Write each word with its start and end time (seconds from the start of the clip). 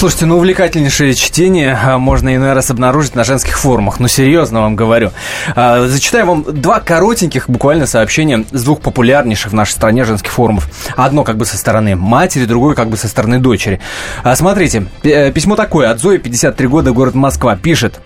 Слушайте, 0.00 0.24
ну 0.24 0.38
увлекательнейшее 0.38 1.12
чтение 1.12 1.78
а, 1.78 1.98
можно 1.98 2.34
иной 2.34 2.54
раз 2.54 2.70
обнаружить 2.70 3.14
на 3.14 3.22
женских 3.22 3.58
форумах. 3.58 4.00
Ну, 4.00 4.08
серьезно 4.08 4.62
вам 4.62 4.74
говорю. 4.74 5.12
А, 5.54 5.86
зачитаю 5.88 6.24
вам 6.24 6.42
два 6.42 6.80
коротеньких 6.80 7.50
буквально 7.50 7.86
сообщения 7.86 8.46
с 8.50 8.64
двух 8.64 8.80
популярнейших 8.80 9.52
в 9.52 9.54
нашей 9.54 9.72
стране 9.72 10.04
женских 10.04 10.32
форумов. 10.32 10.70
Одно 10.96 11.22
как 11.22 11.36
бы 11.36 11.44
со 11.44 11.58
стороны 11.58 11.96
матери, 11.96 12.46
другое 12.46 12.74
как 12.74 12.88
бы 12.88 12.96
со 12.96 13.08
стороны 13.08 13.40
дочери. 13.40 13.78
А, 14.22 14.34
смотрите, 14.36 14.86
э, 15.02 15.32
письмо 15.32 15.54
такое 15.54 15.90
от 15.90 16.00
Зои, 16.00 16.16
53 16.16 16.66
года, 16.66 16.92
город 16.92 17.14
Москва, 17.14 17.54
пишет. 17.56 18.00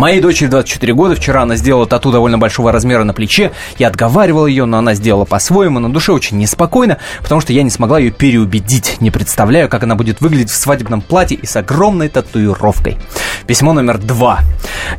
Моей 0.00 0.22
дочери 0.22 0.48
24 0.48 0.94
года. 0.94 1.14
Вчера 1.14 1.42
она 1.42 1.56
сделала 1.56 1.86
тату 1.86 2.10
довольно 2.10 2.38
большого 2.38 2.72
размера 2.72 3.04
на 3.04 3.12
плече. 3.12 3.52
Я 3.76 3.88
отговаривал 3.88 4.46
ее, 4.46 4.64
но 4.64 4.78
она 4.78 4.94
сделала 4.94 5.26
по-своему. 5.26 5.78
На 5.78 5.92
душе 5.92 6.12
очень 6.12 6.38
неспокойно, 6.38 6.96
потому 7.20 7.42
что 7.42 7.52
я 7.52 7.62
не 7.62 7.68
смогла 7.68 7.98
ее 7.98 8.10
переубедить. 8.10 8.96
Не 9.00 9.10
представляю, 9.10 9.68
как 9.68 9.82
она 9.82 9.96
будет 9.96 10.22
выглядеть 10.22 10.48
в 10.48 10.56
свадебном 10.56 11.02
платье 11.02 11.36
и 11.36 11.44
с 11.44 11.54
огромной 11.54 12.08
татуировкой. 12.08 12.96
Письмо 13.46 13.74
номер 13.74 13.98
два. 13.98 14.40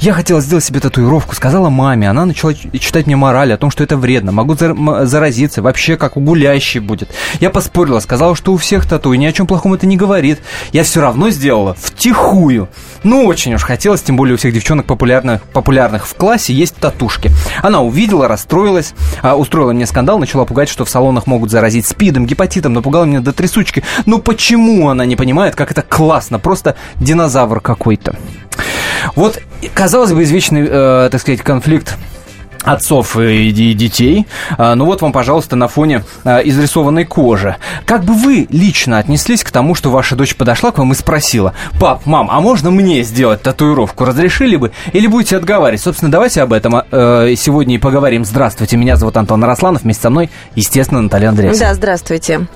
Я 0.01 0.13
хотела 0.13 0.39
сделать 0.39 0.65
себе 0.65 0.79
татуировку, 0.79 1.33
сказала 1.33 1.69
маме. 1.69 2.07
Она 2.07 2.27
начала 2.27 2.53
читать 2.53 3.07
мне 3.07 3.15
мораль 3.15 3.53
о 3.53 3.57
том, 3.57 3.71
что 3.71 3.83
это 3.83 3.97
вредно. 3.97 4.31
Могу 4.31 4.55
заразиться, 4.55 5.63
вообще 5.63 5.97
как 5.97 6.15
у 6.15 6.19
гулящей 6.19 6.79
будет. 6.79 7.09
Я 7.39 7.49
поспорила, 7.49 8.01
сказала, 8.01 8.35
что 8.35 8.53
у 8.53 8.57
всех 8.57 8.87
тату, 8.87 9.13
и 9.13 9.17
ни 9.17 9.25
о 9.25 9.31
чем 9.31 9.47
плохом 9.47 9.73
это 9.73 9.87
не 9.87 9.97
говорит. 9.97 10.41
Я 10.73 10.83
все 10.83 11.01
равно 11.01 11.31
сделала 11.31 11.73
втихую. 11.73 12.69
Ну, 13.01 13.25
очень 13.25 13.55
уж 13.55 13.63
хотелось, 13.63 14.03
тем 14.03 14.15
более 14.15 14.35
у 14.35 14.37
всех 14.37 14.53
девчонок 14.53 14.90
популярных, 14.91 15.43
популярных 15.43 16.05
в 16.05 16.15
классе 16.15 16.51
есть 16.53 16.75
татушки. 16.75 17.31
Она 17.61 17.79
увидела, 17.79 18.27
расстроилась, 18.27 18.93
а, 19.21 19.37
устроила 19.37 19.71
мне 19.71 19.85
скандал, 19.85 20.19
начала 20.19 20.43
пугать, 20.43 20.67
что 20.67 20.83
в 20.83 20.89
салонах 20.89 21.27
могут 21.27 21.49
заразить 21.49 21.85
спидом, 21.85 22.25
гепатитом, 22.25 22.73
напугала 22.73 23.05
меня 23.05 23.21
до 23.21 23.31
трясучки. 23.31 23.85
Ну 24.05 24.19
почему 24.19 24.89
она 24.89 25.05
не 25.05 25.15
понимает, 25.15 25.55
как 25.55 25.71
это 25.71 25.81
классно? 25.81 26.39
Просто 26.39 26.75
динозавр 26.97 27.61
какой-то. 27.61 28.17
Вот, 29.15 29.41
казалось 29.73 30.11
бы, 30.11 30.23
извечный, 30.23 30.67
э, 30.67 31.09
так 31.09 31.21
сказать, 31.21 31.41
конфликт 31.41 31.97
отцов 32.63 33.17
и 33.17 33.51
детей. 33.51 34.27
А, 34.57 34.75
ну 34.75 34.85
вот 34.85 35.01
вам, 35.01 35.11
пожалуйста, 35.11 35.55
на 35.55 35.67
фоне 35.67 36.03
а, 36.23 36.39
изрисованной 36.39 37.05
кожи. 37.05 37.55
Как 37.85 38.03
бы 38.03 38.13
вы 38.13 38.47
лично 38.49 38.97
отнеслись 38.97 39.43
к 39.43 39.51
тому, 39.51 39.75
что 39.75 39.89
ваша 39.89 40.15
дочь 40.15 40.35
подошла 40.35 40.71
к 40.71 40.77
вам 40.77 40.91
и 40.91 40.95
спросила, 40.95 41.53
пап, 41.79 42.05
мам, 42.05 42.29
а 42.31 42.39
можно 42.39 42.71
мне 42.71 43.03
сделать 43.03 43.41
татуировку? 43.41 44.05
Разрешили 44.05 44.55
бы? 44.55 44.71
Или 44.93 45.07
будете 45.07 45.37
отговаривать? 45.37 45.81
Собственно, 45.81 46.11
давайте 46.11 46.41
об 46.41 46.53
этом 46.53 46.83
э, 46.91 47.33
сегодня 47.37 47.75
и 47.75 47.77
поговорим. 47.77 48.25
Здравствуйте, 48.25 48.77
меня 48.77 48.95
зовут 48.95 49.17
Антон 49.17 49.43
Росланов, 49.43 49.83
вместе 49.83 50.03
со 50.03 50.09
мной, 50.09 50.29
естественно, 50.55 51.01
Наталья 51.01 51.29
Андреевна. 51.29 51.57
Да, 51.57 51.73
здравствуйте. 51.73 52.47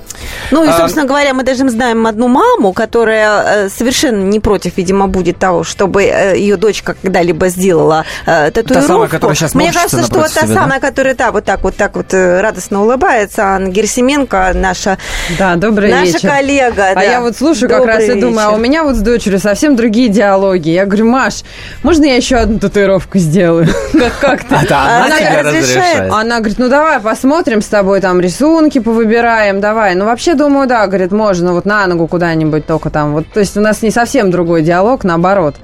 Ну 0.51 0.63
и, 0.63 0.67
а, 0.67 0.77
собственно 0.77 1.05
а... 1.05 1.07
говоря, 1.07 1.33
мы 1.33 1.43
даже 1.43 1.67
знаем 1.69 2.05
одну 2.07 2.27
маму, 2.27 2.73
которая 2.73 3.65
э, 3.65 3.69
совершенно 3.69 4.23
не 4.23 4.39
против, 4.39 4.77
видимо, 4.77 5.07
будет 5.07 5.39
того, 5.39 5.63
чтобы 5.63 6.03
э, 6.03 6.37
ее 6.37 6.57
дочка 6.57 6.95
когда-либо 7.01 7.49
сделала 7.49 8.05
татуировку. 8.25 8.73
Та 8.73 8.81
самая, 8.81 9.07
которая 9.07 9.35
сейчас 9.35 9.55
Мне 9.55 9.71
кажется, 9.71 9.94
кажется, 9.95 10.13
что 10.13 10.21
вот 10.21 10.33
та 10.33 10.53
самая, 10.53 10.79
да? 10.79 10.87
которая 10.87 11.15
да, 11.15 11.31
вот 11.31 11.45
так 11.45 11.63
вот 11.63 11.75
так 11.75 11.95
вот 11.95 12.13
э, 12.13 12.41
радостно 12.41 12.81
улыбается, 12.81 13.43
Анна 13.43 13.69
Герсименко, 13.69 14.51
наша, 14.53 14.97
да, 15.37 15.55
добрый 15.55 15.91
наша 15.91 16.13
вечер. 16.13 16.29
коллега. 16.29 16.89
А 16.91 16.95
да. 16.95 17.03
я 17.03 17.21
вот 17.21 17.35
слушаю 17.35 17.69
добрый 17.69 17.87
как 17.87 17.95
раз 17.95 18.03
вечер. 18.03 18.17
и 18.17 18.21
думаю, 18.21 18.47
а 18.47 18.51
у 18.51 18.57
меня 18.57 18.83
вот 18.83 18.95
с 18.95 19.01
дочерью 19.01 19.39
совсем 19.39 19.75
другие 19.75 20.09
диалоги. 20.09 20.69
Я 20.69 20.85
говорю, 20.85 21.05
Маш, 21.05 21.43
можно 21.83 22.05
я 22.05 22.15
еще 22.15 22.37
одну 22.37 22.59
татуировку 22.59 23.17
сделаю? 23.17 23.67
Как 24.21 24.43
ты? 24.43 24.55
А 24.69 25.05
она 25.05 25.41
разрешает? 25.41 26.11
Она 26.11 26.39
говорит, 26.39 26.59
ну 26.59 26.69
давай 26.69 26.99
посмотрим 26.99 27.61
с 27.61 27.67
тобой 27.67 28.01
там 28.01 28.19
рисунки 28.19 28.79
повыбираем, 28.79 29.61
давай. 29.61 29.95
Ну 29.95 30.05
вообще 30.05 30.35
думаю, 30.35 30.67
да, 30.67 30.85
говорит, 30.87 31.11
можно 31.11 31.53
вот 31.53 31.65
на 31.65 31.87
ногу 31.87 32.07
куда-нибудь 32.07 32.65
только 32.65 32.89
там. 32.89 33.13
Вот, 33.13 33.25
то 33.33 33.39
есть 33.39 33.57
у 33.57 33.61
нас 33.61 33.81
не 33.81 33.91
совсем 33.91 34.31
другой 34.31 34.61
диалог, 34.61 35.03
наоборот. 35.03 35.55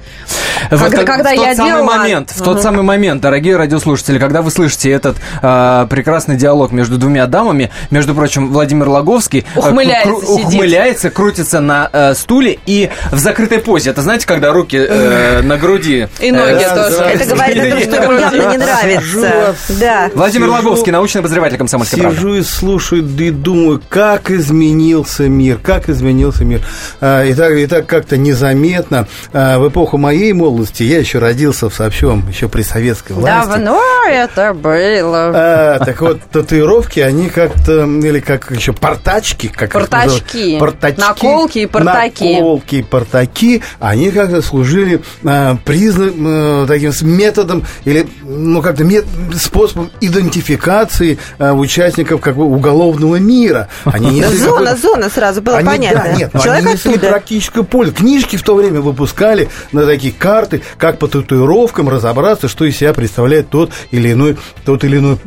Когда, 0.70 1.04
когда 1.04 1.32
в 1.32 1.36
тот 1.36 1.46
я 1.46 1.56
самый 1.56 1.70
делала... 1.72 1.98
момент, 1.98 2.32
в 2.32 2.42
тот 2.42 2.62
самый 2.62 2.84
момент, 2.84 3.22
дорогие 3.22 3.58
радиослушатели, 3.58 4.20
когда 4.20 4.42
вы 4.42 4.52
слышите 4.52 4.92
этот 4.92 5.18
э, 5.42 5.88
прекрасный 5.90 6.36
диалог 6.36 6.72
между 6.72 6.98
двумя 6.98 7.28
дамами, 7.28 7.72
между 7.90 8.14
прочим, 8.14 8.52
Владимир 8.52 8.90
Логовский 8.90 9.46
э, 9.56 9.60
ухмыляется, 9.60 10.10
кру- 10.10 10.46
ухмыляется 10.46 11.10
крутится 11.10 11.60
на 11.60 11.90
э, 11.92 12.14
стуле 12.16 12.60
и 12.66 12.90
в 13.12 13.18
закрытой 13.18 13.60
позе. 13.60 13.92
Это 13.92 14.02
знаете, 14.02 14.28
когда 14.28 14.52
руки 14.52 14.78
э, 14.78 15.42
на 15.42 15.58
груди? 15.58 16.08
И 16.20 16.32
ноги 16.32 16.64
э, 16.64 16.76
тоже. 16.76 16.98
Это 17.04 17.26
говорит 17.26 17.58
о 17.58 17.70
том, 17.70 17.82
что 17.82 18.04
ему 18.04 18.12
явно 18.14 18.52
не 18.52 18.58
нравится. 18.58 19.56
Да. 19.80 20.10
Владимир 20.14 20.50
Логовский, 20.50 20.92
научный 20.92 21.20
обозреватель 21.20 21.58
комсомольской 21.58 22.00
правды. 22.00 22.18
Сижу 22.18 22.34
и 22.36 22.42
слушаю 22.44 23.04
и 23.22 23.30
думаю, 23.30 23.82
как 23.90 24.32
изменился 24.32 25.30
мир, 25.30 25.58
как 25.58 25.90
изменился 25.90 26.44
мир. 26.44 26.62
А, 27.00 27.24
и 27.24 27.34
так, 27.34 27.52
и 27.54 27.68
так 27.68 27.86
как-то 27.86 28.18
незаметно 28.18 29.08
а, 29.34 29.60
в 29.60 29.70
эпоху 29.70 29.98
моей 29.98 30.34
молодости, 30.34 30.51
я 30.80 31.00
еще 31.00 31.20
родился 31.20 31.70
в 31.70 31.74
сообщем, 31.74 32.28
еще 32.28 32.48
при 32.50 32.62
советской 32.64 33.14
власти. 33.14 33.50
Давно 33.50 33.82
это 34.10 34.54
было. 34.54 35.32
А, 35.34 35.80
так 35.80 36.02
вот, 36.02 36.22
татуировки, 36.32 37.00
они 37.00 37.30
как-то, 37.30 37.86
или 37.86 38.20
как 38.20 38.52
еще, 38.52 38.74
портачки. 38.74 39.48
Как 39.48 39.72
портачки. 39.72 40.60
Портачки. 40.60 41.00
Наколки 41.00 41.60
и 41.60 41.66
портаки. 41.66 42.34
Наколки 42.36 42.76
и 42.76 42.84
портаки, 42.84 43.64
они 43.80 44.12
как-то 44.12 44.42
служили 44.42 45.02
а, 45.24 45.58
признак, 45.64 46.14
а, 46.18 46.66
таким 46.68 46.92
методом, 47.04 47.66
или, 47.86 48.08
ну, 48.24 48.62
как-то 48.62 48.84
мет, 48.84 49.06
способом 49.36 49.92
идентификации 50.02 51.18
а, 51.40 51.54
участников 51.54 52.22
как 52.22 52.36
бы 52.36 52.44
уголовного 52.46 53.18
мира. 53.18 53.68
Они 53.86 54.24
зона, 54.42 54.76
зона 54.76 55.10
сразу 55.10 55.42
было 55.42 55.58
они, 55.58 55.68
понятно. 55.68 56.04
Да, 56.04 56.14
нет, 56.14 56.32
Человек 56.42 56.66
они 56.66 56.74
несли 56.74 56.92
оттуда. 56.92 57.08
практическую 57.10 57.64
пользу. 57.66 57.94
Книжки 57.94 58.36
в 58.36 58.44
то 58.44 58.56
время 58.56 58.82
выпускали 58.82 59.50
на 59.72 59.86
такие 59.86 60.14
карты, 60.32 60.62
как 60.78 60.98
по 60.98 61.10
татуировкам 61.10 61.90
разобраться, 61.90 62.48
что 62.48 62.64
из 62.64 62.78
себя 62.78 62.94
представляет 62.94 63.50
тот 63.50 63.72
или 63.92 64.14
иной, 64.14 64.38
тот 64.64 64.86
или 64.86 64.98
иной 64.98 65.18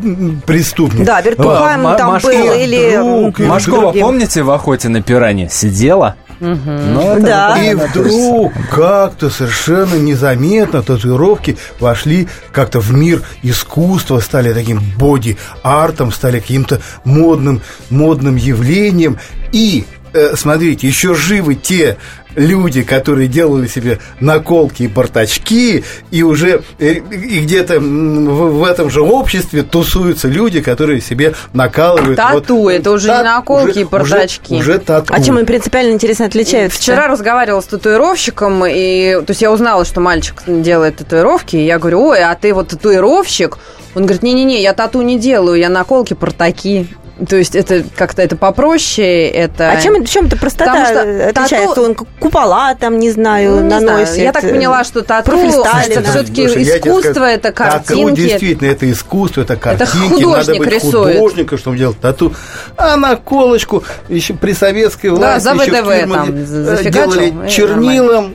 преступник. 0.46 1.04
Да, 1.04 1.20
Вертухайм 1.20 1.86
а, 1.86 1.94
там 1.94 2.12
Машкова, 2.12 2.32
был 2.32 2.52
или... 2.54 2.96
Друг, 2.96 3.38
Машкова, 3.38 3.92
помните, 3.92 4.42
в 4.42 4.50
«Охоте 4.50 4.88
на 4.88 5.02
пиране» 5.02 5.50
сидела? 5.50 6.16
Угу. 6.40 6.70
Ну, 6.70 7.20
да. 7.20 7.62
И 7.62 7.74
вдруг 7.74 8.54
как-то 8.70 9.28
совершенно 9.28 9.96
незаметно 9.96 10.82
татуировки 10.82 11.58
вошли 11.80 12.26
как-то 12.50 12.80
в 12.80 12.90
мир 12.94 13.22
искусства, 13.42 14.20
стали 14.20 14.54
таким 14.54 14.80
боди-артом, 14.96 16.12
стали 16.12 16.40
каким-то 16.40 16.80
модным, 17.04 17.60
модным 17.90 18.36
явлением. 18.36 19.18
И 19.52 19.84
Э, 20.14 20.36
смотрите, 20.36 20.86
еще 20.86 21.14
живы 21.16 21.56
те 21.56 21.96
люди, 22.34 22.82
которые 22.82 23.28
делали 23.28 23.66
себе 23.66 23.98
наколки 24.20 24.84
и 24.84 24.88
портачки, 24.88 25.84
и 26.10 26.22
уже 26.22 26.62
э, 26.78 26.94
и 26.94 27.40
где-то 27.40 27.80
в, 27.80 28.58
в 28.58 28.64
этом 28.64 28.90
же 28.90 29.02
обществе 29.02 29.62
тусуются 29.62 30.28
люди, 30.28 30.60
которые 30.60 31.00
себе 31.00 31.34
накалывают. 31.52 32.16
Тату, 32.16 32.56
вот, 32.56 32.70
это 32.70 32.90
уже 32.90 33.08
та, 33.08 33.18
не 33.18 33.24
наколки 33.24 33.70
уже, 33.70 33.80
и 33.80 33.84
портачки. 33.84 34.54
Уже, 34.54 34.72
уже 34.72 34.78
тату. 34.78 35.14
А 35.14 35.22
чем 35.22 35.36
они 35.36 35.46
принципиально 35.46 35.92
интересно 35.92 36.26
отличаются? 36.26 36.78
Вчера 36.78 37.08
разговаривала 37.08 37.60
с 37.60 37.66
татуировщиком, 37.66 38.64
и 38.66 39.20
то 39.24 39.30
есть 39.30 39.42
я 39.42 39.52
узнала, 39.52 39.84
что 39.84 40.00
мальчик 40.00 40.42
делает 40.46 40.96
татуировки, 40.96 41.56
и 41.56 41.64
я 41.64 41.78
говорю, 41.78 42.02
ой, 42.06 42.22
а 42.22 42.34
ты 42.34 42.52
вот 42.52 42.68
татуировщик? 42.68 43.58
Он 43.94 44.02
говорит, 44.02 44.22
не-не-не, 44.22 44.60
я 44.60 44.72
тату 44.74 45.02
не 45.02 45.18
делаю, 45.18 45.58
я 45.58 45.68
наколки, 45.68 46.14
портаки. 46.14 46.88
То 47.28 47.36
есть 47.36 47.54
это 47.54 47.84
как-то 47.96 48.22
это 48.22 48.36
попроще, 48.36 49.28
это... 49.28 49.70
А 49.70 49.80
чем, 49.80 50.04
чем 50.04 50.26
это 50.26 50.36
простота 50.36 50.84
что 50.86 51.00
отличается? 51.28 51.68
Тату... 51.68 51.82
Он 51.84 51.94
купола 51.94 52.74
там, 52.74 52.98
не 52.98 53.12
знаю, 53.12 53.60
ну, 53.60 53.68
наносит. 53.68 54.08
Знаю. 54.14 54.22
Я 54.22 54.32
так 54.32 54.42
поняла, 54.42 54.82
что 54.82 55.02
тату 55.02 55.32
это 55.32 56.02
все-таки 56.02 56.46
искусство, 56.46 57.12
скажу, 57.12 57.26
это 57.26 57.52
картинки. 57.52 58.02
Тату 58.02 58.16
действительно, 58.16 58.70
это 58.70 58.90
искусство, 58.90 59.42
это 59.42 59.56
картинки. 59.56 59.92
Это 59.92 59.92
художник 59.92 60.36
Надо 60.36 60.58
быть 60.58 60.72
рисует. 60.72 61.16
художником, 61.16 61.58
чтобы 61.58 61.78
делать 61.78 62.00
тату. 62.00 62.34
А 62.76 62.96
наколочку 62.96 63.84
еще 64.08 64.34
при 64.34 64.52
советской 64.52 65.10
власти... 65.10 65.44
Да, 65.44 65.54
за 65.54 65.54
ВДВ 65.54 66.12
там 66.12 66.90
делали 66.90 67.48
чернилом, 67.48 68.34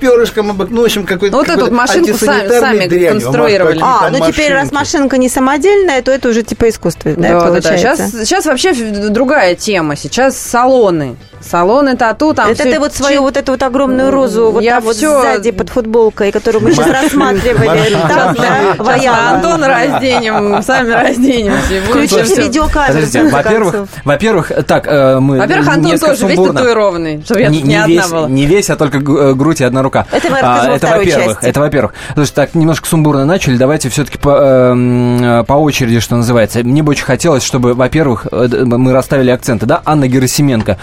перышком 0.00 0.56
ну, 0.70 0.84
общем, 0.84 1.06
какой-то 1.06 1.36
Вот 1.36 1.48
эту 1.48 1.72
машинку 1.72 2.14
сами, 2.14 2.48
сами 2.48 2.86
дрянью, 2.86 3.20
конструировали. 3.20 3.78
А, 3.82 4.10
ну 4.10 4.18
машинки. 4.18 4.32
теперь, 4.32 4.52
раз 4.52 4.72
машинка 4.72 5.18
не 5.18 5.28
самодельная, 5.28 6.02
то 6.02 6.10
это 6.10 6.28
уже 6.28 6.42
типа 6.42 6.68
искусство, 6.68 7.12
да, 7.16 7.40
да 7.40 7.46
получается? 7.46 8.04
Да, 8.04 8.08
Сейчас, 8.10 8.28
сейчас 8.28 8.46
вообще 8.46 8.72
другая 8.72 9.54
тема. 9.54 9.96
Сейчас 9.96 10.36
салоны 10.38 11.16
Салоны 11.40 11.96
тату 11.96 12.34
там 12.34 12.50
Это 12.50 12.64
ты 12.64 12.78
вот 12.78 12.94
свою 12.94 13.22
вот 13.22 13.36
эту 13.36 13.52
вот 13.52 13.62
огромную 13.62 14.10
розу 14.10 14.50
вот 14.50 14.64
там 14.64 14.82
вот 14.82 14.96
сзади 14.96 15.50
под 15.50 15.68
футболкой, 15.70 16.32
которую 16.32 16.64
мы 16.64 16.72
сейчас 16.72 16.86
рассматривали. 16.86 17.96
Там, 18.08 18.34
да, 18.34 19.30
Антон 19.30 19.64
разденем, 19.64 20.62
сами 20.62 20.92
разденемся. 20.92 21.80
Включите 21.88 22.42
видеокамеру. 22.42 23.30
Во-первых, 23.30 23.74
во-первых, 24.04 24.52
так, 24.66 24.86
э, 24.86 25.18
мы 25.18 25.38
Во-первых, 25.38 25.68
Антон 25.68 25.98
тоже 25.98 26.26
весь 26.26 26.38
татуированный, 26.38 27.22
чтобы 27.24 27.40
я 27.40 27.48
не 27.48 27.76
одна 27.76 28.08
была. 28.08 28.28
Не 28.28 28.46
весь, 28.46 28.70
а 28.70 28.76
только 28.76 28.98
э, 28.98 29.34
грудь 29.34 29.60
и 29.60 29.64
одна 29.64 29.82
рука. 29.82 30.06
Это 30.10 30.30
мы 30.30 30.38
а, 30.40 30.74
Это 30.74 30.86
во-первых. 30.88 31.38
Это 31.42 31.60
во-первых. 31.60 31.94
Слушай, 32.14 32.32
так, 32.32 32.54
немножко 32.54 32.86
сумбурно 32.86 33.24
начали. 33.24 33.56
Давайте 33.56 33.88
все-таки 33.88 34.18
по, 34.18 34.74
э, 34.74 35.44
по 35.46 35.54
очереди, 35.54 36.00
что 36.00 36.16
называется. 36.16 36.60
Мне 36.60 36.82
бы 36.82 36.90
очень 36.90 37.04
хотелось, 37.04 37.42
чтобы, 37.42 37.74
во-первых, 37.74 38.26
мы 38.30 38.92
расставили 38.92 39.30
акценты, 39.30 39.66
да, 39.66 39.82
Анна 39.84 40.08
Герасименко, 40.08 40.78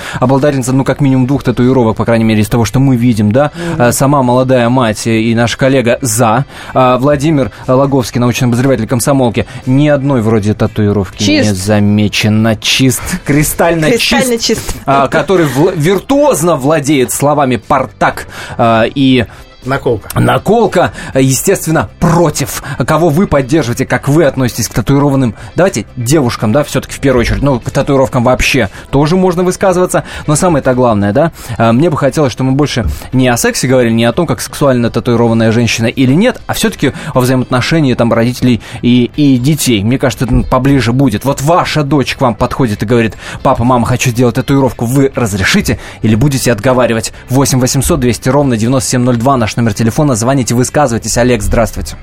обладательница, 0.48 0.74
ну, 0.74 0.84
как 0.84 1.02
минимум 1.02 1.28
двух 1.28 1.44
татуировок, 1.44 1.98
по 1.98 2.06
крайней 2.06 2.24
мере, 2.24 2.42
из 2.42 2.50
того, 2.50 2.66
что 2.66 2.80
мы 2.80 2.96
видим, 2.96 3.32
да, 3.32 3.52
mm-hmm. 3.78 3.92
сама 3.92 4.24
молодая 4.24 4.70
мать 4.70 5.06
и 5.08 5.36
наш 5.36 5.58
коллега 5.58 6.00
за, 6.02 6.46
а 6.74 6.98
Владимир 6.98 7.52
Логовский, 7.68 8.20
научный 8.20 8.48
обозреватель 8.48 8.88
комсомолки, 8.88 9.46
ни 9.66 9.88
одной 9.88 10.22
вроде 10.22 10.54
татуировки 10.54 11.24
чист. 11.24 11.50
не 11.50 11.56
замечено. 11.56 12.56
Чист, 12.56 13.02
кристально, 13.26 13.92
кристально 13.92 14.38
чист, 14.38 14.60
чист. 14.60 14.76
А, 14.86 15.08
который 15.08 15.48
виртуозно 15.76 16.56
владеет 16.56 17.12
словами 17.12 17.58
«партак» 17.58 18.28
и 18.60 19.26
Наколка. 19.68 20.10
Наколка, 20.20 20.94
естественно, 21.14 21.90
против. 22.00 22.64
Кого 22.86 23.10
вы 23.10 23.28
поддерживаете, 23.28 23.86
как 23.86 24.08
вы 24.08 24.26
относитесь 24.26 24.68
к 24.68 24.74
татуированным, 24.74 25.36
давайте, 25.56 25.86
девушкам, 25.96 26.52
да, 26.52 26.64
все-таки 26.64 26.94
в 26.94 27.00
первую 27.00 27.22
очередь, 27.22 27.42
ну, 27.42 27.60
к 27.60 27.70
татуировкам 27.70 28.24
вообще 28.24 28.70
тоже 28.90 29.16
можно 29.16 29.44
высказываться, 29.44 30.04
но 30.26 30.36
самое-то 30.36 30.74
главное, 30.74 31.14
да, 31.14 31.32
а, 31.58 31.74
мне 31.74 31.90
бы 31.90 31.98
хотелось, 31.98 32.32
чтобы 32.32 32.52
мы 32.52 32.56
больше 32.56 32.86
не 33.14 33.28
о 33.28 33.38
сексе 33.38 33.68
говорили, 33.68 33.94
не 33.94 34.06
о 34.06 34.14
том, 34.14 34.26
как 34.26 34.42
сексуально 34.42 34.90
татуированная 34.90 35.52
женщина 35.52 35.88
или 35.88 36.14
нет, 36.14 36.42
а 36.48 36.54
все-таки 36.54 36.94
о 37.14 37.20
взаимоотношении 37.20 37.94
там 37.94 38.14
родителей 38.14 38.62
и, 38.82 39.12
и 39.16 39.38
детей. 39.38 39.84
Мне 39.84 40.00
кажется, 40.00 40.26
это 40.26 40.44
поближе 40.50 40.94
будет. 40.94 41.26
Вот 41.26 41.42
ваша 41.42 41.84
дочь 41.84 42.16
к 42.16 42.22
вам 42.22 42.36
подходит 42.36 42.84
и 42.84 42.86
говорит, 42.86 43.18
папа, 43.44 43.64
мама, 43.64 43.86
хочу 43.86 44.12
сделать 44.12 44.36
татуировку, 44.36 44.86
вы 44.86 45.12
разрешите 45.16 45.80
или 46.02 46.16
будете 46.16 46.52
отговаривать? 46.52 47.14
8 47.30 47.60
800 47.60 48.00
200 48.00 48.30
ровно 48.30 48.58
9702 48.58 49.38
наш 49.38 49.57
номер 49.58 49.74
телефона. 49.74 50.16
Звоните, 50.16 50.56
высказывайтесь. 50.56 51.18
Олег, 51.18 51.42
здравствуйте. 51.42 51.98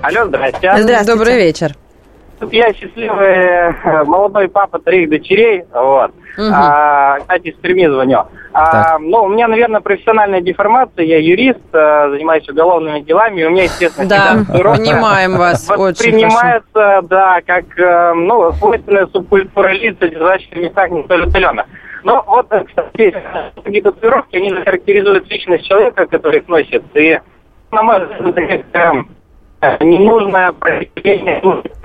Алло, 0.00 0.26
здрасте. 0.26 0.72
Здравствуйте. 0.78 1.04
Добрый 1.04 1.36
вечер. 1.36 1.72
Я 2.50 2.72
счастливый 2.72 3.28
э, 3.28 4.04
молодой 4.04 4.48
папа 4.48 4.78
троих 4.80 5.10
дочерей. 5.10 5.64
Вот. 5.72 6.10
Угу. 6.36 6.46
А, 6.52 7.18
кстати, 7.20 7.48
из 7.48 7.54
Перми 7.56 7.86
звоню. 7.86 8.24
А, 8.52 8.98
ну, 8.98 9.24
у 9.24 9.28
меня, 9.28 9.46
наверное, 9.48 9.80
профессиональная 9.80 10.40
деформация. 10.40 11.04
Я 11.04 11.18
юрист, 11.18 11.60
а, 11.72 12.10
занимаюсь 12.10 12.48
уголовными 12.48 13.00
делами. 13.00 13.44
У 13.44 13.50
меня, 13.50 13.64
естественно, 13.64 14.08
да, 14.08 14.44
понимаем 14.48 15.36
вас 15.36 15.68
воспринимается, 15.68 17.02
да, 17.08 17.40
как 17.46 17.64
э, 17.78 18.12
ну, 18.14 18.52
свойственная 18.54 19.06
субкультура 19.06 19.68
лиц, 19.68 19.96
содержащих 20.00 20.52
в 20.52 20.56
местах 20.56 20.90
не 20.90 21.04
столь 21.04 21.22
удаленных. 21.22 21.66
Но 22.04 22.22
вот, 22.26 22.48
кстати, 22.48 23.14
такие 23.64 23.82
татуировки, 23.82 24.36
они 24.36 24.50
характеризуют 24.50 25.30
личность 25.30 25.66
человека, 25.66 26.06
который 26.06 26.40
их 26.40 26.48
носит. 26.48 26.82
И, 26.94 27.20
на 27.70 27.82
мой 27.82 28.04
взгляд, 28.20 28.64
ненужное 29.80 30.52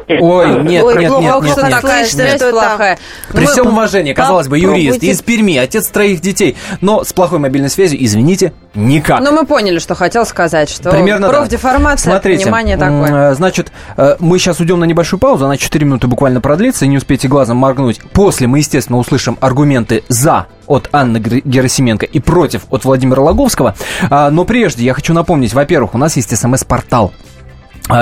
Ой, 0.10 0.64
нет, 0.64 0.84
Ой, 0.84 0.98
нет, 0.98 1.12
нет, 1.12 1.44
нет, 1.44 1.58
нет. 1.58 1.70
Такая 1.70 2.06
связь 2.06 2.42
плохая. 2.42 2.98
При 3.32 3.42
Мы... 3.42 3.52
всем 3.52 3.68
уважении, 3.68 4.14
казалось 4.14 4.48
бы, 4.48 4.58
юрист 4.58 5.04
из 5.04 5.22
Перми, 5.22 5.58
отец 5.58 5.88
троих 5.88 6.22
детей, 6.22 6.56
но 6.80 7.04
с 7.04 7.12
плохой 7.12 7.40
мобильной 7.40 7.70
связью, 7.70 8.04
извините, 8.04 8.54
никак. 8.74 9.20
Но 9.20 9.32
мы 9.34 9.46
поняли, 9.46 9.80
что 9.80 9.96
хотел 9.96 10.26
сказать, 10.26 10.70
что 10.70 10.92
Примерно 10.92 11.28
профдеформация, 11.28 12.06
да. 12.06 12.20
Смотрите, 12.20 12.46
понимание 12.46 12.78
такое. 12.78 13.34
Значит, 13.34 13.72
э, 13.98 14.16
мы 14.20 14.40
сейчас 14.40 14.62
уйдем 14.62 14.80
на 14.80 14.86
небольшую 14.86 15.20
паузу, 15.20 15.46
она 15.46 15.58
4 15.58 15.86
минуты 15.86 16.08
буквально 16.08 16.40
продлится, 16.40 16.86
и 16.86 16.88
не 16.88 16.98
успейте 16.98 17.28
глазом 17.28 17.58
моргнуть. 17.58 18.00
После 18.14 18.48
мы, 18.48 18.60
естественно, 18.60 18.98
услышим 19.00 19.38
аргументы 19.42 20.04
«за» 20.08 20.48
от 20.68 20.90
Анны 20.94 21.18
Герасименко 21.18 22.06
и 22.06 22.20
против 22.20 22.64
от 22.70 22.86
Владимира 22.86 23.22
Логовского. 23.22 23.76
А, 24.10 24.30
но 24.30 24.46
прежде 24.46 24.84
я 24.84 24.94
хочу 24.94 25.14
напомнить, 25.14 25.54
во-первых, 25.54 25.96
у 25.96 25.98
нас 25.98 26.16
есть 26.16 26.36
смс-портал 26.38 27.14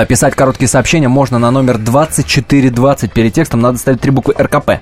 Писать 0.08 0.34
короткие 0.34 0.66
сообщения 0.66 1.06
можно 1.06 1.38
на 1.38 1.52
номер 1.52 1.78
2420. 1.78 3.12
Перед 3.12 3.32
текстом 3.32 3.60
надо 3.60 3.78
ставить 3.78 4.00
три 4.00 4.10
буквы 4.10 4.34
РКП. 4.36 4.80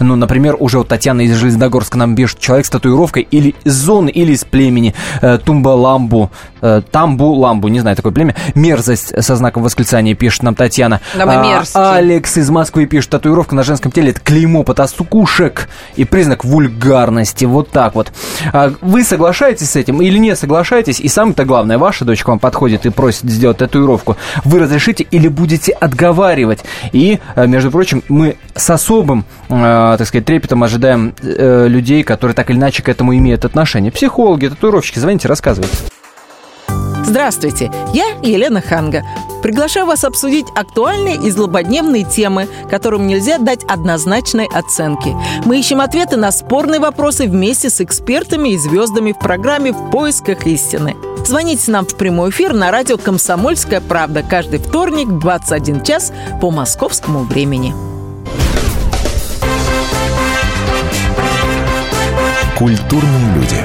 Ну, 0.00 0.16
например, 0.16 0.56
уже 0.58 0.78
вот 0.78 0.88
Татьяна 0.88 1.20
из 1.20 1.36
Железногорска 1.36 1.98
нам 1.98 2.16
пишет 2.16 2.38
человек 2.38 2.64
с 2.64 2.70
татуировкой 2.70 3.28
или 3.30 3.54
из 3.64 3.74
зоны, 3.74 4.08
или 4.08 4.32
из 4.32 4.44
племени 4.44 4.94
э, 5.20 5.36
Тумба-Ламбу, 5.44 6.30
э, 6.62 6.80
Тамбу-Ламбу, 6.90 7.68
не 7.68 7.80
знаю 7.80 7.96
такое 7.96 8.12
племя. 8.12 8.34
Мерзость 8.54 9.22
со 9.22 9.36
знаком 9.36 9.62
восклицания 9.62 10.14
пишет 10.14 10.42
нам 10.42 10.54
Татьяна. 10.54 11.02
Да, 11.14 11.26
мы 11.26 11.34
а, 11.74 11.96
Алекс 11.96 12.38
из 12.38 12.48
Москвы 12.48 12.86
пишет, 12.86 13.10
татуировка 13.10 13.54
на 13.54 13.62
женском 13.62 13.92
теле 13.92 14.12
это 14.12 14.20
клеймо 14.20 14.62
потасукушек 14.62 15.68
и 15.96 16.06
признак 16.06 16.46
вульгарности. 16.46 17.44
Вот 17.44 17.70
так 17.70 17.94
вот. 17.94 18.10
А 18.54 18.72
вы 18.80 19.04
соглашаетесь 19.04 19.70
с 19.70 19.76
этим 19.76 20.00
или 20.00 20.16
не 20.16 20.34
соглашаетесь? 20.34 20.98
И 20.98 21.08
самое-то 21.08 21.44
главное, 21.44 21.76
ваша 21.76 22.06
дочь 22.06 22.24
к 22.24 22.28
вам 22.28 22.38
подходит 22.38 22.86
и 22.86 22.90
просит 22.90 23.30
сделать 23.30 23.58
татуировку 23.58 24.16
вы 24.46 24.60
разрешите 24.60 25.06
или 25.10 25.28
будете 25.28 25.72
отговаривать. 25.72 26.60
И, 26.92 27.18
э, 27.34 27.46
между 27.46 27.70
прочим, 27.70 28.02
мы 28.08 28.36
с 28.54 28.70
особым, 28.70 29.24
э, 29.48 29.96
так 29.98 30.06
сказать, 30.06 30.24
трепетом 30.24 30.62
ожидаем 30.62 31.14
э, 31.22 31.66
людей, 31.68 32.02
которые 32.02 32.34
так 32.34 32.50
или 32.50 32.56
иначе 32.56 32.82
к 32.82 32.88
этому 32.88 33.16
имеют 33.16 33.44
отношение. 33.44 33.92
Психологи, 33.92 34.48
татуировщики, 34.48 34.98
звоните, 34.98 35.28
рассказывайте. 35.28 35.76
Здравствуйте, 37.04 37.70
я 37.94 38.04
Елена 38.22 38.60
Ханга. 38.60 39.02
Приглашаю 39.42 39.86
вас 39.86 40.02
обсудить 40.02 40.46
актуальные 40.56 41.14
и 41.16 41.30
злободневные 41.30 42.02
темы, 42.02 42.48
которым 42.68 43.06
нельзя 43.06 43.38
дать 43.38 43.62
однозначной 43.64 44.48
оценки. 44.52 45.14
Мы 45.44 45.60
ищем 45.60 45.80
ответы 45.80 46.16
на 46.16 46.32
спорные 46.32 46.80
вопросы 46.80 47.28
вместе 47.28 47.70
с 47.70 47.80
экспертами 47.80 48.50
и 48.50 48.58
звездами 48.58 49.12
в 49.12 49.18
программе 49.18 49.72
«В 49.72 49.90
поисках 49.90 50.46
истины». 50.46 50.96
Звоните 51.26 51.72
нам 51.72 51.84
в 51.84 51.96
прямой 51.96 52.30
эфир 52.30 52.52
на 52.52 52.70
радио 52.70 52.96
«Комсомольская 52.96 53.80
правда» 53.80 54.22
каждый 54.22 54.60
вторник 54.60 55.08
в 55.08 55.18
21 55.18 55.82
час 55.82 56.12
по 56.40 56.52
московскому 56.52 57.24
времени. 57.24 57.74
Культурные 62.56 63.34
люди. 63.34 63.56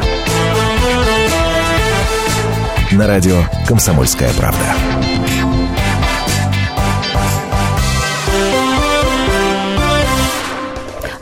На 2.96 3.06
радио 3.06 3.44
«Комсомольская 3.68 4.32
правда». 4.34 4.66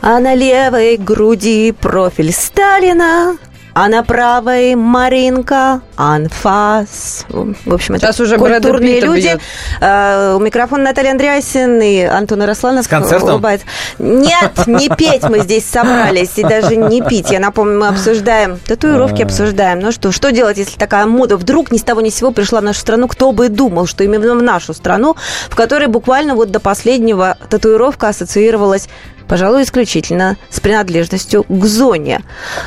А 0.00 0.18
на 0.20 0.34
левой 0.34 0.96
груди 0.96 1.72
профиль 1.72 2.32
Сталина 2.32 3.36
а 3.74 3.88
на 3.88 4.02
правой 4.02 4.74
Маринка, 4.74 5.80
анфас. 5.96 7.24
В 7.28 7.72
общем, 7.72 7.94
это 7.94 8.06
Сейчас 8.06 8.20
уже 8.20 8.38
культурные 8.38 9.00
люди. 9.00 9.28
Бьет. 9.28 9.40
А, 9.80 10.36
у 10.36 10.40
микрофона 10.40 10.84
Наталья 10.84 11.12
Андреасин 11.12 11.80
и 11.80 12.02
Антон 12.02 12.42
Яросланов. 12.42 12.84
С 12.84 12.88
концертом? 12.88 13.30
Улыбается. 13.30 13.66
Нет, 13.98 14.66
не 14.66 14.88
петь 14.88 15.22
мы 15.24 15.40
здесь 15.40 15.64
собрались, 15.64 16.36
и 16.36 16.42
даже 16.42 16.76
не 16.76 17.02
пить. 17.02 17.30
Я 17.30 17.40
напомню, 17.40 17.78
мы 17.78 17.88
обсуждаем, 17.88 18.58
татуировки 18.66 19.22
обсуждаем. 19.22 19.80
Ну 19.80 19.92
что, 19.92 20.12
что 20.12 20.32
делать, 20.32 20.58
если 20.58 20.78
такая 20.78 21.06
мода 21.06 21.36
вдруг 21.36 21.70
ни 21.70 21.78
с 21.78 21.82
того 21.82 22.00
ни 22.00 22.10
с 22.10 22.16
сего 22.16 22.30
пришла 22.30 22.60
в 22.60 22.64
нашу 22.64 22.80
страну? 22.80 23.08
Кто 23.08 23.32
бы 23.32 23.48
думал, 23.48 23.86
что 23.86 24.04
именно 24.04 24.34
в 24.34 24.42
нашу 24.42 24.74
страну, 24.74 25.16
в 25.48 25.56
которой 25.56 25.86
буквально 25.86 26.34
вот 26.34 26.50
до 26.50 26.60
последнего 26.60 27.36
татуировка 27.48 28.08
ассоциировалась 28.08 28.88
пожалуй, 29.30 29.62
исключительно 29.62 30.36
с 30.50 30.58
принадлежностью 30.58 31.44
к 31.48 31.64
зоне. 31.64 32.22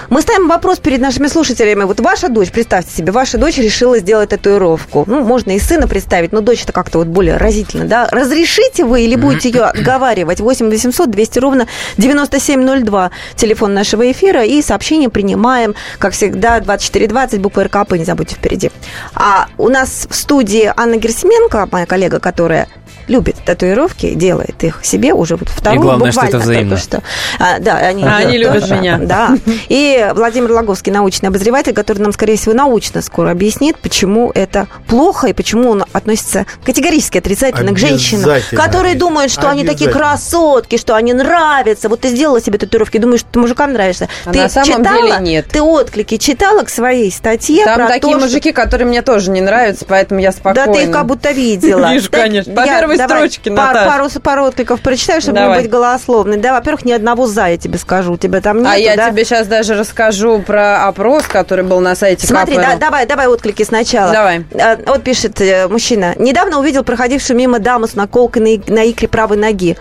Мы 0.09 0.21
ставим 0.21 0.47
вопрос 0.47 0.79
перед 0.79 1.01
нашими 1.01 1.27
слушателями. 1.27 1.83
Вот 1.83 1.99
ваша 1.99 2.29
дочь, 2.29 2.51
представьте 2.51 2.89
себе, 2.89 3.11
ваша 3.11 3.37
дочь 3.37 3.57
решила 3.57 3.99
сделать 3.99 4.29
татуировку. 4.29 5.03
Ну, 5.05 5.19
можно 5.25 5.51
и 5.51 5.59
сына 5.59 5.89
представить, 5.89 6.31
но 6.31 6.39
дочь 6.39 6.63
это 6.63 6.71
как-то 6.71 6.99
вот 6.99 7.07
более 7.07 7.35
разительно, 7.35 7.83
да? 7.83 8.07
Разрешите 8.09 8.85
вы 8.85 9.01
или 9.01 9.17
будете 9.17 9.49
ее 9.49 9.63
отговаривать? 9.73 10.39
8 10.39 10.69
800 10.69 11.11
200 11.11 11.39
ровно 11.39 11.67
9702, 11.97 13.11
телефон 13.35 13.73
нашего 13.73 14.09
эфира, 14.09 14.45
и 14.45 14.61
сообщение 14.61 15.09
принимаем, 15.09 15.75
как 15.99 16.13
всегда, 16.13 16.61
2420, 16.61 17.41
буква 17.41 17.65
РКП, 17.65 17.91
не 17.97 18.05
забудьте 18.05 18.35
впереди. 18.35 18.71
А 19.15 19.47
у 19.57 19.67
нас 19.67 20.07
в 20.09 20.15
студии 20.15 20.71
Анна 20.77 20.95
Герсименко, 20.95 21.67
моя 21.69 21.85
коллега, 21.85 22.21
которая 22.21 22.69
любит 23.07 23.35
татуировки, 23.45 24.13
делает 24.13 24.63
их 24.63 24.79
себе 24.83 25.13
уже 25.13 25.35
вот 25.35 25.49
вторую, 25.49 25.79
И 25.79 25.83
главное, 25.83 26.07
буквально 26.11 26.29
что 26.29 26.37
это 26.37 26.43
взаимно. 26.45 26.69
только 26.77 26.83
что. 26.83 27.03
А, 27.39 27.59
да, 27.59 27.77
они, 27.77 28.03
А, 28.03 28.17
они 28.17 28.37
любят 28.37 28.61
тоже, 28.61 28.75
меня. 28.75 28.97
Да. 28.97 29.37
И 29.69 30.11
Владимир 30.15 30.51
Логовский, 30.51 30.91
научный 30.91 31.27
обозреватель, 31.29 31.73
который 31.73 31.99
нам, 31.99 32.13
скорее 32.13 32.37
всего, 32.37 32.53
научно 32.53 33.01
скоро 33.01 33.31
объяснит, 33.31 33.77
почему 33.79 34.31
это 34.33 34.67
плохо 34.87 35.27
и 35.27 35.33
почему 35.33 35.69
он 35.71 35.83
относится 35.93 36.45
категорически 36.63 37.17
отрицательно 37.17 37.73
к 37.73 37.77
женщинам, 37.77 38.29
которые 38.51 38.95
думают, 38.95 39.31
что 39.31 39.49
они 39.49 39.65
такие 39.65 39.89
красотки, 39.89 40.77
что 40.77 40.95
они 40.95 41.13
нравятся. 41.13 41.89
Вот 41.89 42.01
ты 42.01 42.09
сделала 42.09 42.41
себе 42.41 42.57
татуировки, 42.57 42.97
думаешь, 42.97 43.21
что 43.21 43.29
ты 43.31 43.39
мужикам 43.39 43.73
нравишься. 43.73 44.07
А 44.25 44.31
ты 44.31 44.39
на 44.41 44.49
самом 44.49 44.67
читала, 44.67 45.01
деле 45.01 45.17
нет. 45.19 45.47
Ты 45.51 45.61
отклики 45.61 46.17
читала 46.17 46.63
к 46.63 46.69
своей 46.69 47.11
статье 47.11 47.65
Там 47.65 47.75
про 47.75 47.87
такие 47.87 48.13
то, 48.13 48.19
что- 48.19 48.27
мужики, 48.27 48.51
которые 48.51 48.87
мне 48.87 49.01
тоже 49.01 49.31
не 49.31 49.41
нравятся, 49.41 49.85
поэтому 49.87 50.19
я 50.21 50.31
спокойна. 50.31 50.65
Да 50.67 50.73
ты 50.73 50.83
их 50.83 50.91
как 50.91 51.05
будто 51.05 51.31
видела. 51.31 51.91
Вижу, 51.93 52.09
конечно. 52.11 52.53
По 52.53 52.63
первой 52.97 53.07
давай 53.07 53.29
строчке, 53.29 53.51
пар-. 53.51 53.73
Пару, 53.73 54.09
пару 54.21 54.43
откликов 54.45 54.81
прочитаю, 54.81 55.21
чтобы 55.21 55.37
Давай. 55.39 55.57
не 55.57 55.63
быть 55.63 55.71
голословной. 55.71 56.37
Да, 56.37 56.53
во-первых, 56.53 56.85
ни 56.85 56.91
одного 56.91 57.27
«за» 57.27 57.47
я 57.47 57.57
тебе 57.57 57.77
скажу. 57.77 58.13
У 58.13 58.17
тебя 58.17 58.41
там 58.41 58.59
нет, 58.59 58.67
а 58.71 58.77
я 58.77 58.95
да? 58.95 59.09
тебе 59.09 59.25
сейчас 59.25 59.47
даже 59.47 59.75
расскажу 59.75 60.41
про 60.41 60.87
опрос, 60.87 61.23
который 61.23 61.63
был 61.63 61.79
на 61.79 61.95
сайте 61.95 62.27
Смотри, 62.27 62.55
да, 62.55 62.75
давай, 62.77 63.05
давай 63.05 63.27
отклики 63.27 63.63
сначала. 63.63 64.11
Давай. 64.11 64.45
А, 64.59 64.77
Вот 64.85 65.03
пишет 65.03 65.39
э, 65.41 65.67
мужчина. 65.67 66.15
Недавно 66.17 66.59
увидел 66.59 66.83
проходившую 66.83 67.37
мимо 67.37 67.59
даму 67.59 67.87
с 67.87 67.95
наколкой 67.95 68.41
на, 68.41 68.73
на 68.73 68.89
икре 68.89 69.07
правой 69.07 69.37
ноги. 69.37 69.77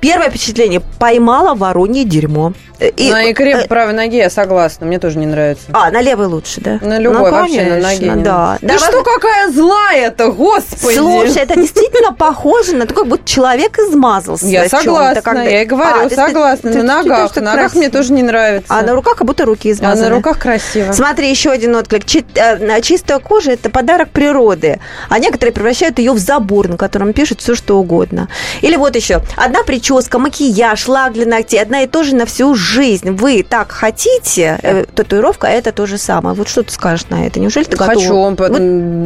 Первое 0.00 0.30
впечатление– 0.30 0.80
поймала 0.98 1.54
воронье 1.54 2.04
дерьмо. 2.04 2.52
Э, 2.78 2.88
и- 2.88 3.10
на 3.10 3.30
икре 3.30 3.52
э, 3.52 3.68
правой 3.68 3.92
ноги 3.92 4.16
я 4.16 4.30
согласна, 4.30 4.86
мне 4.86 4.98
тоже 4.98 5.18
не 5.18 5.26
нравится. 5.26 5.64
А, 5.72 5.90
на 5.90 6.00
левой 6.00 6.26
лучше, 6.26 6.60
да? 6.62 6.78
На 6.80 6.98
любой 6.98 7.30
Ну, 7.30 7.36
вообще, 7.36 7.62
на 7.64 7.76
ноге. 7.80 8.12
да. 8.16 8.56
Ты 8.60 8.66
Давай- 8.66 8.78
что, 8.90 9.02
какая 9.02 9.50
злая-то, 9.50 10.32
господи! 10.32 10.96
Слушай, 10.96 11.42
это 11.42 11.56
действительно 11.56 12.12
похоже 12.14 12.76
на 12.76 12.86
как 12.86 13.06
будто 13.06 13.22
человек 13.28 13.78
измазался. 13.78 14.46
я 14.46 14.66
согласна, 14.68 15.20
когда- 15.20 15.42
я 15.44 15.62
и 15.62 15.64
говорю, 15.66 16.06
А, 16.06 16.08
ты- 16.08 16.14
согласна. 16.14 16.72
ты- 16.72 16.82
на 16.82 16.98
ты- 16.98 17.02
ты 17.02 17.08
ногах, 17.10 17.30
что 17.30 17.40
на 17.42 17.54
ногах 17.54 17.74
мне 17.74 17.90
тоже 17.90 18.12
не 18.14 18.22
нравится. 18.22 18.66
А 18.74 18.80
на 18.82 18.94
руках 18.94 19.16
как 19.16 19.26
будто 19.26 19.44
руки 19.44 19.68
А 19.68 19.72
измазаны. 19.72 20.08
на 20.08 20.14
руках 20.16 20.38
красиво. 20.38 20.92
Смотри, 20.92 21.28
еще 21.28 21.50
один 21.50 21.76
отклик. 21.76 22.06
Чи- 22.06 22.24
э, 22.34 22.80
Чистая 22.80 23.18
кожа– 23.18 23.50
это 23.52 23.68
подарок 23.68 24.08
природы, 24.10 24.80
а 25.10 25.18
некоторые 25.18 25.52
превращают 25.52 25.98
ее 25.98 26.12
в 26.12 26.18
забор, 26.18 26.68
на 26.68 26.78
котором 26.78 27.12
пишут 27.12 27.40
все, 27.42 27.54
что 27.54 27.78
угодно. 27.78 28.28
Или 28.62 28.76
вот 28.76 28.96
еще. 28.96 29.20
Одна 29.36 29.62
прическа, 29.90 30.18
макияж, 30.18 30.88
лак 30.88 31.12
для 31.12 31.26
ногтей, 31.26 31.60
одна 31.60 31.82
и 31.82 31.86
то 31.86 32.02
же 32.04 32.14
на 32.14 32.24
всю 32.26 32.54
жизнь. 32.54 33.10
Вы 33.10 33.42
так 33.48 33.72
хотите, 33.72 34.58
э, 34.62 34.84
татуировка– 34.94 35.46
это 35.48 35.72
то 35.72 35.86
же 35.86 35.98
самое. 35.98 36.34
Вот 36.36 36.48
что 36.48 36.62
ты 36.62 36.72
скажешь 36.72 37.06
на 37.10 37.26
это? 37.26 37.40
Неужели 37.40 37.64
ты 37.64 37.76
готова? 37.76 37.94
Хочу, 38.00 38.14
он 38.14 38.36
Вот 38.36 38.48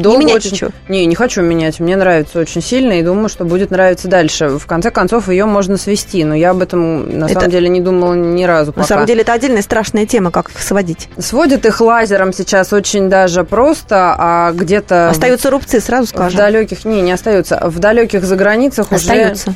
долго 0.03 0.19
не 0.19 0.25
менять 0.27 0.37
очень- 0.37 0.53
ничего? 0.53 0.71
Не, 0.89 1.07
не 1.07 1.15
хочу 1.15 1.43
менять. 1.43 1.81
Мне 1.81 1.97
нравится 1.97 2.39
очень 2.39 2.63
сильно 2.63 2.93
и 2.93 3.03
думаю, 3.03 3.29
что 3.29 3.45
будет 3.45 3.71
нравиться 3.71 4.09
дальше. 4.09 4.49
В 4.59 4.67
конце 4.67 4.91
концов, 4.91 5.29
ее 5.29 5.47
можно 5.47 5.77
свести, 5.79 6.25
но 6.25 6.35
я 6.35 6.51
об 6.51 6.61
этом 6.63 7.19
на 7.19 7.25
Это- 7.27 7.35
самом 7.35 7.51
деле 7.51 7.69
не 7.69 7.81
думала 7.81 8.15
ни 8.15 8.45
разу. 8.45 8.69
На 8.71 8.73
пока. 8.75 8.87
самом 8.87 9.07
деле, 9.07 9.23
это 9.23 9.33
отдельная 9.33 9.63
страшная 9.63 10.07
тема, 10.07 10.31
как 10.31 10.51
их 10.51 10.61
сводить. 10.61 11.09
Сводят 11.19 11.65
их 11.67 11.81
лазером 11.81 12.33
сейчас 12.33 12.73
очень 12.73 13.09
даже 13.09 13.45
просто, 13.45 14.15
а 14.19 14.53
где-то 14.53 15.09
Остаются 15.11 15.51
рубцы, 15.51 15.81
сразу 15.81 16.07
в 16.07 16.09
скажем. 16.11 16.37
далеких, 16.39 16.85
не, 16.85 17.01
не 17.01 17.13
остаются, 17.13 17.61
в 17.65 17.79
далеких 17.79 18.25
заграницах 18.25 18.93
уже... 18.93 18.97
Остаются. 19.05 19.55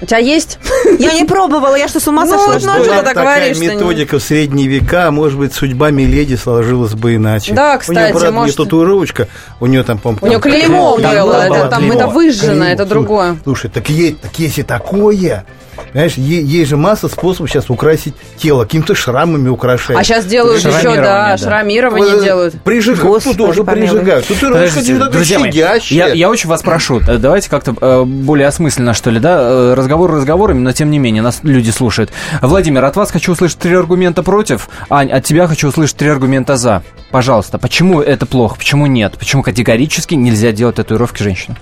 У 0.00 0.06
тебя 0.06 0.18
есть? 0.18 0.58
Я 0.98 1.12
не 1.14 1.24
пробовала, 1.24 1.74
я 1.74 1.88
что, 1.88 1.98
с 2.00 2.06
ума 2.06 2.24
Ну, 2.24 2.30
сошла? 2.32 2.54
ну, 2.54 2.60
что 2.60 2.78
ли? 2.78 2.84
ты 2.84 2.88
так 2.90 3.04
такая 3.14 3.36
говоришь, 3.40 3.56
что 3.56 3.66
не- 3.66 3.74
методика 3.74 4.18
в 4.18 4.22
средние 4.22 4.68
века, 4.68 5.10
может 5.10 5.38
быть, 5.38 5.52
судьба 5.52 5.90
Миледи 5.90 6.36
сложилась 6.36 6.94
бы 6.94 7.16
иначе. 7.16 7.52
Да, 7.52 7.62
У 7.64 7.68
нее, 7.70 7.78
кстати, 7.80 8.12
правда, 8.12 8.30
может- 8.32 8.58
не 8.58 8.64
татуировочка, 8.64 9.28
у 9.60 9.66
нее 9.66 9.82
там, 9.82 9.98
по 9.98 10.16
У 10.20 10.26
нее 10.26 10.38
клеймо 10.40 10.98
там 11.00 11.12
было, 11.14 11.24
было 11.32 11.42
это, 11.42 11.68
там, 11.68 11.80
клеймо. 11.80 11.94
это 11.94 12.06
выжжено, 12.06 12.52
Клеймо. 12.52 12.64
это 12.66 12.84
другое. 12.86 13.36
Слушай, 13.44 13.70
так 13.70 13.88
есть, 13.90 14.20
так 14.20 14.38
есть 14.38 14.58
и 14.58 14.62
такое. 14.62 15.44
Понимаешь, 15.92 16.14
есть 16.14 16.68
же 16.68 16.76
масса 16.76 17.08
способов 17.08 17.50
сейчас 17.50 17.70
украсить 17.70 18.14
тело, 18.36 18.64
какими-то 18.64 18.94
шрамами 18.94 19.48
украшать. 19.48 19.96
А 19.96 20.04
сейчас 20.04 20.26
делают 20.26 20.58
еще, 20.64 20.94
да, 20.96 21.30
да. 21.30 21.38
шрамирование 21.38 22.18
Э, 22.18 22.24
делают. 22.24 22.62
Прижигают, 22.62 23.02
Господи, 23.02 23.36
тут 23.36 23.46
тоже 23.46 23.64
прижигают. 23.64 24.26
Тут 24.26 25.10
друзья 25.10 25.38
мои, 25.38 25.50
я, 25.50 26.08
я 26.08 26.30
очень 26.30 26.48
вас 26.48 26.62
прошу, 26.62 27.00
э, 27.00 27.18
давайте 27.18 27.48
как-то 27.50 27.74
э, 27.80 28.04
более 28.04 28.46
осмысленно, 28.46 28.94
что 28.94 29.10
ли, 29.10 29.20
да, 29.20 29.38
э, 29.40 29.74
разговор 29.74 30.12
разговорами, 30.12 30.58
но 30.58 30.72
тем 30.72 30.90
не 30.90 30.98
менее, 30.98 31.22
нас 31.22 31.40
люди 31.42 31.70
слушают. 31.70 32.10
Владимир, 32.42 32.84
от 32.84 32.96
вас 32.96 33.10
хочу 33.10 33.32
услышать 33.32 33.58
три 33.58 33.74
аргумента 33.74 34.22
против, 34.22 34.68
Ань, 34.90 35.10
от 35.10 35.24
тебя 35.24 35.46
хочу 35.46 35.68
услышать 35.68 35.96
три 35.96 36.08
аргумента 36.08 36.56
за. 36.56 36.82
Пожалуйста, 37.10 37.58
почему 37.58 38.00
это 38.00 38.26
плохо, 38.26 38.56
почему 38.56 38.86
нет, 38.86 39.16
почему 39.18 39.42
категорически 39.42 40.14
нельзя 40.14 40.52
делать 40.52 40.76
татуировки 40.76 41.22
женщинам? 41.22 41.58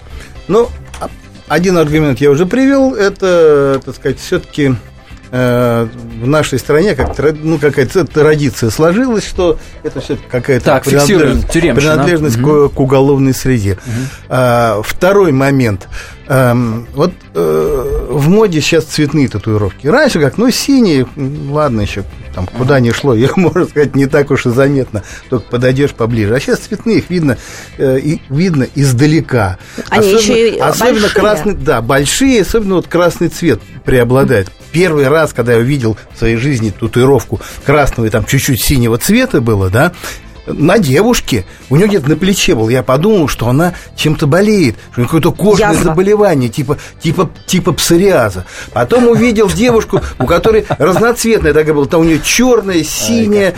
Ну, 0.49 0.69
один 1.49 1.79
аргумент 1.79 2.21
я 2.21 2.31
уже 2.31 2.47
привел, 2.47 2.95
это, 2.95 3.81
так 3.85 3.95
сказать, 3.95 4.19
все-таки 4.19 4.75
в 5.29 5.89
нашей 6.27 6.59
стране 6.59 6.95
как 6.95 7.19
ну, 7.43 7.59
какая-то 7.59 8.05
традиция 8.05 8.71
сложилась, 8.71 9.27
что 9.27 9.59
это 9.83 10.01
все 10.01 10.17
какая-то 10.31 10.65
Так, 10.65 10.85
принадлежность, 10.85 11.49
принадлежность 11.51 12.37
Мгм. 12.39 12.69
к, 12.69 12.75
к 12.75 12.81
уголовной 12.81 13.35
среде. 13.35 13.77
А, 14.29 14.81
второй 14.85 15.33
момент. 15.33 15.89
Эм, 16.29 16.87
вот 16.95 17.13
э, 17.35 18.07
в 18.09 18.29
моде 18.29 18.61
сейчас 18.61 18.85
цветные 18.85 19.29
татуировки. 19.29 19.89
Раньше 19.89 20.21
как, 20.21 20.39
ну, 20.39 20.51
синие, 20.51 21.07
ладно 21.51 21.83
еще, 21.83 22.05
там, 22.37 22.47
куда 22.47 22.81
ни 22.81 22.91
шло, 22.91 23.15
их, 23.15 23.37
можно 23.39 23.65
сказать, 23.65 23.97
не 23.97 24.07
так 24.07 24.31
уж 24.31 24.45
и 24.45 24.51
заметно, 24.51 25.03
только 25.31 25.49
подойдешь 25.51 25.93
поближе. 25.93 26.35
А 26.35 26.39
сейчас 26.39 26.59
цветные, 26.59 26.99
их 26.99 27.09
видно, 27.09 27.39
э, 27.79 27.99
и, 27.99 28.21
видно 28.29 28.69
издалека. 28.75 29.59
Они 29.89 30.13
еще 30.13 30.51
и 30.51 30.59
особенно 30.59 31.01
большие. 31.01 31.21
красный, 31.23 31.55
да, 31.55 31.81
большие, 31.81 32.43
особенно 32.43 32.75
вот 32.75 32.89
красный 32.89 33.29
цвет 33.29 33.61
преобладает. 33.87 34.51
Первый 34.71 35.09
раз, 35.09 35.33
когда 35.33 35.55
я 35.55 35.61
увидел 35.61 35.97
в 36.15 36.19
своей 36.19 36.37
жизни 36.37 36.75
татуировку 36.79 37.41
красного 37.65 38.07
и 38.07 38.11
там 38.11 38.27
чуть-чуть 38.27 38.63
синего 38.63 38.99
цвета 38.99 39.41
было, 39.41 39.71
да, 39.71 39.93
на 40.47 40.79
девушке, 40.79 41.45
у 41.71 41.77
нее 41.77 41.89
где-то 41.89 42.09
на 42.09 42.17
плече 42.17 42.55
был, 42.55 42.69
я 42.69 42.83
подумал, 42.83 43.29
что 43.29 43.49
она 43.49 43.75
чем-то 43.97 44.27
болеет, 44.27 44.77
что 44.93 44.97
у 44.97 45.01
нее 45.01 45.07
какое-то 45.07 45.33
кожное 45.33 45.71
Язва. 45.71 45.85
заболевание, 45.85 46.49
типа, 46.49 46.79
типа, 47.01 47.31
типа 47.47 47.73
псориаза. 47.73 48.47
Потом 48.73 49.09
увидел 49.09 49.49
девушку, 49.49 50.01
у 50.19 50.27
которой 50.27 50.67
разноцветная 50.79 51.53
такая 51.53 51.75
была, 51.75 51.87
там 51.87 52.01
у 52.01 52.05
нее 52.05 52.21
черная, 52.23 52.83
синяя, 52.85 53.55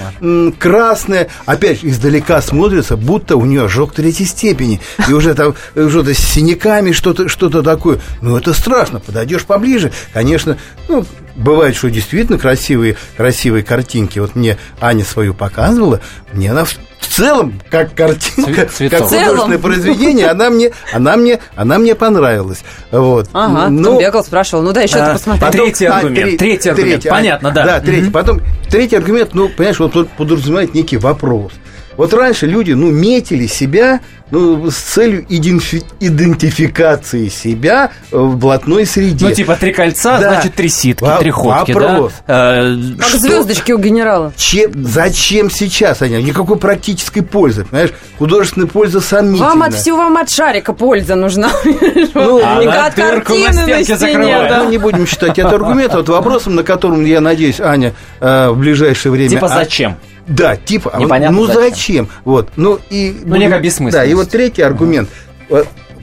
красная, 0.58 1.28
опять 1.46 1.80
же, 1.80 1.88
издалека 1.88 2.40
смотрится, 2.42 2.96
будто 2.96 3.36
у 3.36 3.44
нее 3.44 3.64
ожог 3.64 3.92
третьей 3.94 4.26
степени, 4.26 4.80
и 5.08 5.12
уже 5.12 5.34
там 5.34 5.54
э, 5.74 5.88
что-то 5.88 6.14
с 6.14 6.18
синяками, 6.18 6.92
что-то 6.92 7.28
что 7.28 7.48
такое. 7.62 8.00
Ну, 8.20 8.36
это 8.36 8.54
страшно, 8.54 9.00
подойдешь 9.00 9.44
поближе, 9.44 9.92
конечно, 10.12 10.58
ну, 10.88 11.04
бывает, 11.38 11.74
что 11.76 11.90
действительно 11.90 12.38
красивые, 12.38 12.96
красивые 13.16 13.62
картинки. 13.64 14.18
Вот 14.18 14.34
мне 14.34 14.58
Аня 14.80 15.04
свою 15.04 15.32
показывала, 15.34 16.00
мне 16.32 16.50
она 16.50 16.64
в 16.64 16.76
целом, 17.00 17.60
как 17.70 17.94
картинка, 17.94 18.50
Цве- 18.62 18.68
цветок. 18.70 18.98
как 19.00 19.08
художественное 19.08 19.58
произведение, 19.58 20.26
она 20.28 20.50
мне, 20.50 20.72
она 20.92 21.16
мне, 21.16 21.38
она 21.56 21.78
мне 21.78 21.94
понравилась. 21.94 22.58
Вот. 22.90 23.28
Ага, 23.32 23.68
Ну, 23.70 23.82
потом 23.84 23.98
бегал, 24.00 24.24
спрашивал, 24.24 24.62
ну 24.62 24.72
да, 24.72 24.82
еще 24.82 24.96
а, 24.98 25.16
потом- 25.16 25.50
Третий 25.50 25.86
аргумент, 25.86 26.16
тре- 26.16 26.36
третий 26.38 26.68
аргумент. 26.70 27.06
а, 27.06 27.10
Понятно, 27.10 27.50
да. 27.50 27.64
Да, 27.64 27.80
третий. 27.80 28.10
Потом, 28.10 28.40
третий 28.68 28.96
аргумент, 28.96 29.30
ну, 29.34 29.48
понимаешь, 29.48 29.78
вот 29.78 29.92
тут 29.92 30.10
подразумевает 30.10 30.74
некий 30.74 30.96
вопрос. 30.96 31.52
Вот 31.98 32.14
раньше 32.14 32.46
люди, 32.46 32.72
ну, 32.72 32.90
метили 32.90 33.46
себя, 33.46 34.00
ну, 34.30 34.70
с 34.70 34.76
целью 34.76 35.26
иденфи- 35.28 35.82
идентификации 35.98 37.28
себя 37.28 37.90
в 38.12 38.36
блатной 38.36 38.86
среде. 38.86 39.26
Ну, 39.28 39.34
типа, 39.34 39.56
три 39.56 39.72
кольца, 39.72 40.18
Да. 40.20 40.34
значит, 40.34 40.54
три 40.54 40.68
ситки, 40.68 41.02
Во- 41.02 41.18
три 41.18 41.30
ходки, 41.32 41.72
вопрос. 41.72 42.12
да? 42.26 42.62
Э, 42.68 42.76
Как 42.98 43.08
что- 43.08 43.18
звездочки 43.18 43.72
у 43.72 43.78
генерала. 43.78 44.32
Чем, 44.36 44.70
зачем 44.86 45.50
сейчас 45.50 46.00
они? 46.00 46.22
Никакой 46.22 46.56
практической 46.56 47.22
пользы, 47.22 47.64
понимаешь? 47.64 47.90
Художественная 48.18 48.68
польза 48.68 49.00
сомнительная. 49.00 49.48
Вам 49.50 49.62
от 49.64 49.74
всего 49.74 49.96
вам 49.96 50.16
от 50.18 50.30
шарика 50.30 50.72
польза 50.72 51.14
нужна. 51.16 51.50
Ну, 52.14 52.40
А 52.42 52.86
от 52.86 52.94
дырку 52.94 53.34
на 53.34 53.44
картины 53.46 53.48
на 53.52 53.62
стенке 53.64 53.84
стене, 53.84 53.98
закрывает. 53.98 54.48
да. 54.50 54.62
Ну, 54.64 54.70
не 54.70 54.78
будем 54.78 55.06
считать 55.06 55.38
это 55.38 55.50
аргументом. 55.50 55.98
Вот 55.98 56.08
вопросом, 56.08 56.54
на 56.54 56.62
котором, 56.62 57.04
я 57.04 57.20
надеюсь, 57.20 57.60
Аня 57.60 57.92
э, 58.20 58.48
в 58.50 58.56
ближайшее 58.58 59.12
время... 59.12 59.30
Типа, 59.30 59.46
а- 59.46 59.48
зачем? 59.48 59.96
Да, 60.28 60.56
типа, 60.56 60.90
а 60.92 61.00
Непонятно 61.00 61.36
ну 61.38 61.46
зачем. 61.46 61.60
зачем? 61.70 62.08
Вот, 62.24 62.50
ну 62.56 62.78
и... 62.90 63.16
Ну, 63.24 63.36
некая 63.36 63.60
бессмысленность. 63.60 63.94
Да, 63.96 64.04
и 64.04 64.14
вот 64.14 64.28
третий 64.28 64.62
аргумент. 64.62 65.08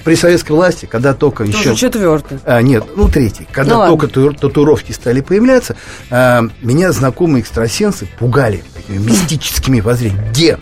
При 0.04 0.16
советской 0.16 0.52
власти, 0.52 0.86
когда 0.86 1.14
только 1.14 1.44
еще... 1.46 1.64
Тоже 1.70 1.76
четвертый. 1.76 2.40
А, 2.46 2.62
нет, 2.62 2.84
ну 2.96 3.08
третий. 3.10 3.48
Когда 3.52 3.86
Ну, 3.88 3.88
только 3.88 4.08
тату- 4.08 4.34
татуировки 4.34 4.92
стали 4.92 5.22
появляться, 5.22 5.76
а, 6.12 6.44
меня 6.62 6.92
знакомые 6.92 7.42
экстрасенсы 7.42 8.08
пугали 8.20 8.64
такими 8.76 8.98
мистическими 8.98 9.80
воззрениями. 9.80 10.30
Где? 10.30 10.60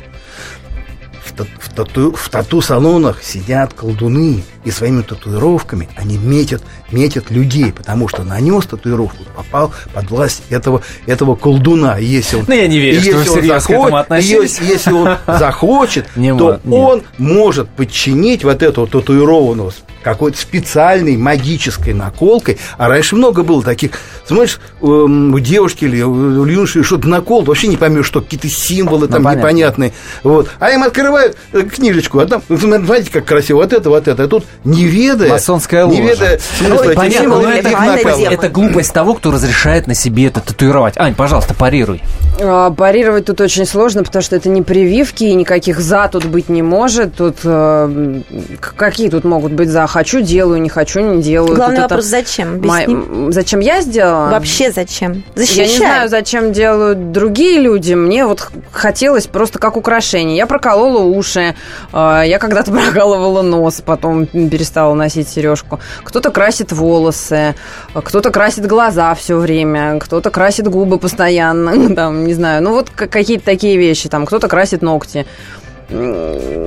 Тату- 1.75 2.13
в 2.15 2.29
тату-салонах 2.29 3.23
сидят 3.23 3.73
колдуны, 3.73 4.43
и 4.65 4.71
своими 4.71 5.01
татуировками 5.01 5.89
они 5.95 6.17
метят, 6.17 6.63
метят 6.91 7.31
людей, 7.31 7.71
потому 7.71 8.07
что 8.07 8.23
нанес 8.23 8.65
татуировку, 8.65 9.23
попал 9.35 9.73
под 9.93 10.09
власть 10.09 10.43
этого, 10.49 10.81
этого 11.05 11.35
колдуна. 11.35 11.99
И 11.99 12.05
если 12.05 12.37
он, 12.37 12.45
ну, 12.47 12.53
я 12.53 12.67
не 12.67 12.79
верю, 12.79 13.01
что 13.01 13.17
вы 13.17 13.23
всерьез 13.23 13.63
захочет, 13.63 14.07
к. 14.07 14.19
Если, 14.19 14.65
если 14.65 14.91
он 14.91 15.17
захочет, 15.27 16.07
то 16.15 16.59
он 16.69 17.03
может 17.17 17.69
подчинить 17.69 18.43
вот 18.43 18.61
этого 18.61 18.87
татуированного 18.87 19.73
какой-то 20.03 20.37
специальной 20.37 21.17
магической 21.17 21.93
наколкой. 21.93 22.59
А 22.77 22.87
раньше 22.89 23.15
много 23.15 23.41
было 23.43 23.63
таких, 23.63 23.91
смотришь, 24.25 24.59
эм, 24.81 25.33
у 25.33 25.39
девушки 25.39 25.85
или 25.85 26.01
у 26.01 26.45
юноши 26.45 26.83
что-то 26.83 27.07
накол, 27.07 27.43
вообще 27.43 27.67
не 27.67 27.77
поймешь, 27.77 28.05
что 28.05 28.21
какие-то 28.21 28.49
символы 28.49 29.07
ну, 29.07 29.13
там 29.13 29.23
понятно. 29.23 29.39
непонятные. 29.39 29.93
Вот. 30.23 30.49
А 30.59 30.71
им 30.71 30.83
открывают 30.83 31.37
э, 31.53 31.61
книжечку, 31.61 32.19
а 32.19 32.27
там, 32.27 32.43
смотрите, 32.47 33.11
как 33.11 33.25
красиво, 33.25 33.57
вот 33.57 33.73
это, 33.73 33.89
вот 33.89 34.07
это. 34.07 34.23
А 34.23 34.27
тут 34.27 34.45
не 34.63 34.85
ведая... 34.85 35.29
Масонская 35.29 35.85
ложа. 35.85 36.01
Не 36.01 36.07
ведая 36.07 36.39
смысла 36.39 36.85
Ой, 36.87 36.93
понятно, 36.93 37.39
но 37.39 37.49
это, 37.49 37.69
это, 37.69 38.09
это 38.31 38.49
глупость 38.49 38.93
того, 38.93 39.13
кто 39.13 39.31
разрешает 39.31 39.87
на 39.87 39.95
себе 39.95 40.27
это 40.27 40.41
татуировать. 40.41 40.95
Ань, 40.97 41.15
пожалуйста, 41.15 41.53
парируй. 41.53 42.01
А, 42.41 42.71
парировать 42.71 43.25
тут 43.25 43.39
очень 43.41 43.65
сложно, 43.65 44.03
потому 44.03 44.21
что 44.21 44.35
это 44.35 44.49
не 44.49 44.61
прививки, 44.61 45.23
и 45.23 45.35
никаких 45.35 45.79
«за» 45.79 46.09
тут 46.11 46.25
быть 46.25 46.49
не 46.49 46.61
может. 46.61 47.15
Тут 47.15 47.37
э, 47.43 48.21
какие 48.59 49.09
тут 49.09 49.23
могут 49.23 49.53
быть 49.53 49.69
«за»? 49.69 49.87
хочу 49.93 50.21
делаю, 50.21 50.61
не 50.61 50.69
хочу 50.69 51.01
не 51.01 51.21
делаю. 51.21 51.55
Главный 51.55 51.75
Тут 51.75 51.83
вопрос, 51.83 52.05
зачем? 52.05 52.55
Объясни. 52.55 53.31
Зачем 53.31 53.59
я 53.59 53.81
сделала? 53.81 54.29
Вообще 54.29 54.71
зачем? 54.71 55.23
Защищай. 55.35 55.65
Я 55.65 55.71
не 55.71 55.77
знаю, 55.77 56.09
зачем 56.09 56.51
делают 56.51 57.11
другие 57.11 57.59
люди. 57.59 57.93
Мне 57.93 58.25
вот 58.25 58.49
хотелось 58.71 59.27
просто 59.27 59.59
как 59.59 59.77
украшение. 59.77 60.35
Я 60.35 60.47
проколола 60.47 61.03
уши, 61.03 61.55
а, 61.91 62.23
я 62.23 62.39
когда-то 62.39 62.71
прокалывала 62.71 63.41
нос, 63.41 63.81
потом 63.85 64.27
перестала 64.49 64.93
носить 64.93 65.29
сережку. 65.29 65.79
Кто-то 66.03 66.31
красит 66.31 66.71
волосы, 66.71 67.55
кто-то 67.93 68.31
красит 68.31 68.65
глаза 68.65 69.13
все 69.15 69.37
время, 69.37 69.99
кто-то 69.99 70.29
красит 70.29 70.67
губы 70.67 70.99
постоянно, 70.99 71.89
там, 71.95 72.25
не 72.25 72.33
знаю. 72.33 72.63
Ну 72.63 72.71
вот 72.71 72.89
какие-то 72.89 73.45
такие 73.45 73.77
вещи, 73.77 74.09
там, 74.09 74.25
кто-то 74.25 74.47
красит 74.47 74.81
ногти 74.81 75.25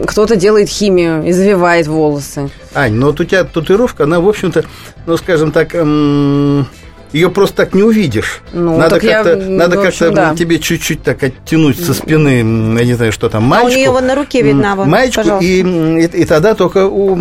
кто-то 0.07 0.37
делает 0.37 0.69
химию 0.69 1.25
и 1.25 1.33
завивает 1.33 1.87
волосы. 1.87 2.51
Ань, 2.75 2.93
ну 2.93 3.07
вот 3.07 3.19
у 3.19 3.25
тебя 3.25 3.45
татуировка, 3.45 4.05
она, 4.05 4.21
в 4.21 4.29
общем-то, 4.29 4.65
ну, 5.07 5.17
скажем 5.17 5.53
так, 5.53 5.75
эм, 5.75 6.67
ее 7.13 7.31
просто 7.31 7.57
так 7.57 7.75
не 7.75 7.83
увидишь. 7.83 8.43
Ну, 8.53 8.77
надо 8.77 9.01
как-то, 9.01 9.31
я, 9.31 9.37
надо 9.37 9.77
как-то 9.77 10.11
да. 10.11 10.35
тебе 10.35 10.59
чуть-чуть 10.59 11.03
так 11.03 11.23
оттянуть 11.23 11.83
со 11.85 11.95
спины, 11.95 12.39
я 12.79 12.85
не 12.85 12.95
знаю, 12.95 13.13
что 13.13 13.29
там, 13.29 13.45
маечку. 13.45 13.69
А 13.69 13.71
у 13.71 13.75
нее 13.75 13.91
вон 13.91 14.07
на 14.07 14.15
руке 14.15 14.43
видна, 14.43 14.75
вон, 14.75 14.89
Маечку, 14.89 15.39
и, 15.41 15.61
и, 15.61 16.05
и 16.05 16.25
тогда 16.25 16.55
только 16.55 16.87
у, 16.87 17.13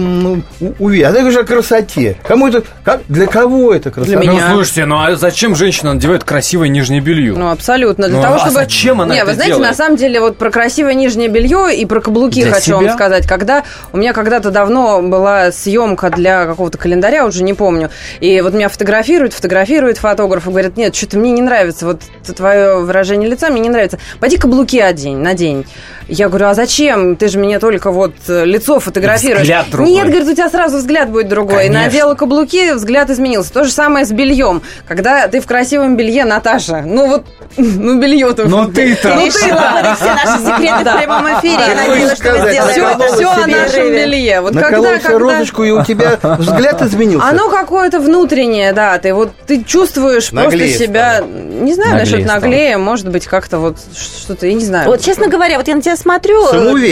увидишь. 0.80 1.08
А 1.08 1.12
это 1.12 1.26
уже 1.26 1.42
о 1.42 1.44
красоте. 1.44 2.18
Кому 2.28 2.48
это, 2.48 2.64
как, 2.84 3.02
для 3.08 3.28
кого 3.28 3.74
это 3.74 3.92
красота? 3.92 4.20
Для 4.20 4.32
меня. 4.32 4.48
Ну, 4.50 4.56
слушайте, 4.56 4.86
ну 4.86 4.98
а 5.00 5.16
зачем 5.16 5.56
женщина 5.56 5.94
надевает 5.94 6.24
красивое 6.24 6.68
нижнее 6.68 7.02
белье? 7.02 7.34
Ну, 7.34 7.52
абсолютно. 7.52 8.08
Для 8.08 8.18
ну, 8.18 8.24
того, 8.24 8.36
а 8.36 8.40
чтобы... 8.40 8.54
зачем 8.54 9.02
она 9.02 9.14
Не, 9.14 9.22
это 9.22 9.30
вы 9.30 9.34
знаете, 9.36 9.56
делает? 9.56 9.72
на 9.72 9.76
самом 9.76 9.98
деле, 9.98 10.20
вот 10.20 10.38
про 10.38 10.52
красивое 10.52 10.94
нижнее 10.94 11.30
белье 11.30 11.76
и 11.76 11.86
про 11.86 12.02
каблуки 12.02 12.42
для 12.42 12.52
хочу 12.52 12.66
себя? 12.66 12.78
вам 12.78 12.90
сказать. 12.92 13.28
Когда 13.28 13.64
у 13.92 13.98
меня 13.98 14.14
когда-то 14.14 14.52
давно 14.52 15.02
была 15.02 15.52
съемка 15.52 16.10
для 16.10 16.46
какого-то 16.46 16.78
календаря, 16.78 17.26
уже 17.26 17.44
не 17.44 17.54
помню, 17.54 17.90
и 18.20 18.42
вот 18.42 18.54
меня 18.54 18.70
фотографируют, 18.70 19.34
фотографирует 19.76 19.98
фотограф, 19.98 20.48
и 20.48 20.50
говорит, 20.50 20.74
говорят, 20.74 20.78
нет, 20.78 20.96
что-то 20.96 21.18
мне 21.18 21.32
не 21.32 21.42
нравится, 21.42 21.86
вот 21.86 22.02
твое 22.36 22.80
выражение 22.80 23.30
лица 23.30 23.50
мне 23.50 23.62
не 23.62 23.70
нравится. 23.70 24.00
Пойди 24.20 24.38
каблуки 24.38 24.80
одень, 24.80 25.18
надень. 25.18 25.66
Я 26.08 26.30
говорю, 26.30 26.48
а 26.48 26.54
зачем? 26.54 27.16
Ты 27.16 27.28
же 27.30 27.40
меня 27.40 27.60
только 27.60 27.90
вот 27.90 28.14
э, 28.28 28.46
лицо 28.46 28.80
фотографируешь. 28.80 29.42
Взгляд 29.42 29.66
другой. 29.72 29.92
Нет, 29.92 30.08
говорит, 30.08 30.28
у 30.30 30.34
тебя 30.34 30.50
сразу 30.50 30.78
взгляд 30.78 31.10
будет 31.10 31.30
другой. 31.30 31.64
Конечно. 31.64 31.82
Надела 31.82 32.14
каблуки, 32.14 32.74
взгляд 32.74 33.10
изменился. 33.10 33.52
То 33.52 33.64
же 33.64 33.72
самое 33.72 34.06
с 34.06 34.12
бельем. 34.12 34.62
Когда 34.88 35.28
ты 35.28 35.42
в 35.42 35.48
красивом 35.48 35.98
белье, 35.98 36.24
Наташа, 36.26 36.84
ну 36.86 37.08
вот, 37.08 37.26
ну 37.58 38.00
белье-то... 38.00 38.48
Ну 38.48 38.72
ты-то... 38.72 39.16
Ну 39.16 39.24
ты 39.24 39.32
все 39.32 39.54
наши 39.54 39.98
секреты 40.46 40.92
в 40.92 40.98
прямом 40.98 41.40
эфире. 41.40 41.64
Я 41.68 41.88
надеялась, 41.88 42.18
что 42.20 42.32
вы 42.32 42.52
сделаете 42.52 43.16
Все 43.16 43.30
о 43.32 43.48
нашем 43.48 43.88
белье. 43.88 44.42
Вот 44.42 44.54
когда, 44.54 45.00
когда... 45.00 45.18
розочку, 45.18 45.64
и 45.64 45.72
у 45.72 45.84
тебя 45.84 46.20
взгляд 46.22 46.82
изменился. 46.84 47.28
Оно 47.28 47.50
какое-то 47.50 48.00
внутреннее, 48.00 48.74
да. 48.74 49.00
Ты 49.00 49.12
вот 49.16 49.32
ты 49.48 49.64
чувствуешь 49.66 50.30
просто 50.30 50.68
себя... 50.70 51.22
Не 51.22 51.74
знаю 51.74 51.96
насчет 51.96 52.26
наглее, 52.26 52.78
может 52.78 53.10
быть, 53.10 53.26
как-то 53.26 53.60
вот 53.60 53.78
что-то, 53.96 54.48
я 54.48 54.54
не 54.54 54.66
знаю. 54.66 54.88
Вот, 54.88 55.02
честно 55.02 55.28
говоря, 55.28 55.58
вот 55.58 55.68
я 55.68 55.76
на 55.76 55.82
тебя 55.82 55.96
смотрю. 55.96 56.46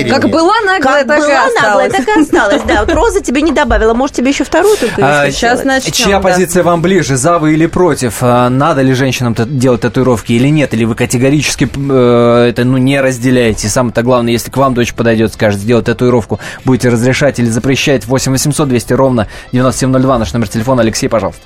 Как 0.10 0.30
была 0.30 0.54
наглая, 0.66 1.06
так 1.06 1.20
и 1.20 1.32
осталась. 1.32 1.62
наглая, 1.62 1.90
так 1.90 2.08
и 2.08 2.22
осталась, 2.22 2.62
да. 2.68 2.74
Вот 2.84 2.94
Роза 2.94 3.22
тебе 3.22 3.42
не 3.42 3.52
добавила. 3.52 3.94
Может, 3.94 4.16
тебе 4.18 4.30
еще 4.30 4.44
вторую 4.44 4.76
только 4.78 4.96
а, 5.02 5.32
Сейчас 5.32 5.64
начнем. 5.64 5.94
Чья 5.94 6.20
позиция 6.20 6.64
вам 6.64 6.82
ближе, 6.82 7.16
за 7.16 7.40
вы 7.40 7.54
или 7.54 7.66
против? 7.66 8.18
А, 8.22 8.50
надо 8.50 8.82
ли 8.82 8.94
женщинам 8.94 9.36
делать 9.38 9.82
татуировки 9.82 10.34
или 10.34 10.48
нет? 10.48 10.74
Или 10.74 10.86
вы 10.86 10.96
категорически 10.96 11.70
э, 11.74 12.48
это 12.50 12.64
ну, 12.64 12.78
не 12.78 13.00
разделяете? 13.00 13.70
Самое-то 13.70 14.02
главное, 14.02 14.32
если 14.32 14.52
к 14.52 14.58
вам 14.58 14.74
дочь 14.74 14.94
подойдет, 14.94 15.34
скажет, 15.34 15.60
сделать 15.60 15.86
татуировку, 15.86 16.40
будете 16.66 16.90
разрешать 16.90 17.40
или 17.40 17.48
запрещать? 17.48 18.06
8 18.06 18.32
800 18.32 18.68
200 18.68 18.94
ровно 18.94 19.28
9702, 19.52 20.20
наш 20.20 20.34
номер 20.34 20.48
телефона. 20.48 20.82
Алексей, 20.82 21.08
пожалуйста. 21.08 21.42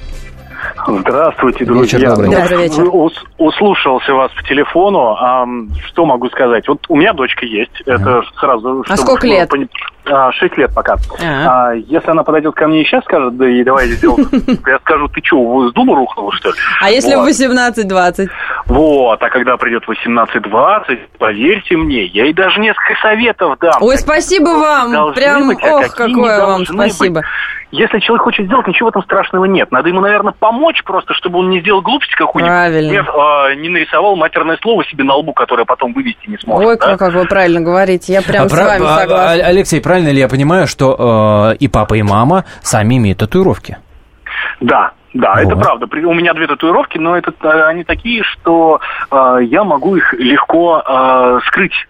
Здравствуйте, 0.87 1.65
друзья. 1.65 1.99
Вечер 1.99 2.15
добрый. 2.15 2.35
Добрый 2.35 2.57
вечер. 2.63 2.89
услушался 3.37 4.13
вас 4.13 4.31
по 4.31 4.43
телефону. 4.43 5.15
А, 5.19 5.45
что 5.85 6.05
могу 6.05 6.29
сказать? 6.29 6.67
Вот 6.67 6.85
у 6.87 6.95
меня 6.95 7.13
дочка 7.13 7.45
есть. 7.45 7.81
Это 7.85 8.23
сразу... 8.39 8.85
А 8.87 8.97
сколько 8.97 9.27
лет? 9.27 9.51
А, 9.53 9.57
шесть 10.33 10.57
лет 10.57 10.73
пока. 10.73 10.95
А, 11.21 11.73
если 11.73 12.11
она 12.11 12.23
подойдет 12.23 12.55
ко 12.55 12.67
мне 12.67 12.81
и 12.81 12.85
сейчас 12.85 13.03
скажет, 13.03 13.37
да 13.37 13.47
и 13.47 13.63
давай 13.63 13.87
сделаем, 13.87 14.27
я 14.67 14.79
скажу, 14.79 15.07
ты 15.07 15.21
что, 15.23 15.69
с 15.69 15.73
дуба 15.73 15.95
рухнула, 15.95 16.31
что 16.33 16.49
ли? 16.49 16.55
А 16.81 16.89
если 16.89 17.15
в 17.15 17.27
18-20? 17.27 18.29
Вот, 18.67 19.21
а 19.21 19.29
когда 19.29 19.57
придет 19.57 19.83
18-20, 19.87 20.99
поверьте 21.17 21.77
мне, 21.77 22.05
я 22.05 22.25
ей 22.25 22.33
даже 22.33 22.59
несколько 22.59 22.95
советов 23.01 23.57
дам. 23.59 23.81
Ой, 23.81 23.97
спасибо 23.97 24.49
вам, 24.49 25.13
прям, 25.13 25.47
быть, 25.47 25.63
ох, 25.63 25.95
какое 25.95 26.45
вам 26.45 26.65
спасибо. 26.65 27.21
Быть. 27.21 27.25
Если 27.71 27.99
человек 27.99 28.23
хочет 28.23 28.45
сделать, 28.45 28.65
ничего 28.65 28.87
в 28.87 28.89
этом 28.91 29.03
страшного 29.03 29.43
нет. 29.43 29.71
Надо 29.71 29.89
ему, 29.89 29.99
наверное, 29.99 30.31
помочь 30.31 30.81
просто, 30.85 31.13
чтобы 31.13 31.39
он 31.39 31.49
не 31.49 31.59
сделал 31.59 31.81
глупость 31.81 32.15
какую-нибудь. 32.15 32.55
Правильно. 32.55 32.93
Например, 32.93 33.51
э, 33.51 33.55
не 33.55 33.69
нарисовал 33.69 34.15
матерное 34.15 34.57
слово 34.61 34.85
себе 34.85 35.03
на 35.03 35.15
лбу, 35.15 35.33
которое 35.33 35.65
потом 35.65 35.91
вывести 35.91 36.29
не 36.29 36.37
сможет. 36.37 36.65
Ой, 36.65 36.77
да? 36.79 36.97
как 36.97 37.13
вы 37.13 37.25
правильно 37.25 37.59
говорите. 37.59 38.13
Я 38.13 38.21
прям 38.21 38.45
а 38.45 38.49
с 38.49 38.53
вами 38.53 38.85
а, 38.85 38.99
согласна. 38.99 39.45
Алексей, 39.47 39.81
правильно 39.81 39.96
ли 40.05 40.19
я 40.19 40.27
понимаю, 40.27 40.67
что 40.67 41.53
э, 41.53 41.57
и 41.57 41.67
папа, 41.67 41.95
и 41.95 42.03
мама 42.03 42.45
сами 42.61 42.97
имеют 42.97 43.19
татуировки? 43.19 43.77
Да, 44.59 44.91
да, 45.13 45.33
вот. 45.35 45.43
это 45.43 45.55
правда. 45.55 45.87
У 46.07 46.13
меня 46.13 46.33
две 46.33 46.47
татуировки, 46.47 46.97
но 46.97 47.17
это, 47.17 47.33
э, 47.41 47.63
они 47.67 47.83
такие, 47.83 48.23
что 48.23 48.79
э, 49.11 49.39
я 49.43 49.63
могу 49.63 49.95
их 49.95 50.13
легко 50.13 50.83
э, 50.85 51.39
скрыть 51.47 51.87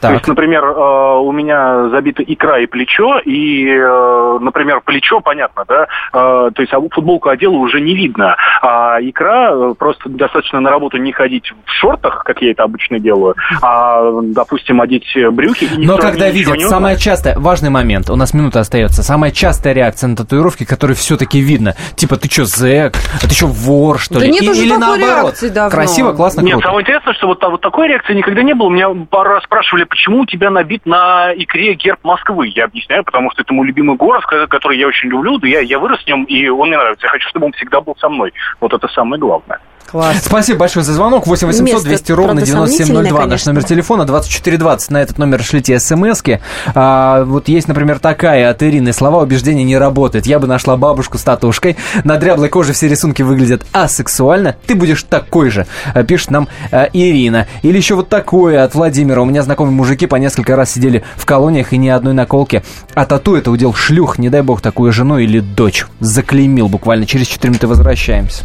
так. 0.00 0.10
То 0.10 0.12
есть, 0.12 0.28
например, 0.28 0.64
э, 0.64 1.18
у 1.18 1.32
меня 1.32 1.88
забита 1.90 2.22
икра 2.22 2.60
и 2.60 2.66
плечо, 2.66 3.18
и, 3.24 3.68
э, 3.68 4.38
например, 4.40 4.80
плечо, 4.84 5.20
понятно, 5.20 5.64
да, 5.66 5.86
э, 6.12 6.50
то 6.54 6.62
есть 6.62 6.72
а 6.72 6.80
футболку 6.90 7.28
одела 7.28 7.54
уже 7.54 7.80
не 7.80 7.94
видно, 7.94 8.36
а 8.62 8.98
икра 9.00 9.74
просто 9.74 10.08
достаточно 10.08 10.60
на 10.60 10.70
работу 10.70 10.96
не 10.98 11.12
ходить 11.12 11.52
в 11.64 11.70
шортах, 11.70 12.24
как 12.24 12.40
я 12.42 12.52
это 12.52 12.62
обычно 12.62 12.98
делаю, 12.98 13.34
а, 13.62 14.20
допустим, 14.22 14.80
одеть 14.80 15.06
брюки. 15.32 15.64
И 15.64 15.86
Но 15.86 15.96
когда 15.96 16.30
видят, 16.30 16.60
самое 16.62 16.96
частое, 16.96 17.36
важный 17.38 17.70
момент, 17.70 18.10
у 18.10 18.16
нас 18.16 18.34
минута 18.34 18.60
остается, 18.60 19.02
самая 19.02 19.30
частая 19.30 19.72
реакция 19.72 20.08
на 20.08 20.16
татуировки, 20.16 20.64
которые 20.64 20.96
все-таки 20.96 21.40
видно, 21.40 21.74
типа, 21.96 22.16
ты 22.16 22.28
что, 22.30 22.44
зэк, 22.44 22.94
а 23.22 23.26
ты 23.26 23.34
что, 23.34 23.46
вор, 23.46 23.98
что 23.98 24.18
да 24.18 24.26
ли? 24.26 24.32
Нет 24.32 24.42
и, 24.42 24.50
уже 24.50 24.62
или 24.62 24.70
такой 24.70 24.98
наоборот, 24.98 25.34
давно. 25.52 25.70
красиво, 25.70 26.12
классно, 26.12 26.40
Нет, 26.40 26.54
круто. 26.54 26.68
самое 26.68 26.82
интересное, 26.82 27.14
что 27.14 27.26
вот, 27.26 27.42
вот 27.42 27.60
такой 27.60 27.88
реакции 27.88 28.14
никогда 28.14 28.42
не 28.42 28.54
было. 28.54 28.68
У 28.68 28.70
меня 28.70 28.88
пару 29.10 29.30
раз 29.30 29.44
спрашивали, 29.44 29.67
спрашивали, 29.68 29.84
почему 29.84 30.20
у 30.20 30.26
тебя 30.26 30.50
набит 30.50 30.86
на 30.86 31.32
икре 31.34 31.74
герб 31.74 32.00
Москвы. 32.02 32.48
Я 32.54 32.64
объясняю, 32.64 33.04
потому 33.04 33.30
что 33.30 33.42
это 33.42 33.52
мой 33.52 33.66
любимый 33.66 33.96
город, 33.96 34.24
который 34.24 34.78
я 34.78 34.86
очень 34.86 35.10
люблю, 35.10 35.38
да 35.38 35.46
я, 35.46 35.60
я 35.60 35.78
вырос 35.78 36.02
в 36.02 36.06
нем, 36.06 36.24
и 36.24 36.48
он 36.48 36.68
мне 36.68 36.78
нравится. 36.78 37.06
Я 37.06 37.10
хочу, 37.10 37.28
чтобы 37.28 37.46
он 37.46 37.52
всегда 37.52 37.80
был 37.80 37.94
со 37.96 38.08
мной. 38.08 38.32
Вот 38.60 38.72
это 38.72 38.88
самое 38.88 39.20
главное. 39.20 39.60
Класс. 39.90 40.18
Спасибо 40.22 40.58
большое 40.58 40.84
за 40.84 40.92
звонок. 40.92 41.26
8 41.26 41.46
800 41.46 41.82
200 41.82 42.12
ровно 42.12 42.42
9702. 42.42 43.26
Наш 43.26 43.46
номер 43.46 43.64
телефона 43.64 44.04
2420. 44.04 44.90
На 44.90 44.98
этот 44.98 45.16
номер 45.16 45.42
шлите 45.42 45.80
смски. 45.80 46.40
А, 46.74 47.24
вот 47.24 47.48
есть, 47.48 47.68
например, 47.68 47.98
такая 47.98 48.50
от 48.50 48.62
Ирины. 48.62 48.92
Слова 48.92 49.22
убеждения 49.22 49.64
не 49.64 49.78
работают. 49.78 50.26
Я 50.26 50.40
бы 50.40 50.46
нашла 50.46 50.76
бабушку 50.76 51.16
с 51.16 51.22
татушкой. 51.22 51.78
На 52.04 52.18
дряблой 52.18 52.50
коже 52.50 52.74
все 52.74 52.86
рисунки 52.86 53.22
выглядят 53.22 53.64
асексуально. 53.72 54.56
Ты 54.66 54.74
будешь 54.74 55.04
такой 55.04 55.48
же, 55.48 55.66
а, 55.94 56.02
пишет 56.02 56.32
нам 56.32 56.48
а, 56.70 56.90
Ирина. 56.92 57.46
Или 57.62 57.78
еще 57.78 57.94
вот 57.94 58.10
такое 58.10 58.64
от 58.64 58.74
Владимира. 58.74 59.22
У 59.22 59.24
меня 59.24 59.42
знакомые 59.42 59.74
мужики 59.74 60.04
по 60.06 60.16
несколько 60.16 60.54
раз 60.54 60.70
сидели 60.70 61.02
в 61.16 61.24
колониях 61.24 61.72
и 61.72 61.78
ни 61.78 61.88
одной 61.88 62.12
наколки. 62.12 62.62
А 62.92 63.06
тату 63.06 63.36
это 63.36 63.50
удел 63.50 63.72
шлюх. 63.72 64.18
Не 64.18 64.28
дай 64.28 64.42
бог 64.42 64.60
такую 64.60 64.92
жену 64.92 65.16
или 65.16 65.40
дочь. 65.40 65.86
Заклеймил 66.00 66.68
буквально. 66.68 67.06
Через 67.06 67.26
4 67.28 67.52
минуты 67.52 67.66
возвращаемся. 67.68 68.44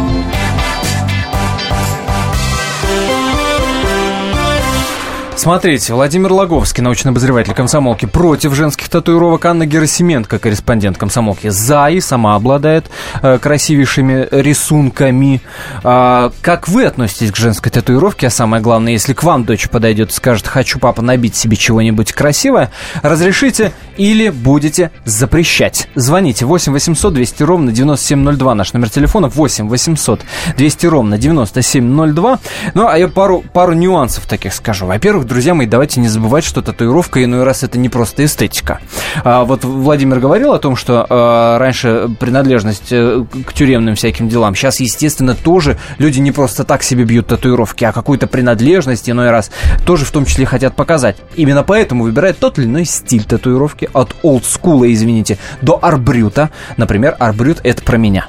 Смотрите, 5.41 5.95
Владимир 5.95 6.31
Логовский, 6.33 6.83
научный 6.83 7.09
обозреватель 7.09 7.55
комсомолки, 7.55 8.05
против 8.05 8.53
женских 8.53 8.89
татуировок. 8.89 9.43
Анна 9.45 9.65
Герасименко, 9.65 10.37
корреспондент 10.37 10.99
комсомолки, 10.99 11.47
за 11.47 11.87
и 11.87 11.99
сама 11.99 12.35
обладает 12.35 12.91
э, 13.23 13.39
красивейшими 13.39 14.27
рисунками. 14.29 15.41
А, 15.83 16.31
как 16.43 16.67
вы 16.67 16.85
относитесь 16.85 17.31
к 17.31 17.37
женской 17.37 17.71
татуировке? 17.71 18.27
А 18.27 18.29
самое 18.29 18.61
главное, 18.61 18.91
если 18.93 19.13
к 19.13 19.23
вам 19.23 19.43
дочь 19.43 19.67
подойдет 19.67 20.11
и 20.11 20.13
скажет, 20.13 20.45
хочу, 20.45 20.77
папа, 20.77 21.01
набить 21.01 21.35
себе 21.35 21.57
чего-нибудь 21.57 22.13
красивое, 22.13 22.69
разрешите 23.01 23.73
или 23.97 24.29
будете 24.29 24.91
запрещать? 25.05 25.87
Звоните 25.95 26.45
8 26.45 26.71
800 26.73 27.13
200 27.13 27.43
ровно 27.43 27.71
9702, 27.71 28.55
наш 28.55 28.73
номер 28.73 28.89
телефона 28.89 29.27
8 29.27 29.67
800 29.67 30.21
200 30.57 30.85
ровно 30.87 31.17
9702. 31.17 32.39
Ну, 32.73 32.87
а 32.87 32.97
я 32.97 33.07
пару, 33.07 33.43
пару 33.53 33.73
нюансов 33.73 34.25
таких 34.25 34.53
скажу. 34.53 34.85
Во-первых, 34.85 35.25
друзья 35.27 35.53
мои, 35.53 35.67
давайте 35.67 35.99
не 35.99 36.07
забывать, 36.07 36.43
что 36.43 36.61
татуировка 36.61 37.23
иной 37.23 37.43
раз 37.43 37.63
это 37.63 37.77
не 37.77 37.89
просто 37.89 38.25
эстетика. 38.25 38.79
А, 39.23 39.43
вот 39.43 39.63
Владимир 39.63 40.19
говорил 40.19 40.53
о 40.53 40.59
том, 40.59 40.75
что 40.75 41.05
а, 41.09 41.57
раньше 41.57 42.09
принадлежность 42.19 42.91
а, 42.91 43.25
к 43.45 43.53
тюремным 43.53 43.95
всяким 43.95 44.29
делам. 44.29 44.55
Сейчас, 44.55 44.79
естественно, 44.79 45.35
тоже 45.35 45.77
люди 45.97 46.19
не 46.19 46.31
просто 46.31 46.63
так 46.63 46.83
себе 46.83 47.03
бьют 47.03 47.27
татуировки, 47.27 47.83
а 47.83 47.91
какую-то 47.91 48.27
принадлежность 48.27 49.09
иной 49.09 49.31
раз 49.31 49.51
тоже 49.85 50.05
в 50.05 50.11
том 50.11 50.25
числе 50.25 50.45
хотят 50.45 50.75
показать. 50.75 51.17
Именно 51.35 51.63
поэтому 51.63 52.03
выбирают 52.03 52.39
тот 52.39 52.57
или 52.57 52.65
иной 52.65 52.85
стиль 52.85 53.23
татуировки 53.23 53.80
от 53.93 54.15
олдскула, 54.23 54.91
извините, 54.91 55.37
до 55.61 55.79
арбрюта. 55.81 56.49
Например, 56.77 57.15
арбрют 57.19 57.59
это 57.63 57.81
про 57.83 57.97
меня. 57.97 58.27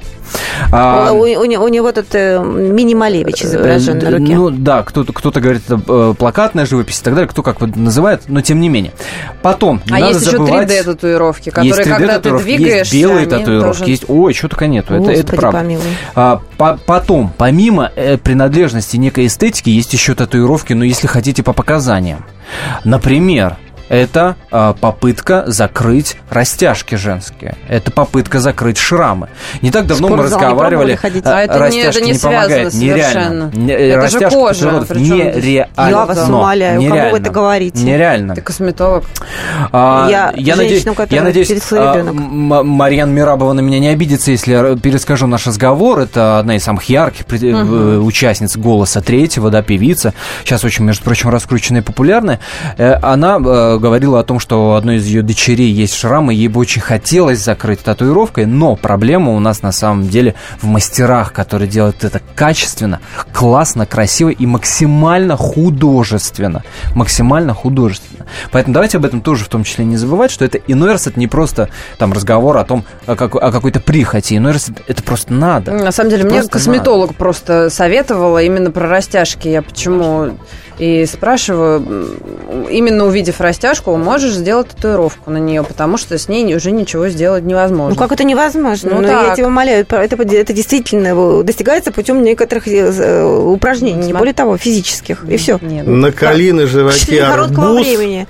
А, 0.71 1.13
у, 1.13 1.23
у, 1.23 1.25
у 1.25 1.69
него 1.69 1.93
тут 1.93 2.15
э, 2.15 2.39
мини-малевич 2.43 3.45
изображен 3.45 3.99
э, 3.99 4.03
на 4.03 4.11
руке. 4.19 4.35
Ну 4.35 4.51
да, 4.51 4.83
кто-то 4.83 5.13
кто 5.13 5.31
говорит, 5.31 5.63
это 5.67 5.81
э, 5.87 6.15
плакатная 6.19 6.67
живопись 6.67 7.01
и 7.01 7.05
так 7.05 7.15
далее, 7.15 7.29
кто 7.29 7.43
как 7.43 7.61
называет, 7.61 8.23
но 8.29 8.41
тем 8.41 8.61
не 8.61 8.69
менее. 8.69 8.93
Потом, 9.43 9.83
а 9.91 10.01
есть 10.01 10.21
забывать, 10.21 10.71
еще 10.71 10.83
3D-татуировки, 10.83 11.51
которые, 11.51 11.85
когда 11.85 12.19
ты 12.19 12.39
двигаешься, 12.39 12.79
есть 12.79 12.93
белые 12.95 13.27
татуировки, 13.27 13.81
тоже... 13.81 13.91
есть... 13.91 14.05
Ой, 14.09 14.35
что 14.35 14.49
только 14.49 14.67
нету, 14.67 14.95
Господи, 14.95 15.19
это, 15.19 15.33
это 15.33 15.37
правда. 15.37 15.79
А, 16.15 16.41
по 16.57 16.79
потом, 16.87 17.33
помимо 17.37 17.91
э, 17.95 18.17
принадлежности 18.17 18.97
некой 18.97 19.27
эстетики, 19.27 19.71
есть 19.71 19.93
еще 19.93 20.15
татуировки, 20.15 20.73
ну, 20.73 20.85
если 20.85 21.07
хотите, 21.07 21.43
по 21.43 21.53
показаниям. 21.53 22.25
Например, 22.85 23.57
это 23.93 24.37
э, 24.51 24.73
попытка 24.81 25.45
закрыть 25.47 26.17
растяжки 26.31 26.95
женские. 26.95 27.57
Это 27.69 27.91
попытка 27.91 28.41
закрыть 28.41 28.79
шрамы. 28.79 29.29
Не 29.61 29.71
так 29.71 29.87
давно 29.87 30.09
мы 30.09 30.17
разговаривали. 30.17 30.99
А 31.25 31.43
это 31.43 31.59
растяжки 31.59 31.77
не, 31.77 31.83
это 31.83 32.01
не, 32.01 32.13
не 32.13 32.19
помогает. 32.19 32.73
Нереально. 32.73 33.51
Не, 33.53 33.73
это 33.75 33.97
растяжка 33.99 34.31
же 34.31 34.37
кожа. 34.37 34.87
Нереально. 34.95 35.69
Я 35.77 36.07
вас 36.07 36.27
умоляю, 36.27 36.81
нереально. 36.81 37.01
кому 37.01 37.11
вы 37.13 37.19
это 37.19 37.31
говорите? 37.31 37.83
Нереально. 37.83 38.35
Ты 38.35 38.41
косметолог. 38.41 39.05
А, 39.73 40.09
я, 40.11 40.33
я 40.37 40.57
надеюсь, 40.57 40.87
я 41.11 41.23
надеюсь 41.23 41.53
а, 41.73 42.03
Марьян 42.63 43.13
Мирабова 43.13 43.53
на 43.53 43.61
меня 43.61 43.79
не 43.79 43.89
обидится, 43.89 44.31
если 44.31 44.53
я 44.53 44.77
перескажу 44.77 45.27
наш 45.27 45.47
разговор. 45.47 46.01
Это 46.01 46.39
одна 46.39 46.57
из 46.57 46.65
самых 46.65 46.85
ярких 46.85 47.27
угу. 47.27 48.07
участниц 48.07 48.57
«Голоса 48.57 49.03
третьего», 49.03 49.51
да, 49.51 49.61
певица. 49.61 50.15
Сейчас 50.45 50.65
очень, 50.65 50.87
между 50.87 51.05
прочим, 51.05 51.29
раскрученная 51.29 51.83
и 51.83 51.85
популярная. 51.85 52.41
Э, 52.79 52.95
она 53.03 53.39
говорила 53.83 54.21
о 54.21 54.25
том, 54.25 54.39
что 54.39 54.71
у 54.71 54.73
одной 54.73 54.97
из 54.97 55.07
ее 55.07 55.21
дочерей 55.23 55.71
есть 55.71 55.95
шрамы, 55.95 56.33
ей 56.33 56.49
бы 56.49 56.61
очень 56.61 56.81
хотелось 56.81 57.41
закрыть 57.41 57.81
татуировкой, 57.81 58.47
но 58.47 58.77
проблема 58.77 59.33
у 59.33 59.41
нас 59.41 59.61
на 59.61 59.73
самом 59.73 60.09
деле 60.09 60.35
в 60.63 60.67
мастерах, 60.67 61.35
которые 61.35 61.69
делают 61.69 62.05
это 62.05 62.23
качественно, 62.35 63.01
классно, 63.33 63.85
красиво 63.85 64.31
и 64.31 64.47
максимально 64.47 65.37
художественно. 65.37 66.63
Максимально 66.95 67.53
художественно. 67.53 68.27
Поэтому 68.51 68.73
давайте 68.73 68.97
об 68.97 69.05
этом 69.05 69.21
тоже 69.21 69.45
в 69.45 69.49
том 69.49 69.65
числе 69.65 69.85
не 69.85 69.97
забывать, 69.97 70.31
что 70.31 70.45
это 70.45 70.59
иной 70.59 70.93
раз 70.93 71.07
это 71.07 71.19
не 71.19 71.27
просто 71.27 71.69
там 71.99 72.13
разговор 72.13 72.57
о 72.57 72.65
том, 72.65 72.85
о, 73.07 73.17
как, 73.17 73.35
о 73.35 73.53
какой-то 73.53 73.81
прихоти, 73.81 74.37
иной 74.37 74.53
раз 74.53 74.71
это, 74.87 75.03
просто 75.03 75.33
надо. 75.33 75.73
На 75.73 75.93
самом 75.93 76.11
деле, 76.11 76.23
это 76.25 76.33
мне 76.33 76.49
косметолог 76.49 77.09
надо. 77.09 77.19
просто 77.19 77.71
советовала 77.71 78.43
именно 78.43 78.71
про 78.71 78.89
растяжки. 78.89 79.49
Я 79.49 79.63
почему 79.63 80.39
и 80.79 81.07
спрашиваю, 81.07 82.09
именно 82.71 83.07
увидев 83.07 83.41
растяжку, 83.41 83.97
можешь 83.97 84.33
сделать 84.33 84.69
татуировку 84.69 85.31
на 85.31 85.39
нее, 85.39 85.63
потому 85.63 85.97
что 85.97 86.19
с 86.19 86.29
ней 86.29 86.55
уже 86.55 86.71
ничего 86.71 87.09
сделать 87.09 87.45
невозможно. 87.45 87.91
Ну 87.91 87.97
как 87.97 88.13
это 88.13 88.25
невозможно? 88.25 88.91
Ну, 88.95 89.01
ну 89.01 89.09
я 89.09 89.35
тебя 89.35 89.47
умоляю, 89.49 89.87
это, 89.89 89.97
это 89.97 90.53
действительно 90.53 91.43
достигается 91.43 91.93
путем 91.93 92.23
некоторых 92.23 92.67
э, 92.69 93.25
упражнений, 93.25 93.95
Смотри. 93.95 94.13
не 94.13 94.19
более 94.19 94.35
того, 94.35 94.57
физических. 94.57 95.25
И 95.25 95.37
все. 95.37 95.59
Нет. 95.61 95.87
Наколи 95.87 96.53
на 96.53 96.67
животе 96.67 97.23
арбуз, 97.23 97.87
времени. 97.87 98.27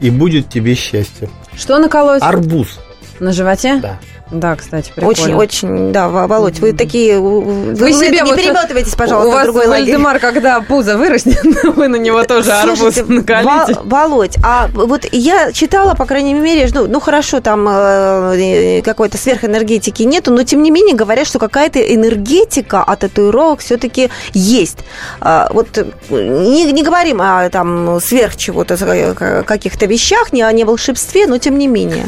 и 0.00 0.10
будет 0.10 0.48
тебе 0.48 0.74
счастье. 0.74 1.28
Что 1.56 1.78
наколоть? 1.78 2.22
Арбуз. 2.22 2.78
На 3.22 3.32
животе? 3.32 3.76
Да. 3.76 3.98
Да, 4.32 4.56
кстати, 4.56 4.90
прикольно. 4.94 5.10
Очень, 5.10 5.34
очень, 5.34 5.92
да, 5.92 6.08
Володь, 6.08 6.58
вы 6.58 6.72
такие... 6.72 7.20
Вы, 7.20 7.74
вы 7.74 7.92
себе 7.92 8.22
не 8.22 8.34
переметывайтесь, 8.34 8.94
пожалуйста, 8.94 9.28
у 9.28 9.32
вас 9.32 9.44
другой 9.44 9.68
Вальдемар, 9.68 10.18
когда 10.18 10.60
пузо 10.60 10.96
вырастет, 10.96 11.44
вы 11.76 11.86
на 11.86 11.96
него 11.96 12.24
тоже 12.24 12.50
арбуз 12.50 12.96
накалите. 13.06 13.78
Володь, 13.84 14.36
а 14.42 14.68
вот 14.72 15.06
я 15.12 15.52
читала, 15.52 15.94
по 15.94 16.06
крайней 16.06 16.34
мере, 16.34 16.68
ну, 16.72 16.88
ну 16.88 16.98
хорошо, 16.98 17.40
там 17.40 17.68
э, 17.68 18.80
какой-то 18.82 19.18
сверхэнергетики 19.18 20.02
нету, 20.02 20.32
но 20.32 20.42
тем 20.44 20.62
не 20.62 20.70
менее 20.70 20.96
говорят, 20.96 21.26
что 21.26 21.38
какая-то 21.38 21.78
энергетика 21.80 22.82
от 22.82 23.00
татуировок 23.00 23.60
все-таки 23.60 24.08
есть. 24.32 24.78
А, 25.20 25.48
вот 25.52 25.78
не, 26.10 26.72
не 26.72 26.82
говорим 26.82 27.20
о 27.20 27.48
там 27.50 28.00
сверх 28.00 28.36
чего-то, 28.36 29.44
каких-то 29.46 29.86
вещах, 29.86 30.32
не 30.32 30.42
о 30.42 30.50
не 30.50 30.64
волшебстве, 30.64 31.26
но 31.26 31.36
тем 31.36 31.58
не 31.58 31.68
менее. 31.68 32.06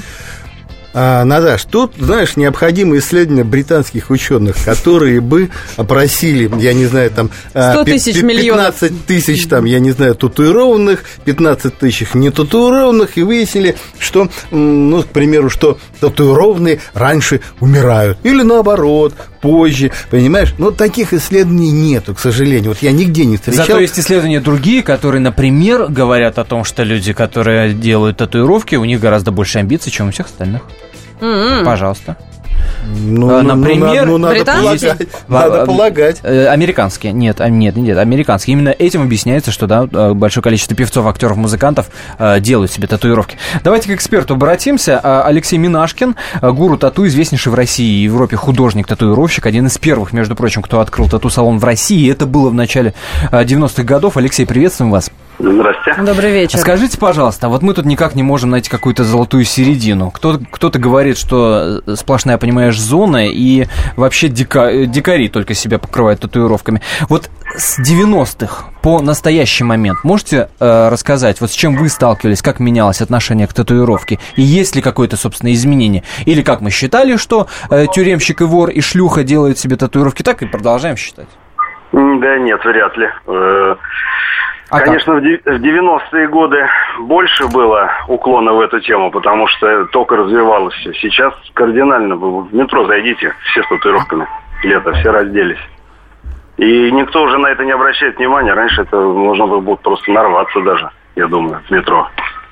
А, 0.95 1.25
Надаш, 1.25 1.65
тут, 1.65 1.95
знаешь, 1.99 2.37
необходимы 2.37 2.99
исследования 2.99 3.43
британских 3.43 4.11
ученых, 4.11 4.57
которые 4.65 5.21
бы 5.21 5.51
опросили, 5.77 6.49
я 6.61 6.73
не 6.73 6.87
знаю, 6.87 7.11
там... 7.11 7.31
100 7.51 7.59
а, 7.59 7.85
тысяч 7.85 8.15
15 8.15 8.23
миллионов. 8.23 8.77
тысяч, 9.07 9.47
там, 9.49 9.65
я 9.65 9.81
не 9.81 9.91
знаю, 9.91 10.15
татуированных, 10.15 11.05
15 11.25 11.79
тысяч 11.79 12.15
не 12.15 12.31
татуированных, 12.31 13.19
и 13.19 13.25
выяснили, 13.25 13.77
что, 13.99 14.31
ну, 14.53 15.03
к 15.03 15.07
примеру, 15.07 15.51
что 15.51 15.79
татуированные 15.99 16.81
раньше 16.95 17.41
умирают. 17.59 18.19
Или 18.23 18.43
наоборот, 18.43 19.15
позже, 19.45 19.93
понимаешь? 20.11 20.55
Но 20.57 20.71
таких 20.71 21.13
исследований 21.13 21.71
нету, 21.71 22.15
к 22.15 22.19
сожалению. 22.19 22.71
Вот 22.71 22.79
я 22.79 22.93
нигде 22.93 23.27
не 23.27 23.37
встречал. 23.37 23.67
Зато 23.67 23.79
есть 23.79 23.99
исследования 23.99 24.41
другие, 24.41 24.83
которые, 24.83 25.21
например, 25.21 25.89
говорят 25.89 26.39
о 26.39 26.45
том, 26.45 26.65
что 26.65 26.83
люди, 26.83 27.13
которые 27.13 27.75
делают 27.75 28.17
татуировки, 28.17 28.77
у 28.77 28.85
них 28.85 29.01
гораздо 29.01 29.33
больше 29.33 29.59
амбиций, 29.59 29.93
чем 29.93 30.09
у 30.09 30.11
всех 30.13 30.27
остальных. 30.27 30.63
Mm-hmm. 31.21 31.65
Пожалуйста. 31.65 32.17
Ну, 32.85 33.39
а, 33.39 33.43
Например, 33.43 34.07
ну, 34.07 34.19
ну, 34.19 34.29
надо, 34.29 34.45
полагать, 34.45 35.09
надо 35.29 35.67
полагать. 35.67 36.21
Э, 36.23 36.47
американские. 36.47 37.13
Нет, 37.13 37.41
а, 37.41 37.49
нет, 37.49 37.77
нет, 37.77 37.99
американские. 37.99 38.55
Именно 38.55 38.71
этим 38.71 39.03
объясняется, 39.03 39.51
что 39.51 39.67
да, 39.67 39.89
э, 39.91 40.13
большое 40.15 40.43
количество 40.43 40.77
певцов, 40.77 41.07
актеров, 41.07 41.37
музыкантов 41.37 41.89
э, 42.19 42.41
делают 42.41 42.71
себе 42.71 42.87
татуировки. 42.87 43.37
Давайте 43.63 43.89
к 43.89 43.95
эксперту 43.95 44.35
обратимся. 44.35 44.99
Алексей 45.25 45.59
Минашкин, 45.59 46.17
гуру 46.43 46.77
тату, 46.77 47.07
известнейший 47.07 47.53
в 47.53 47.55
России 47.55 48.01
и 48.01 48.05
Европе 48.05 48.37
художник-татуировщик, 48.37 49.47
один 49.47 49.67
из 49.67 49.79
первых, 49.79 50.13
между 50.13 50.37
прочим, 50.37 50.63
кто 50.63 50.81
открыл 50.81 51.09
тату-салон 51.09 51.59
в 51.59 51.65
России. 51.65 52.11
Это 52.11 52.27
было 52.27 52.51
в 52.51 52.55
начале 52.55 52.95
90-х 53.31 53.83
годов. 53.83 54.17
Алексей, 54.17 54.47
приветствуем 54.47 54.91
вас. 54.91 55.11
Здрасте. 55.39 55.95
Добрый 55.99 56.31
вечер. 56.31 56.59
Скажите, 56.59 56.99
пожалуйста, 56.99 57.49
вот 57.49 57.63
мы 57.63 57.75
тут 57.75 57.85
никак 57.85 58.15
не 58.15 58.23
можем 58.23 58.51
найти 58.51 58.71
какую-то 58.71 59.03
золотую 59.03 59.45
середину. 59.45 60.11
Кто, 60.11 60.39
кто-то 60.51 60.79
говорит, 60.79 61.19
что 61.19 61.83
сплошная, 61.97 62.39
понимаешь, 62.39 62.79
зона, 62.79 63.29
и 63.29 63.67
вообще 63.97 64.29
дика, 64.29 64.87
дикари 64.87 65.29
только 65.29 65.55
себя 65.55 65.79
покрывают 65.79 66.21
татуировками. 66.21 66.83
Вот 67.09 67.31
с 67.57 67.81
90-х 67.81 68.67
по 68.81 69.01
настоящий 69.01 69.65
момент 69.65 70.05
можете 70.05 70.51
э, 70.61 70.89
рассказать, 70.89 71.41
вот 71.41 71.51
с 71.51 71.55
чем 71.55 71.77
вы 71.77 71.89
сталкивались, 71.89 72.43
как 72.43 72.61
менялось 72.61 73.01
отношение 73.01 73.49
к 73.49 73.53
татуировке, 73.53 74.19
и 74.37 74.43
есть 74.43 74.77
ли 74.77 74.83
какое-то, 74.83 75.17
собственно, 75.17 75.53
изменение? 75.53 76.05
Или 76.27 76.43
как 76.43 76.61
мы 76.61 76.71
считали, 76.71 77.17
что 77.17 77.49
э, 77.71 77.87
тюремщик 77.93 78.41
и 78.41 78.45
вор 78.45 78.71
и 78.71 78.81
шлюха 78.81 79.25
делают 79.25 79.59
себе 79.59 79.77
татуировки, 79.77 80.23
так 80.23 80.43
и 80.43 80.47
продолжаем 80.47 80.97
считать? 80.97 81.29
Да 81.93 82.39
нет, 82.39 82.61
вряд 82.65 82.97
ли. 82.97 83.09
А 84.75 84.81
Конечно, 84.81 85.15
как? 85.15 85.23
в 85.23 85.63
90-е 85.63 86.29
годы 86.29 86.67
больше 86.99 87.47
было 87.47 87.89
уклона 88.09 88.53
в 88.53 88.61
эту 88.61 88.81
тему, 88.81 89.13
потому 89.13 89.47
что 89.47 89.85
только 89.87 90.17
развивалось 90.17 90.75
все. 90.75 90.93
Сейчас 90.95 91.33
кардинально. 91.55 92.17
Вы 92.17 92.43
в 92.43 92.53
метро 92.53 92.85
зайдите, 92.87 93.33
все 93.45 93.63
с 93.63 93.69
татуировками. 93.69 94.27
Лето, 94.65 94.93
все 94.95 95.13
разделись. 95.13 95.61
И 96.57 96.91
никто 96.91 97.23
уже 97.23 97.39
на 97.39 97.49
это 97.49 97.65
не 97.65 97.71
обращает 97.71 98.17
внимания. 98.19 98.53
Раньше 98.53 98.83
это 98.83 98.97
можно 98.97 99.47
было 99.47 99.61
бы 99.61 99.77
просто 99.77 100.11
нарваться 100.11 100.61
даже, 100.63 100.91
я 101.15 101.29
думаю, 101.29 101.63
в 101.69 101.71
метро. 101.71 102.09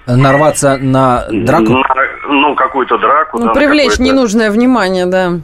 Нарваться 0.07 0.79
на 0.81 1.25
драку? 1.29 1.73
На, 1.73 1.85
ну, 2.29 2.55
какую-то 2.55 2.99
драку. 2.99 3.41
Ну, 3.41 3.47
да, 3.47 3.53
привлечь 3.53 3.99
ненужное 3.99 4.53
внимание, 4.53 5.07
да. 5.07 5.41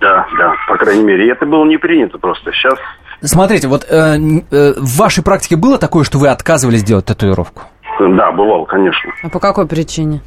Да, 0.00 0.26
да, 0.38 0.54
по 0.68 0.76
крайней 0.78 1.04
мере. 1.04 1.26
И 1.26 1.30
это 1.30 1.44
было 1.44 1.64
не 1.66 1.76
принято 1.76 2.16
просто. 2.18 2.50
Сейчас 2.52 2.78
Смотрите, 3.26 3.68
вот 3.68 3.86
э, 3.88 4.16
э, 4.50 4.72
в 4.76 4.98
вашей 4.98 5.24
практике 5.24 5.56
было 5.56 5.78
такое, 5.78 6.04
что 6.04 6.18
вы 6.18 6.28
отказывались 6.28 6.84
делать 6.84 7.06
татуировку? 7.06 7.62
Да, 7.98 8.32
бывало, 8.32 8.64
конечно. 8.66 9.12
А 9.22 9.28
по 9.30 9.40
какой 9.40 9.66
причине? 9.66 10.20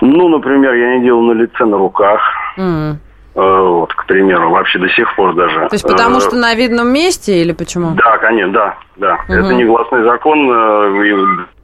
Ну, 0.00 0.28
например, 0.28 0.74
я 0.74 0.98
не 0.98 1.04
делал 1.04 1.22
на 1.22 1.32
лице, 1.32 1.64
на 1.64 1.76
руках. 1.76 2.20
Mm. 2.58 2.96
вот, 3.34 3.94
к 3.94 4.06
примеру, 4.06 4.50
вообще 4.50 4.78
до 4.78 4.88
сих 4.90 5.16
пор 5.16 5.34
даже. 5.34 5.68
То 5.68 5.74
есть 5.74 5.86
потому 5.86 6.18
э, 6.18 6.20
что 6.20 6.36
на 6.36 6.54
видном 6.54 6.92
месте 6.92 7.40
или 7.40 7.52
почему? 7.52 7.92
Да, 7.92 8.18
конечно, 8.18 8.52
да, 8.52 8.76
да. 8.96 9.14
Угу. 9.26 9.32
Это 9.32 9.54
негласный 9.54 10.04
закон 10.04 10.46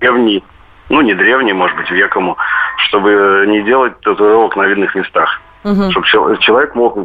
древний, 0.00 0.42
ну 0.88 1.02
не 1.02 1.14
древний, 1.14 1.52
может 1.52 1.76
быть, 1.76 1.90
векому, 1.90 2.36
чтобы 2.88 3.44
не 3.48 3.62
делать 3.62 4.00
татуировок 4.00 4.56
на 4.56 4.62
видных 4.62 4.94
местах 4.94 5.40
угу. 5.70 5.90
чтобы 5.90 6.06
человек 6.40 6.74
мог 6.74 6.96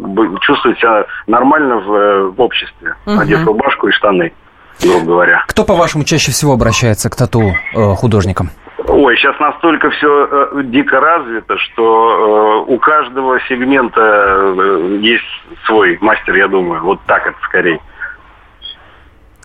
чувствовать 0.41 0.79
себя 0.79 1.05
нормально 1.27 1.77
в, 1.79 1.93
э, 1.93 2.23
в 2.29 2.41
обществе, 2.41 2.95
угу. 3.05 3.19
одев 3.19 3.45
рубашку 3.45 3.87
и 3.87 3.91
штаны, 3.91 4.33
грубо 4.81 5.05
говоря. 5.05 5.43
Кто, 5.47 5.63
по-вашему, 5.63 6.03
чаще 6.03 6.31
всего 6.31 6.53
обращается 6.53 7.09
к 7.09 7.15
тату-художникам? 7.15 8.47
Э, 8.47 8.63
Ой, 8.87 9.15
сейчас 9.17 9.39
настолько 9.39 9.89
все 9.91 10.27
э, 10.29 10.63
дико 10.65 10.99
развито, 10.99 11.57
что 11.57 12.65
э, 12.67 12.73
у 12.73 12.77
каждого 12.79 13.39
сегмента 13.47 14.01
э, 14.01 14.97
есть 15.01 15.23
свой 15.65 15.97
мастер, 16.01 16.35
я 16.35 16.47
думаю. 16.47 16.83
Вот 16.83 16.99
так 17.05 17.25
это 17.25 17.37
скорее. 17.43 17.79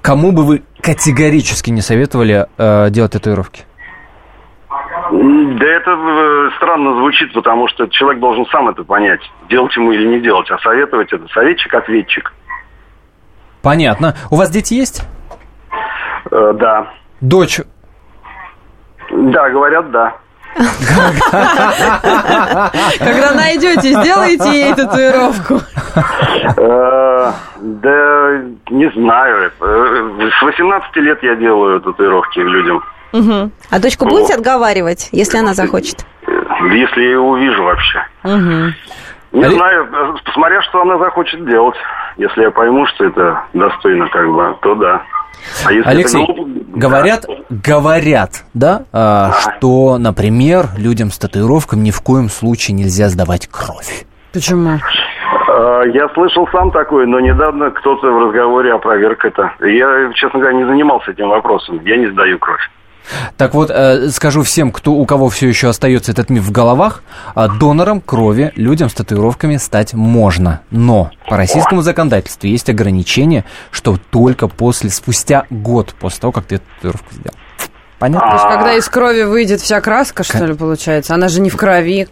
Кому 0.03 0.33
бы 0.33 0.45
вы 0.45 0.63
категорически 0.81 1.71
не 1.71 1.83
советовали 1.83 2.47
э, 2.57 2.91
делать 2.91 3.13
татуировки? 3.13 3.68
Да 5.11 5.66
это 5.66 5.90
э, 5.90 6.51
странно 6.57 6.94
звучит, 6.99 7.33
потому 7.33 7.68
что 7.68 7.87
человек 7.88 8.21
должен 8.21 8.47
сам 8.47 8.68
это 8.68 8.85
понять, 8.85 9.21
делать 9.49 9.75
ему 9.77 9.92
или 9.92 10.07
не 10.07 10.21
делать, 10.21 10.51
а 10.51 10.59
советовать 10.59 11.12
это 11.12 11.27
советчик-ответчик. 11.29 12.33
Понятно. 13.62 14.14
У 14.31 14.37
вас 14.37 14.51
дети 14.51 14.75
есть? 14.75 15.03
Э, 16.31 16.53
да. 16.55 16.92
Дочь? 17.21 17.61
Да, 19.11 19.49
говорят, 19.51 19.90
да. 19.90 20.16
Когда 22.99 23.33
найдете, 23.35 23.92
сделайте 23.92 24.51
ей 24.51 24.75
татуировку. 24.75 25.61
Э, 26.57 27.33
да, 27.61 28.42
не 28.71 28.90
знаю. 28.90 29.53
Э, 29.61 30.31
с 30.38 30.42
18 30.42 30.97
лет 30.97 31.23
я 31.23 31.37
делаю 31.37 31.81
татуировки 31.81 32.40
людям. 32.40 32.83
Угу. 33.12 33.51
А 33.71 33.79
дочку 33.79 34.05
вот. 34.05 34.12
будете 34.12 34.35
отговаривать, 34.35 35.09
если 35.12 35.38
она 35.38 35.55
захочет? 35.55 36.05
Если 36.27 37.01
я 37.01 37.09
ее 37.09 37.21
увижу 37.21 37.62
вообще. 37.62 38.07
Угу. 38.25 38.75
Не 39.33 39.44
а 39.44 39.51
знаю, 39.51 39.88
посмотря, 40.25 40.62
что 40.62 40.83
она 40.83 40.99
захочет 40.99 41.44
делать. 41.47 41.77
Если 42.16 42.42
я 42.42 42.51
пойму, 42.51 42.87
что 42.87 43.05
это 43.05 43.42
достойно, 43.53 44.09
как 44.09 44.29
бы, 44.31 44.57
то 44.62 44.75
да. 44.75 45.03
А 45.66 45.73
если 45.73 45.88
Алексей, 45.88 46.25
глупо, 46.25 46.42
говорят, 46.75 47.25
да. 47.27 47.35
говорят, 47.49 48.31
да, 48.55 48.85
а, 48.92 49.33
что, 49.33 49.99
например, 49.99 50.66
людям 50.77 51.11
с 51.11 51.18
татуировками 51.18 51.81
ни 51.81 51.90
в 51.90 52.01
коем 52.01 52.29
случае 52.29 52.75
нельзя 52.75 53.09
сдавать 53.09 53.49
кровь. 53.49 54.05
Почему? 54.33 54.79
А, 55.49 55.83
я 55.83 56.09
слышал 56.11 56.49
сам 56.51 56.71
такое, 56.71 57.07
но 57.07 57.21
недавно 57.21 57.71
кто-то 57.71 58.11
в 58.11 58.27
разговоре 58.27 58.73
опроверг 58.73 59.25
это. 59.25 59.53
Я, 59.61 60.11
честно 60.14 60.40
говоря, 60.40 60.57
не 60.57 60.64
занимался 60.64 61.12
этим 61.12 61.29
вопросом. 61.29 61.81
Я 61.85 61.97
не 61.97 62.09
сдаю 62.09 62.38
кровь. 62.38 62.68
Так 63.37 63.55
вот, 63.55 63.71
э, 63.71 64.11
скажу 64.11 64.42
всем, 64.42 64.73
кто, 64.73 64.92
у 64.92 65.07
кого 65.07 65.29
все 65.29 65.49
еще 65.49 65.68
остается 65.68 66.12
этот 66.12 66.31
миф 66.31 66.44
в 66.44 66.51
головах, 66.51 67.03
э, 67.35 67.49
донором 67.59 68.01
крови 68.01 68.53
людям 68.57 68.88
с 68.88 68.94
татуировками 68.94 69.57
стать 69.57 69.94
можно. 69.94 70.61
Но 70.71 71.11
по 71.29 71.37
российскому 71.37 71.83
законодательству 71.83 72.47
есть 72.47 72.68
ограничение, 72.68 73.44
что 73.71 73.99
только 74.11 74.49
после, 74.49 74.90
спустя 74.90 75.44
год 75.51 75.94
после 75.99 76.21
того, 76.21 76.33
как 76.33 76.44
ты 76.44 76.57
эту 76.57 76.64
татуировку 76.77 77.12
сделал. 77.12 77.37
Понятно? 77.99 78.29
То 78.29 78.35
есть, 78.35 78.57
когда 78.57 78.75
из 78.75 78.88
крови 78.88 79.23
выйдет 79.23 79.61
вся 79.61 79.81
краска, 79.81 80.23
что 80.23 80.44
ли, 80.44 80.55
получается? 80.55 81.14
Она 81.14 81.29
же 81.29 81.40
не 81.40 81.51
в 81.51 81.57
крови. 81.57 82.09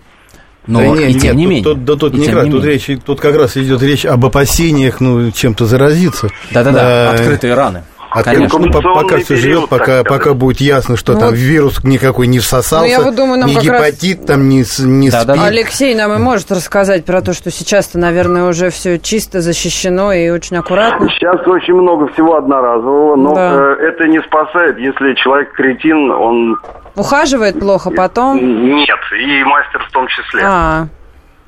Но 0.67 0.81
да 0.81 0.87
и 0.87 1.13
нет, 1.13 1.23
тем 1.23 1.37
не 1.37 1.47
менее. 1.47 1.63
Тут, 1.63 1.85
да, 1.85 1.95
тут, 1.95 2.15
не 2.15 2.29
раз, 2.29 2.49
тут, 2.49 2.65
речь, 2.65 2.91
тут 3.05 3.21
как 3.21 3.37
раз 3.37 3.57
идет 3.57 3.83
речь 3.83 4.05
об 4.05 4.25
опасениях, 4.27 5.01
ну, 5.01 5.31
чем-то 5.31 5.65
заразиться. 5.65 6.29
Да-да-да, 6.51 7.11
а, 7.11 7.15
открытые 7.15 7.55
раны. 7.55 7.85
А 8.17 8.23
Конечно. 8.23 8.59
Ну, 8.59 8.71
пока 8.71 9.19
все 9.19 9.37
живет, 9.37 9.69
пока, 9.69 10.03
пока 10.03 10.33
будет 10.33 10.63
ясно, 10.63 10.97
что 10.97 11.13
ну, 11.13 11.21
там 11.21 11.35
вирус 11.35 11.85
никакой 11.85 12.29
не 12.29 12.39
всосался, 12.39 12.87
ну, 12.87 12.91
я 12.91 13.01
вот 13.03 13.15
думаю, 13.15 13.41
нам 13.41 13.51
ни 13.51 13.55
гепатит 13.61 14.21
раз... 14.21 14.27
там, 14.27 14.49
ни, 14.49 14.65
ни 14.87 15.11
да, 15.11 15.21
спид. 15.21 15.37
Алексей 15.39 15.95
нам 15.95 16.15
и 16.15 16.17
может 16.17 16.51
рассказать 16.51 17.05
про 17.05 17.21
то, 17.21 17.35
что 17.35 17.51
сейчас-то, 17.51 17.99
наверное, 17.99 18.45
уже 18.45 18.71
все 18.71 18.99
чисто 18.99 19.43
защищено 19.43 20.15
и 20.15 20.31
очень 20.31 20.57
аккуратно. 20.57 21.11
Сейчас 21.11 21.47
очень 21.47 21.75
много 21.75 22.11
всего 22.15 22.37
одноразового, 22.37 23.17
но 23.17 23.35
да. 23.35 23.77
э, 23.81 23.89
это 23.89 24.09
не 24.09 24.23
спасает, 24.23 24.79
если 24.79 25.13
человек 25.17 25.53
кретин, 25.53 26.11
он... 26.11 26.57
Ухаживает 26.95 27.61
плохо 27.61 27.91
потом? 27.91 28.39
Нет, 28.39 28.99
и 29.13 29.45
мастер 29.45 29.85
в 29.87 29.93
том 29.93 30.07
числе. 30.09 30.43
А, 30.43 30.87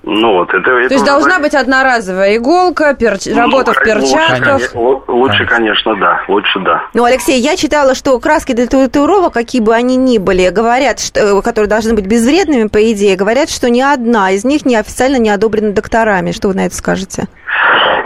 ну 0.05 0.33
вот, 0.35 0.49
это, 0.55 0.71
это 0.71 0.89
То 0.89 0.95
есть 0.95 1.05
должна 1.05 1.39
быть 1.41 1.55
одноразовая 1.55 2.37
иголка, 2.37 2.95
перч... 2.95 3.27
ну, 3.27 3.37
работа 3.37 3.73
в 3.73 3.81
перчатках. 3.81 4.75
Лучше, 4.75 5.03
лучше, 5.09 5.47
конечно, 5.47 5.97
да. 5.97 6.21
Лучше, 6.29 6.61
да. 6.61 6.83
Ну, 6.95 7.05
Алексей, 7.05 7.41
я 7.41 7.57
читала, 7.57 7.95
что 7.95 8.19
краски 8.21 8.53
для 8.53 8.67
татуировок, 8.67 9.35
какие 9.35 9.61
бы 9.61 9.75
они 9.75 9.97
ни 9.97 10.19
были, 10.19 10.49
говорят, 10.51 11.01
что, 11.01 11.43
которые 11.43 11.69
должны 11.69 11.95
быть 11.95 12.07
безвредными, 12.07 12.69
по 12.69 12.93
идее, 12.93 13.17
говорят, 13.17 13.51
что 13.51 13.69
ни 13.69 13.81
одна 13.81 14.31
из 14.31 14.45
них 14.45 14.65
не 14.65 14.77
официально 14.77 15.17
не 15.17 15.31
одобрена 15.31 15.73
докторами. 15.73 16.33
Что 16.33 16.49
вы 16.49 16.55
на 16.55 16.67
это 16.67 16.77
скажете? 16.77 17.27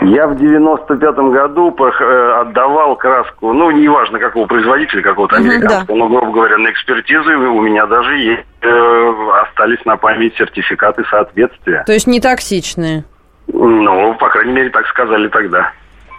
Я 0.03 0.27
в 0.27 0.33
95-м 0.33 1.31
году 1.31 1.73
э, 1.79 2.41
отдавал 2.41 2.95
краску, 2.97 3.53
ну, 3.53 3.71
неважно 3.71 4.19
какого 4.19 4.47
производителя, 4.47 5.01
какого-то 5.01 5.37
американского, 5.37 5.85
да. 5.87 5.95
но, 5.95 6.09
грубо 6.09 6.31
говоря, 6.31 6.57
на 6.57 6.71
экспертизу 6.71 7.31
у 7.53 7.61
меня 7.61 7.85
даже 7.85 8.17
есть, 8.17 8.45
э, 8.61 9.13
остались 9.43 9.83
на 9.85 9.95
память 9.95 10.35
сертификаты 10.35 11.05
соответствия. 11.09 11.83
То 11.85 11.93
есть 11.93 12.07
не 12.07 12.19
токсичные? 12.19 13.05
Ну, 13.47 14.15
по 14.15 14.29
крайней 14.29 14.53
мере, 14.53 14.69
так 14.69 14.87
сказали 14.87 15.29
тогда. 15.29 15.71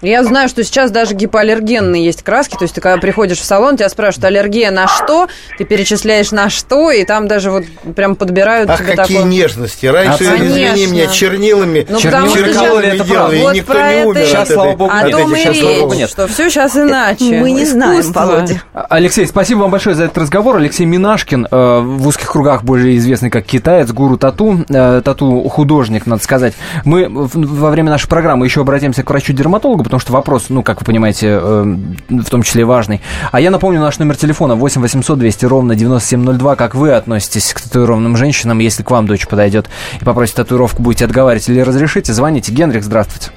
Я 0.05 0.23
знаю, 0.23 0.49
что 0.49 0.63
сейчас 0.63 0.91
даже 0.91 1.15
гипоаллергенные 1.15 2.05
есть 2.05 2.23
краски. 2.23 2.57
То 2.57 2.65
есть 2.65 2.75
ты 2.75 2.81
когда 2.81 2.99
приходишь 2.99 3.39
в 3.39 3.45
салон, 3.45 3.77
тебя 3.77 3.89
спрашивают, 3.89 4.25
аллергия 4.25 4.71
на 4.71 4.87
что, 4.87 5.29
ты 5.59 5.65
перечисляешь 5.65 6.31
на 6.31 6.51
что, 6.51 6.91
и 6.91 7.05
там 7.05 7.27
даже 7.29 7.51
вот 7.51 7.65
прям 7.97 8.15
подбирают 8.15 8.71
Ах, 8.71 8.79
тебе 8.79 8.97
какие 8.97 9.17
такое... 9.19 9.31
нежности. 9.31 9.87
Раньше, 9.87 10.25
а, 10.25 10.37
извини 10.37 10.87
меня, 10.87 11.07
чернилами, 11.07 11.87
ну, 11.89 11.99
чернилами 11.99 12.87
это 12.87 13.05
делали, 13.05 13.41
вот 13.41 13.55
и 13.55 13.59
никто 13.59 13.75
не 13.75 14.05
умер 14.05 14.27
сейчас, 14.27 14.49
слава 14.49 14.77
богу, 14.77 14.91
О 14.93 15.09
том 15.09 15.35
и 15.35 15.45
речь, 15.45 15.99
нет. 15.99 16.11
что 16.11 16.27
все 16.27 16.51
сейчас 16.51 16.77
иначе. 16.77 17.41
Мы 17.41 17.53
не 17.53 17.65
знаем, 17.65 18.03
Володя. 18.13 18.63
Алексей, 18.73 19.27
спасибо 19.27 19.61
вам 19.61 19.71
большое 19.71 19.97
за 19.97 20.05
этот 20.05 20.19
разговор. 20.19 20.57
Алексей 20.57 20.85
Минашкин, 20.85 21.49
э, 21.51 21.81
в 21.81 22.07
узких 22.07 22.31
кругах 22.31 22.65
более 22.65 22.97
известный 22.99 23.31
как 23.31 23.45
китаец, 23.45 23.91
гуру 23.91 24.17
тату, 24.19 24.65
э, 24.69 25.03
тату-художник, 25.05 26.07
надо 26.07 26.23
сказать. 26.23 26.55
Мы 26.85 27.07
во 27.09 27.71
время 27.71 27.91
нашей 27.91 28.09
программы 28.09 28.47
еще 28.47 28.61
обратимся 28.61 29.03
к 29.03 29.11
врачу-дерматологу, 29.11 29.85
потому 29.95 30.01
что 30.01 30.13
вопрос, 30.13 30.51
ну, 30.51 30.65
как 30.65 30.81
вы 30.81 30.87
понимаете, 30.87 31.39
э, 31.41 31.63
в 32.09 32.29
том 32.29 32.43
числе 32.43 32.65
важный. 32.65 33.01
А 33.31 33.41
я 33.41 33.53
напомню 33.53 33.81
наш 33.81 34.01
номер 34.01 34.17
телефона 34.17 34.57
8 34.57 34.81
800 34.81 35.17
200 35.17 35.45
ровно 35.47 35.77
9702. 35.77 36.57
Как 36.57 36.75
вы 36.75 36.91
относитесь 36.91 37.55
к 37.55 37.61
татуированным 37.61 38.17
женщинам, 38.17 38.59
если 38.59 38.83
к 38.83 38.91
вам 38.91 39.07
дочь 39.07 39.29
подойдет 39.29 39.71
и 40.01 40.05
попросит 40.05 40.35
татуировку, 40.35 40.83
будете 40.83 41.05
отговаривать 41.05 41.49
или 41.49 41.61
разрешите, 41.61 42.13
звоните. 42.13 42.53
Генрих, 42.53 42.83
здравствуйте. 42.83 43.31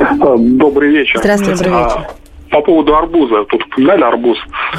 А, 0.00 0.36
добрый 0.36 0.90
вечер. 0.90 1.20
Здравствуйте. 1.20 1.62
Добрый 1.62 1.84
вечер. 1.84 2.08
по 2.50 2.60
поводу 2.60 2.96
арбуза. 2.96 3.44
Тут 3.44 3.64
упоминали 3.66 4.02
арбуз. 4.02 4.38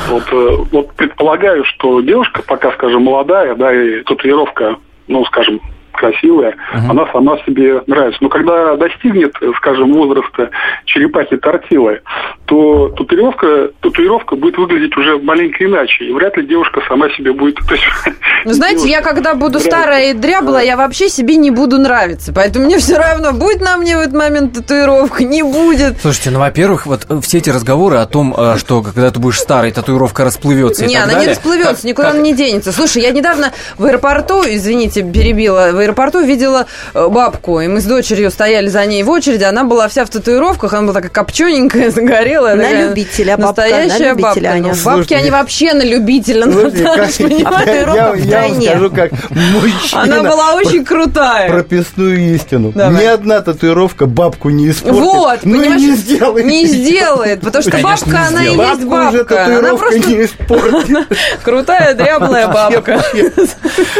Вот, 0.10 0.24
э, 0.34 0.58
вот 0.74 0.91
предполагаю, 0.96 1.63
что 1.63 2.02
девушка 2.02 2.41
пока, 2.46 2.74
скажем, 2.74 3.04
молодая, 3.04 3.56
да, 3.56 3.74
и 3.74 4.04
татуировка, 4.04 4.76
ну, 5.08 5.24
скажем, 5.24 5.62
красивая, 6.02 6.56
uh-huh. 6.74 6.90
она 6.90 7.08
сама 7.14 7.38
себе 7.46 7.82
нравится. 7.86 8.18
Но 8.22 8.30
когда 8.30 8.76
достигнет, 8.76 9.34
скажем, 9.58 9.94
возраста 9.94 10.50
черепахи 10.86 11.38
тортилы, 11.38 12.02
то 12.46 12.90
татуировка, 12.90 13.70
татуировка 13.82 14.36
будет 14.36 14.58
выглядеть 14.58 14.98
уже 14.98 15.18
маленько 15.20 15.64
иначе. 15.64 16.06
И 16.06 16.12
вряд 16.12 16.36
ли 16.38 16.46
девушка 16.46 16.82
сама 16.88 17.10
себе 17.12 17.32
будет... 17.32 17.56
То 17.68 17.76
есть, 17.76 17.86
ну, 18.46 18.54
знаете, 18.54 18.90
я 18.90 19.02
когда 19.02 19.34
буду 19.36 19.60
нравится. 19.60 19.70
старая 19.70 20.12
и 20.12 20.14
дряблая, 20.14 20.66
я 20.66 20.76
вообще 20.76 21.08
себе 21.08 21.36
не 21.38 21.52
буду 21.52 21.78
нравиться. 21.78 22.34
Поэтому 22.34 22.66
мне 22.66 22.78
все 22.80 22.98
равно, 22.98 23.32
будет 23.32 23.62
на 23.62 23.78
мне 23.78 23.96
в 23.96 24.02
этот 24.02 24.16
момент 24.16 24.54
татуировка, 24.54 25.24
не 25.24 25.44
будет. 25.44 26.02
Слушайте, 26.02 26.32
ну, 26.32 26.40
во-первых, 26.40 26.86
вот 26.88 27.06
э, 27.08 27.22
все 27.22 27.38
эти 27.38 27.50
разговоры 27.50 27.98
о 27.98 28.06
том, 28.06 28.36
э, 28.38 28.58
что 28.58 28.82
когда 28.82 29.12
ты 29.12 29.20
будешь 29.20 29.40
старой, 29.40 29.72
татуировка 29.72 30.26
расплывется 30.26 30.86
Не, 30.86 30.98
она 30.98 31.14
далее. 31.14 31.22
не 31.22 31.28
расплывется, 31.28 31.88
никуда 31.88 32.08
как? 32.08 32.16
она 32.16 32.24
не 32.24 32.34
денется. 32.34 32.72
Слушай, 32.72 33.04
я 33.04 33.12
недавно 33.12 33.54
в 33.78 33.86
аэропорту, 33.86 34.44
извините, 34.46 35.04
перебила, 35.04 35.70
в 35.72 35.78
аэропорту 35.78 35.90
видела 36.21 36.67
э, 36.93 37.08
бабку, 37.08 37.60
и 37.60 37.67
мы 37.67 37.82
с 37.82 37.86
дочерью 37.86 38.32
стояли 38.32 38.67
за 38.67 38.86
ней 38.86 39.04
в 39.04 39.10
очереди, 39.10 39.43
она 39.43 39.63
была 39.63 39.88
вся 39.88 40.06
в 40.06 40.10
татуировках, 40.10 40.73
она 40.73 40.84
была 40.84 40.93
такая 40.93 41.12
копчененькая, 41.12 41.91
загорелая. 41.91 42.56
На 42.56 42.63
такая, 42.63 42.89
любителя 42.89 43.38
бабка. 43.38 43.62
Настоящая 43.62 43.99
на 43.99 44.10
любителя, 44.10 44.51
бабка. 44.51 44.67
Ну, 44.67 44.84
бабки, 44.84 45.13
они 45.13 45.32
вообще 45.32 45.73
на 45.73 45.84
любителя. 45.84 46.43
Слушайте, 46.51 46.84
как, 46.84 47.67
я, 47.67 48.13
я 48.15 48.47
вам 48.47 48.62
скажу, 48.62 48.91
как 48.91 49.12
мужчина. 49.30 50.04
Она 50.04 50.23
была 50.23 50.54
очень 50.56 50.86
крутая. 50.86 51.49
Прописную 51.49 52.36
истину. 52.36 52.71
Давай. 52.73 53.04
Ни 53.04 53.08
одна 53.08 53.41
татуировка 53.41 54.06
бабку 54.06 54.49
не 54.49 54.69
испортит. 54.69 55.01
Вот, 55.01 55.39
ну, 55.43 55.60
понимаешь, 55.60 55.82
не 55.82 55.95
сделает. 55.95 56.45
Не 56.45 56.65
сделает, 56.65 57.41
потому 57.41 57.62
что 57.62 57.71
Конечно, 57.71 58.08
бабка, 58.08 58.27
она 58.27 58.45
и 58.45 58.56
есть 58.56 58.84
бабка. 58.86 59.45
Она 59.45 59.75
просто 59.75 59.99
не 59.99 60.25
испортит. 60.25 61.08
Крутая, 61.43 61.93
дряблая 61.93 62.47
бабка. 62.51 63.04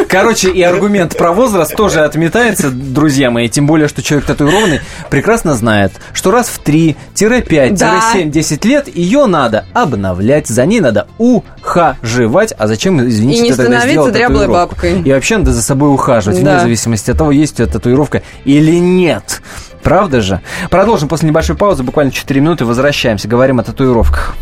Короче, 0.08 0.52
и 0.52 0.62
аргумент 0.62 1.18
про 1.18 1.32
возраст 1.32 1.76
тоже 1.82 2.02
отметается, 2.02 2.70
друзья 2.70 3.32
мои. 3.32 3.50
Тем 3.50 3.66
более, 3.66 3.88
что 3.88 4.04
человек 4.04 4.28
татуированный 4.28 4.82
прекрасно 5.10 5.56
знает, 5.56 5.92
что 6.14 6.30
раз 6.30 6.48
в 6.48 6.62
3-5-7 6.64 8.30
10 8.30 8.66
лет, 8.66 8.96
ее 8.96 9.26
надо 9.26 9.66
обновлять, 9.74 10.46
за 10.48 10.68
ней 10.68 10.80
надо 10.80 11.08
ухаживать. 11.18 12.54
А 12.56 12.68
зачем, 12.68 13.02
извините, 13.02 13.40
И 13.40 13.42
не 13.42 13.54
становиться 13.54 14.12
дряблой 14.12 14.48
бабкой. 14.48 15.02
И 15.02 15.12
вообще 15.12 15.38
надо 15.38 15.54
за 15.54 15.64
собой 15.64 15.92
ухаживать, 15.92 16.44
да. 16.44 16.52
вне 16.52 16.60
зависимости 16.62 17.10
от 17.10 17.18
того, 17.18 17.32
есть 17.32 17.54
у 17.54 17.56
тебя 17.56 17.66
татуировка 17.66 18.22
или 18.46 18.80
нет. 18.80 19.42
Правда 19.82 20.22
же? 20.22 20.40
Продолжим 20.70 21.10
после 21.10 21.30
небольшой 21.30 21.56
паузы, 21.56 21.82
буквально 21.82 22.12
4 22.12 22.42
минуты, 22.42 22.64
возвращаемся, 22.64 23.28
говорим 23.28 23.60
о 23.60 23.64
татуировках. 23.64 24.36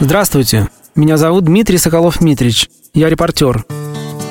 Здравствуйте, 0.00 0.70
меня 0.94 1.18
зовут 1.18 1.44
Дмитрий 1.44 1.76
Соколов-Митрич, 1.76 2.70
я 2.94 3.10
репортер. 3.10 3.66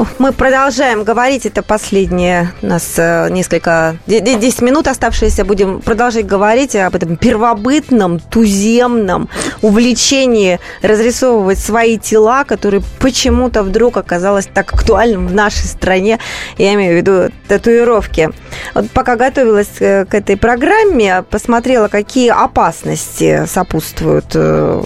Ну, 0.00 0.06
мы 0.18 0.32
продолжаем 0.32 1.04
говорить. 1.04 1.44
Это 1.44 1.62
последние 1.62 2.54
у 2.62 2.66
нас 2.68 2.94
э, 2.96 3.28
несколько... 3.30 3.98
10 4.06 4.62
минут 4.62 4.86
оставшиеся. 4.86 5.44
Будем 5.44 5.82
продолжать 5.82 6.24
говорить 6.24 6.74
об 6.74 6.94
этом 6.94 7.18
первобытном, 7.18 8.18
туземном 8.18 9.28
увлечении 9.60 10.58
разрисовывать 10.80 11.58
свои 11.58 11.98
тела, 11.98 12.44
которые 12.44 12.82
почему-то 12.98 13.62
вдруг 13.62 13.98
оказалось 13.98 14.46
так 14.46 14.72
актуальным 14.72 15.26
в 15.28 15.34
нашей 15.34 15.66
стране. 15.66 16.18
Я 16.56 16.72
имею 16.72 16.94
в 16.94 16.96
виду 16.96 17.30
татуировки. 17.46 18.30
Вот 18.74 18.90
пока 18.92 19.16
готовилась 19.16 19.80
э, 19.80 20.06
к 20.06 20.14
этой 20.14 20.38
программе, 20.38 21.24
посмотрела, 21.28 21.88
какие 21.88 22.30
опасности 22.30 23.44
сопутствуют 23.46 24.28
э, 24.32 24.82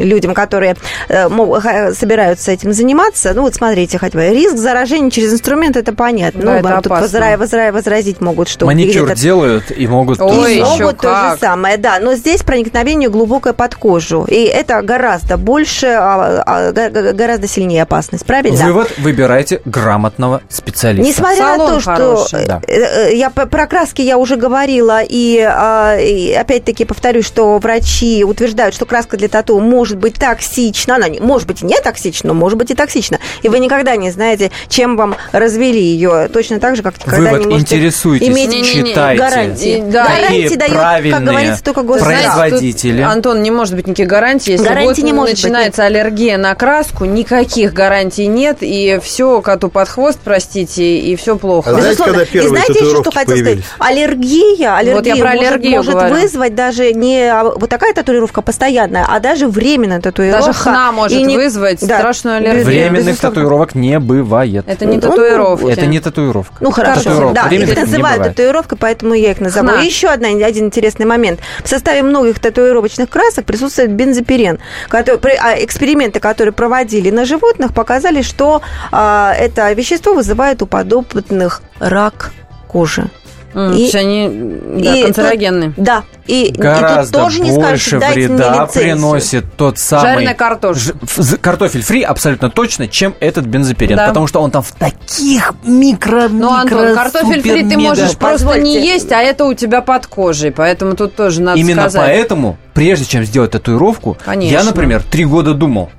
людям, 0.00 0.34
которые 0.34 0.76
собираются 1.08 2.52
этим 2.52 2.74
заниматься. 2.74 3.32
Ну 3.32 3.40
вот 3.40 3.54
смотрите, 3.54 3.96
хотя 3.96 4.18
бы 4.18 4.33
Риск 4.34 4.56
заражения 4.56 5.10
через 5.10 5.32
инструмент, 5.32 5.76
это 5.76 5.92
понятно. 5.92 6.42
Да, 6.42 6.60
ну, 6.60 6.68
это 6.68 6.80
тут 6.82 6.90
возра... 6.90 7.36
Возра... 7.36 7.70
возразить 7.70 8.20
могут, 8.20 8.48
что... 8.48 8.66
Маникюр 8.66 9.08
это... 9.08 9.20
делают 9.20 9.70
и 9.70 9.86
могут... 9.86 10.20
Ой, 10.20 10.58
и 10.58 10.62
могут 10.62 10.96
то 10.98 11.08
как. 11.08 11.34
же 11.34 11.40
самое, 11.40 11.76
да. 11.76 12.00
Но 12.00 12.14
здесь 12.14 12.42
проникновение 12.42 13.08
глубокое 13.08 13.52
под 13.52 13.76
кожу. 13.76 14.24
И 14.28 14.42
это 14.42 14.82
гораздо 14.82 15.36
больше, 15.36 15.86
а, 15.86 16.42
а, 16.44 16.72
гораздо 16.72 17.46
сильнее 17.46 17.84
опасность, 17.84 18.26
правильно? 18.26 18.66
Вывод, 18.66 18.92
выбирайте 18.98 19.60
грамотного 19.64 20.42
специалиста. 20.48 21.08
Несмотря 21.08 21.36
Салон 21.36 21.74
на 21.74 21.78
то, 21.78 21.84
хороший, 21.84 22.26
что... 22.26 22.46
Да. 22.46 22.60
Э, 22.66 23.10
э, 23.10 23.14
я 23.14 23.30
про 23.30 23.66
краски 23.68 24.02
я 24.02 24.18
уже 24.18 24.34
говорила, 24.34 25.00
и, 25.08 25.38
а, 25.38 25.96
и 25.96 26.32
опять-таки 26.32 26.84
повторюсь, 26.84 27.24
что 27.26 27.56
врачи 27.58 28.24
утверждают, 28.24 28.74
что 28.74 28.84
краска 28.84 29.16
для 29.16 29.28
тату 29.28 29.60
может 29.60 29.96
быть 29.96 30.14
токсична. 30.14 30.96
Она 30.96 31.06
может 31.20 31.46
быть 31.46 31.62
и 31.62 31.66
не 31.66 31.80
токсична, 31.80 32.28
но 32.28 32.34
может 32.34 32.58
быть 32.58 32.72
и 32.72 32.74
токсична. 32.74 33.20
И 33.42 33.48
вы 33.48 33.60
никогда 33.60 33.94
не 33.94 34.10
знаете, 34.10 34.23
чем 34.68 34.96
вам 34.96 35.16
развели 35.32 35.80
ее. 35.80 36.28
Точно 36.32 36.60
так 36.60 36.76
же, 36.76 36.82
как 36.82 36.94
когда 37.04 37.32
Вы 37.32 37.44
не 37.44 37.58
интересуетесь, 37.58 38.28
иметь 38.28 38.66
читайте. 38.66 39.22
Гарантии. 39.22 39.84
Да. 39.86 40.06
Гарантии 40.06 40.54
дает, 40.54 41.12
как 41.12 41.24
говорится, 41.24 41.64
только 41.64 41.82
производители. 41.82 43.02
Тут, 43.02 43.12
Антон, 43.12 43.42
не 43.42 43.50
может 43.50 43.74
быть 43.74 43.86
никаких 43.86 44.08
гарантий. 44.08 44.52
Если 44.52 44.64
гарантий 44.64 45.02
не 45.02 45.12
может 45.12 45.36
начинается 45.36 45.82
быть, 45.82 45.90
аллергия 45.90 46.38
на 46.38 46.54
краску, 46.54 47.04
никаких 47.04 47.72
гарантий 47.72 48.26
нет, 48.26 48.58
и 48.60 48.98
все 49.02 49.40
коту 49.40 49.68
под 49.68 49.88
хвост, 49.88 50.18
простите, 50.22 50.98
и 50.98 51.16
все 51.16 51.36
плохо. 51.36 51.70
А 51.70 51.74
знаете, 51.74 52.04
когда 52.04 52.22
и 52.22 52.48
знаете 52.48 52.72
еще, 52.72 53.00
что 53.00 53.10
хотел 53.10 53.36
сказать? 53.36 53.58
Аллергия, 53.78 54.76
аллергия 54.76 54.94
вот 54.94 55.06
я 55.06 55.16
про 55.16 55.30
аллергию 55.30 55.76
может, 55.76 55.94
может 55.94 56.10
вызвать 56.10 56.54
даже 56.54 56.92
не 56.92 57.32
вот 57.42 57.68
такая 57.68 57.92
татуировка 57.92 58.42
постоянная, 58.42 59.06
а 59.08 59.20
даже 59.20 59.48
временная 59.48 60.00
татуировка. 60.00 60.46
Даже 60.46 60.58
хна 60.58 60.92
может 60.92 61.20
не... 61.20 61.36
вызвать 61.36 61.80
да. 61.80 61.98
страшную 61.98 62.36
аллергию. 62.38 62.64
Временных 62.64 63.18
татуировок 63.18 63.74
не 63.74 63.98
бывает. 64.04 64.64
Это 64.66 64.86
не 64.86 65.00
татуировка. 65.00 65.68
Это 65.68 65.86
не 65.86 66.00
татуировка. 66.00 66.56
Ну 66.60 66.70
хорошо, 66.70 67.02
татуировка. 67.02 67.48
да, 67.50 67.56
их 67.56 67.76
называют 67.76 68.22
татуировкой, 68.24 68.78
поэтому 68.78 69.14
я 69.14 69.32
их 69.32 69.40
назову. 69.40 69.68
Хна. 69.68 69.82
И 69.82 69.86
еще 69.86 70.08
одна, 70.08 70.28
один 70.28 70.66
интересный 70.66 71.06
момент. 71.06 71.40
В 71.62 71.68
составе 71.68 72.02
многих 72.02 72.38
татуировочных 72.38 73.08
красок 73.10 73.44
присутствует 73.46 73.92
бензопирен. 73.92 74.58
Который, 74.88 75.36
а 75.36 75.54
эксперименты, 75.64 76.20
которые 76.20 76.52
проводили 76.52 77.10
на 77.10 77.24
животных, 77.24 77.74
показали, 77.74 78.22
что 78.22 78.62
а, 78.92 79.34
это 79.34 79.72
вещество 79.72 80.14
вызывает 80.14 80.62
у 80.62 80.66
подопытных 80.66 81.62
рак 81.80 82.32
кожи. 82.68 83.08
Mm, 83.54 83.68
и, 83.68 83.72
то 83.72 83.78
есть 83.78 83.94
они 83.94 84.30
да, 84.82 84.96
и 84.96 85.02
канцерогенные. 85.04 85.70
Тут, 85.70 85.84
да. 85.84 86.02
И, 86.26 86.52
Гораздо 86.56 87.18
и 87.18 87.22
тут 87.22 87.30
тоже 87.30 87.40
не 87.40 87.52
больше 87.52 87.98
скажешь, 87.98 88.14
вреда 88.14 88.66
приносит 88.66 89.44
тот 89.56 89.78
самый... 89.78 90.14
Жареный 90.14 90.34
картофель. 90.34 90.80
Ж, 90.80 91.36
картофель 91.40 91.82
фри 91.82 92.02
абсолютно 92.02 92.50
точно, 92.50 92.88
чем 92.88 93.14
этот 93.20 93.46
бензопирен. 93.46 93.96
Да. 93.96 94.08
Потому 94.08 94.26
что 94.26 94.40
он 94.40 94.50
там 94.50 94.62
в 94.62 94.72
таких 94.72 95.54
микро 95.64 96.28
Ну, 96.28 96.50
Антон, 96.52 96.94
картофель 96.94 97.42
фри 97.42 97.68
ты 97.68 97.78
можешь 97.78 98.16
просто 98.16 98.46
Позвольте. 98.46 98.62
не 98.62 98.84
есть, 98.84 99.12
а 99.12 99.20
это 99.20 99.44
у 99.44 99.54
тебя 99.54 99.82
под 99.82 100.06
кожей. 100.06 100.50
Поэтому 100.50 100.96
тут 100.96 101.14
тоже 101.14 101.40
надо 101.40 101.58
Именно 101.58 101.82
сказать. 101.82 102.08
поэтому, 102.08 102.58
прежде 102.72 103.04
чем 103.04 103.24
сделать 103.24 103.52
татуировку, 103.52 104.16
Конечно. 104.24 104.52
я, 104.52 104.64
например, 104.64 105.02
три 105.02 105.24
года 105.24 105.54
думал, 105.54 105.90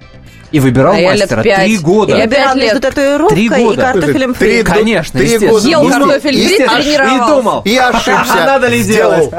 и 0.55 0.59
выбирал 0.61 0.93
а 0.93 1.01
мастера 1.01 1.43
три 1.43 1.77
года. 1.79 2.15
Я 2.15 2.23
выбирал 2.23 2.55
между 2.55 2.79
татуировкой 2.79 3.35
три 3.35 3.49
года. 3.49 3.73
и 3.73 3.75
картофелем 3.75 4.33
фри. 4.33 4.63
Конечно, 4.63 5.19
три 5.19 5.37
года. 5.37 5.67
Ел 5.67 5.89
картофель 5.89 6.47
фри, 6.47 6.57
тренировался. 6.57 7.15
И 7.15 7.29
думал. 7.29 7.61
И 7.65 7.75
ошибся. 7.75 8.45
Надо 8.45 8.67
ли 8.69 8.81
сделать? 8.81 9.29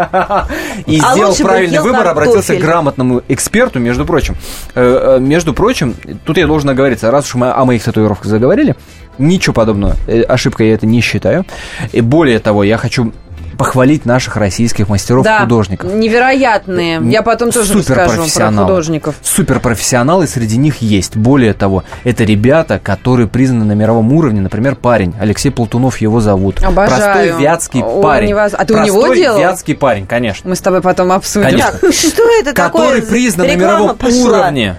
И 0.86 1.00
а 1.02 1.14
сделал 1.14 1.34
правильный 1.34 1.80
выбор, 1.80 2.06
обратился 2.06 2.54
к 2.54 2.58
грамотному 2.58 3.22
эксперту, 3.28 3.78
между 3.78 4.04
прочим. 4.04 4.36
Э, 4.74 5.16
э, 5.16 5.20
между 5.20 5.54
прочим, 5.54 5.94
тут 6.26 6.36
я 6.36 6.46
должен 6.46 6.68
оговориться, 6.68 7.10
раз 7.10 7.24
уж 7.24 7.36
мы 7.36 7.50
о 7.50 7.64
моих 7.64 7.82
татуировках 7.82 8.26
заговорили, 8.26 8.76
ничего 9.16 9.54
подобного. 9.54 9.96
Э, 10.06 10.20
ошибкой 10.20 10.68
я 10.68 10.74
это 10.74 10.84
не 10.84 11.00
считаю. 11.00 11.46
И 11.92 12.02
более 12.02 12.40
того, 12.40 12.62
я 12.62 12.76
хочу 12.76 13.14
похвалить 13.56 14.04
наших 14.04 14.36
российских 14.36 14.88
мастеров-художников. 14.88 15.90
Да, 15.90 15.96
невероятные. 15.96 17.00
Я 17.04 17.22
потом 17.22 17.50
тоже 17.50 17.74
расскажу 17.74 18.28
про 18.34 18.50
художников. 18.50 19.14
Суперпрофессионалы 19.22 20.26
среди 20.26 20.56
них 20.56 20.82
есть. 20.82 21.16
Более 21.16 21.52
того, 21.52 21.84
это 22.04 22.24
ребята, 22.24 22.78
которые 22.78 23.28
признаны 23.28 23.64
на 23.64 23.72
мировом 23.72 24.12
уровне. 24.12 24.40
Например, 24.40 24.74
парень, 24.76 25.14
Алексей 25.18 25.50
Платунов 25.50 25.98
его 25.98 26.20
зовут. 26.20 26.62
Обожаю. 26.62 27.00
Простой 27.00 27.40
вятский 27.40 27.82
О, 27.82 28.02
парень. 28.02 28.28
Невоз... 28.28 28.52
А 28.54 28.64
ты 28.64 28.74
Простой 28.74 28.90
у 28.90 29.04
него 29.04 29.14
делал? 29.14 29.38
вятский 29.38 29.74
парень, 29.74 30.06
конечно. 30.06 30.48
Мы 30.48 30.56
с 30.56 30.60
тобой 30.60 30.80
потом 30.80 31.12
обсудим. 31.12 31.50
Конечно. 31.50 31.78
Так, 31.78 31.92
что 31.92 32.22
это 32.40 32.52
такое? 32.54 32.82
Который 32.82 33.02
признан 33.02 33.46
на 33.46 33.56
мировом 33.56 33.96
пошла. 33.96 34.24
уровне. 34.24 34.76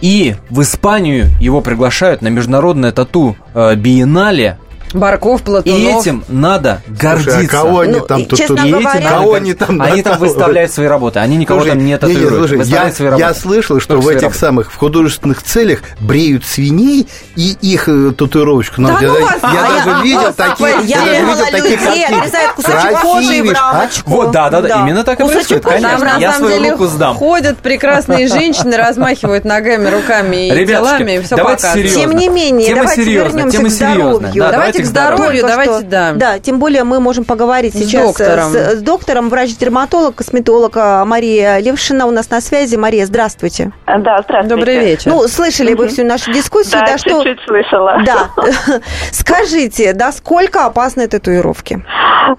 И 0.00 0.36
в 0.48 0.62
Испанию 0.62 1.26
его 1.40 1.60
приглашают 1.60 2.22
на 2.22 2.28
международное 2.28 2.92
тату 2.92 3.36
э, 3.54 3.74
биеннале 3.74 4.58
Барков, 4.92 5.42
Платунов. 5.42 5.78
И 5.78 5.84
этим 5.86 6.24
надо 6.28 6.82
гордиться. 6.88 7.32
Слушай, 7.32 7.46
а 7.46 7.48
кого 7.48 7.78
они 7.80 7.92
Ну, 7.92 8.06
там 8.06 8.24
тут, 8.26 8.38
честно 8.38 8.56
тут- 8.56 8.66
говоря- 8.66 8.90
этим, 8.98 9.08
кого 9.08 9.34
они 9.34 9.54
там 9.54 9.80
Они 9.82 10.02
там 10.02 10.18
выставляют 10.18 10.72
свои 10.72 10.86
работы. 10.86 11.18
Они 11.20 11.36
никого 11.36 11.60
Слушай, 11.60 11.70
там 11.70 11.78
не 11.78 11.84
не, 11.84 11.90
не, 11.92 11.98
татуируют. 11.98 12.34
слушай, 12.38 12.58
выставляют 12.58 12.92
я, 12.92 12.96
свои 12.96 13.08
я 13.08 13.16
работы. 13.26 13.40
слышал, 13.40 13.80
что 13.80 13.94
Только 13.94 14.04
в 14.04 14.08
этих 14.08 14.22
работы. 14.22 14.38
самых 14.40 14.72
в 14.72 14.76
художественных 14.76 15.42
целях 15.42 15.80
бреют 16.00 16.44
свиней 16.44 17.08
и 17.36 17.56
их 17.62 17.88
э, 17.88 18.12
татуировочку. 18.16 18.82
Да 18.82 18.88
я, 19.00 19.08
ну 19.08 19.18
я- 19.18 19.24
вас, 19.24 19.38
я 19.42 19.48
а 19.64 19.68
даже 19.78 19.90
я- 19.90 20.02
видел 20.02 20.20
а, 20.26 20.32
такие, 20.32 20.74
Я 20.84 21.02
я 21.04 21.20
видел 21.20 21.44
такие 21.44 21.62
людей, 21.62 21.76
картины. 21.78 22.18
отрезают 22.18 22.52
кусочек 22.52 22.80
Красивишь, 22.80 23.00
кожи 23.02 23.36
и 23.36 23.42
в 23.42 23.50
а? 23.56 23.88
Вот, 24.06 24.30
да, 24.32 24.50
да, 24.50 24.60
да, 24.60 24.80
именно 24.80 25.04
так 25.04 25.20
и 25.20 25.24
происходит, 25.24 25.64
конечно. 25.64 25.90
Там, 25.98 26.18
Я 26.20 26.32
самом 26.32 26.46
свою 26.48 26.60
деле, 26.62 26.72
руку 26.72 26.86
сдам. 26.86 27.16
ходят 27.16 27.58
прекрасные 27.58 28.26
женщины, 28.28 28.76
размахивают 28.76 29.44
ногами, 29.44 29.88
руками 29.88 30.48
и 30.48 30.50
Ребятушки, 30.54 30.96
телами, 30.98 31.12
и 31.16 31.20
все 31.22 31.36
давайте 31.36 31.62
показывают. 31.62 31.90
серьезно. 31.90 32.10
Тем 32.10 32.18
не 32.20 32.28
менее, 32.28 32.66
Тема 32.68 32.80
давайте 32.82 33.02
серьезная, 33.04 33.28
вернемся 33.44 33.56
тема 33.58 33.68
к 33.68 33.72
серьезная. 33.72 34.02
здоровью. 34.04 34.42
Да, 34.42 34.50
Давайте 34.50 34.79
к 34.82 34.84
здоровью, 34.86 35.46
давайте, 35.46 35.78
что- 35.78 35.86
да. 35.86 36.12
Да, 36.14 36.38
тем 36.38 36.58
более 36.58 36.84
мы 36.84 37.00
можем 37.00 37.24
поговорить 37.24 37.74
С 37.74 37.78
сейчас 37.78 38.06
доктором. 38.06 38.50
С, 38.50 38.76
с 38.78 38.82
доктором, 38.82 39.28
врач-дерматолог, 39.28 40.16
косметолог 40.16 40.76
а, 40.76 41.04
Мария 41.04 41.58
Левшина 41.58 42.06
у 42.06 42.10
нас 42.10 42.30
на 42.30 42.40
связи. 42.40 42.76
Мария, 42.76 43.06
здравствуйте. 43.06 43.72
Да, 43.86 44.22
здравствуйте. 44.22 44.48
Добрый 44.48 44.78
вечер. 44.78 45.10
Ну, 45.10 45.28
слышали 45.28 45.74
вы 45.74 45.88
всю 45.88 46.04
нашу 46.04 46.32
дискуссию, 46.32 46.80
Да, 46.80 46.92
да, 46.92 46.98
что... 46.98 47.22
чуть-чуть 47.22 47.40
слышала. 47.46 48.02
Да. 48.04 48.30
Скажите, 49.12 49.94
насколько 49.94 50.66
опасны 50.66 51.08
татуировки? 51.08 51.84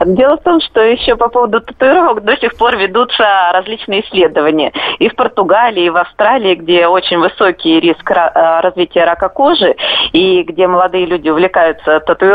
Дело 0.06 0.38
в 0.38 0.44
том, 0.44 0.62
что 0.62 0.82
еще 0.82 1.16
по 1.16 1.28
поводу 1.28 1.60
татуировок 1.62 2.24
до 2.24 2.38
сих 2.38 2.56
пор 2.56 2.78
ведутся 2.78 3.24
различные 3.54 4.06
исследования. 4.06 4.72
И 5.00 5.10
в 5.10 5.16
Португалии, 5.16 5.86
и 5.86 5.90
в 5.90 5.98
Австралии, 5.98 6.56
где 6.56 6.88
очень 6.88 7.18
высокий 7.18 7.80
риск 7.80 8.10
э, 8.10 8.60
развития 8.62 9.04
рака 9.04 9.30
кожи, 9.30 9.76
и 10.14 10.44
где 10.44 10.68
молодые 10.68 11.06
люди 11.06 11.30
увлекаются 11.30 12.00
татуировками, 12.00 12.31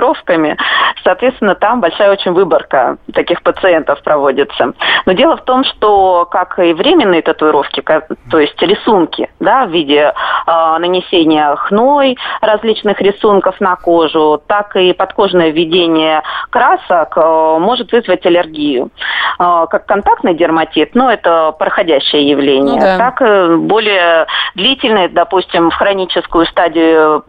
соответственно, 1.04 1.54
там 1.54 1.80
большая 1.80 2.10
очень 2.10 2.32
выборка 2.32 2.96
таких 3.12 3.42
пациентов 3.42 4.02
проводится. 4.02 4.72
Но 5.06 5.12
дело 5.12 5.36
в 5.36 5.44
том, 5.44 5.64
что 5.64 6.26
как 6.30 6.58
и 6.58 6.72
временные 6.72 7.22
татуировки, 7.22 7.82
то 8.30 8.38
есть 8.38 8.60
рисунки, 8.60 9.30
да, 9.40 9.66
в 9.66 9.70
виде 9.70 10.12
э, 10.12 10.76
нанесения 10.78 11.54
хной 11.56 12.16
различных 12.40 13.00
рисунков 13.00 13.60
на 13.60 13.76
кожу, 13.76 14.42
так 14.46 14.76
и 14.76 14.92
подкожное 14.92 15.50
введение 15.50 16.22
красок 16.50 17.16
э, 17.16 17.58
может 17.58 17.92
вызвать 17.92 18.24
аллергию. 18.26 18.90
Э, 19.38 19.66
Как 19.70 19.86
контактный 19.86 20.34
дерматит, 20.34 20.94
но 20.94 21.10
это 21.10 21.52
проходящее 21.58 22.28
явление. 22.28 22.74
Ну 22.74 22.80
да. 22.80 22.98
Так 22.98 23.22
э, 23.22 23.56
более 23.56 24.26
длительные, 24.54 25.08
допустим, 25.08 25.70
в 25.70 25.74
хроническую 25.74 26.46
стадию 26.46 27.22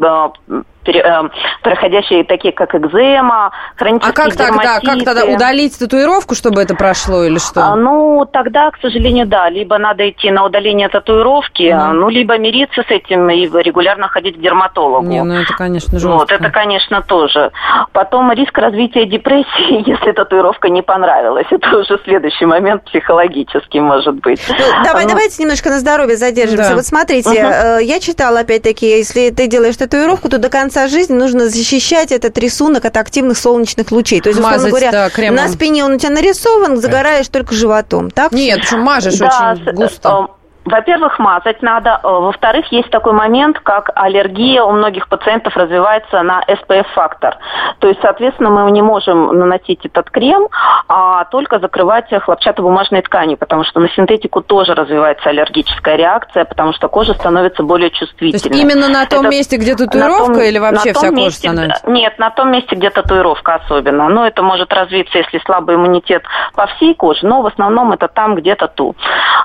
проходящие 1.63 2.23
такие, 2.23 2.53
как 2.53 2.75
экзема, 2.75 3.51
хронические 3.75 4.11
А 4.11 4.13
как 4.15 4.35
тогда? 4.35 4.47
Как 4.75 4.81
дерматиты. 4.83 5.05
тогда 5.05 5.25
удалить 5.25 5.77
татуировку, 5.77 6.35
чтобы 6.35 6.61
это 6.61 6.75
прошло 6.75 7.23
или 7.23 7.35
А, 7.37 7.39
что? 7.39 7.75
ну, 7.75 8.25
тогда, 8.31 8.71
к 8.71 8.77
сожалению, 8.81 9.25
да. 9.27 9.49
Либо 9.49 9.77
надо 9.77 10.09
идти 10.09 10.31
на 10.31 10.45
удаление 10.45 10.89
татуировки, 10.89 11.71
Мгм. 11.73 11.99
ну, 11.99 12.09
либо 12.09 12.37
мириться 12.37 12.83
с 12.87 12.91
этим 12.91 13.29
и 13.29 13.47
регулярно 13.47 14.07
ходить 14.07 14.37
к 14.37 14.41
дерматологу. 14.41 15.05
Не, 15.07 15.23
ну 15.23 15.35
это, 15.35 15.53
конечно, 15.53 15.99
жестко. 15.99 16.15
Вот, 16.17 16.31
это, 16.31 16.49
конечно, 16.49 17.01
тоже. 17.01 17.51
Потом 17.93 18.31
риск 18.31 18.57
развития 18.57 19.05
депрессии, 19.05 19.83
если 19.89 20.11
татуировка 20.11 20.69
не 20.69 20.81
понравилась. 20.81 21.47
Это 21.49 21.77
уже 21.77 21.97
следующий 22.03 22.45
момент 22.45 22.83
психологический, 22.85 23.79
может 23.79 24.15
быть. 24.15 24.41
Ну, 24.49 24.55
давай, 24.83 25.03
Ну, 25.03 25.09
давайте 25.09 25.41
немножко 25.41 25.69
на 25.69 25.79
здоровье 25.79 26.17
задержимся. 26.17 26.69
Да. 26.69 26.75
Вот 26.75 26.85
смотрите, 26.85 27.29
э, 27.39 27.79
я 27.83 27.99
читала 27.99 28.39
опять-таки, 28.41 28.87
если 28.87 29.29
ты 29.29 29.47
делаешь 29.47 29.77
татуировку, 29.77 30.29
то 30.29 30.37
до 30.37 30.49
конца 30.49 30.76
жизни 30.85 31.15
нужно 31.15 31.49
защищать 31.49 32.11
этот 32.11 32.37
рисунок 32.37 32.85
от 32.85 32.97
активных 32.97 33.37
солнечных 33.37 33.91
лучей. 33.91 34.21
То 34.21 34.29
есть, 34.29 34.39
условно 34.39 34.57
Мазать, 34.57 34.69
говоря, 34.69 34.91
да, 34.91 35.09
кремом. 35.09 35.35
на 35.35 35.47
спине 35.49 35.83
он 35.83 35.93
у 35.93 35.97
тебя 35.97 36.11
нарисован, 36.11 36.77
загораешь 36.77 37.29
только 37.29 37.55
животом, 37.55 38.11
так? 38.11 38.31
Нет, 38.31 38.63
что 38.63 38.77
мажешь 38.77 39.15
Да, 39.15 39.55
очень 39.55 39.73
густо. 39.73 40.27
Э, 40.67 40.71
Во-первых, 40.71 41.19
мазать 41.19 41.61
надо. 41.61 41.99
Э, 42.03 42.07
Во-вторых, 42.07 42.71
есть 42.71 42.89
такой 42.89 43.13
момент, 43.13 43.59
как 43.59 43.89
аллергия 43.95 44.63
у 44.63 44.71
многих 44.71 45.07
пациентов 45.07 45.55
развивается 45.55 46.21
на 46.23 46.41
SPF-фактор. 46.47 47.37
То 47.79 47.87
есть, 47.87 47.99
соответственно, 48.01 48.49
мы 48.49 48.71
не 48.71 48.81
можем 48.81 49.27
наносить 49.37 49.85
этот 49.85 50.09
крем, 50.09 50.47
а 50.87 51.25
только 51.25 51.59
закрывать 51.59 52.05
хлопчатобумажной 52.23 53.01
тканью, 53.01 53.37
потому 53.37 53.63
что 53.63 53.79
на 53.79 53.89
синтетику 53.89 54.41
тоже 54.41 54.73
развивается 54.73 55.29
аллергическая 55.29 55.95
реакция, 55.95 56.45
потому 56.45 56.73
что 56.73 56.87
кожа 56.89 57.13
становится 57.13 57.63
более 57.63 57.89
То 57.89 57.95
есть 57.99 58.11
чувствительной. 58.11 58.59
именно 58.59 58.87
на 58.89 59.05
том 59.05 59.21
Это 59.25 59.29
месте, 59.29 59.57
где 59.57 59.75
татуировка, 59.75 60.33
том- 60.33 60.41
или 60.41 60.59
вообще 60.59 60.93
вся 60.93 61.09
кожа 61.09 61.11
месте, 61.11 61.47
становится? 61.49 61.89
Нет, 61.89 62.19
на 62.19 62.29
том 62.29 62.51
месте, 62.51 62.75
где 62.75 62.89
татуировка 62.89 63.55
особенно. 63.55 64.07
Но 64.09 64.25
это 64.27 64.41
может 64.43 64.71
развиться, 64.73 65.17
если 65.17 65.39
слабый 65.45 65.75
иммунитет 65.75 66.23
по 66.55 66.67
всей 66.67 66.93
коже, 66.95 67.25
но 67.27 67.41
в 67.41 67.45
основном 67.47 67.91
это 67.91 68.07
там, 68.07 68.35
где 68.35 68.55
тату. 68.55 68.95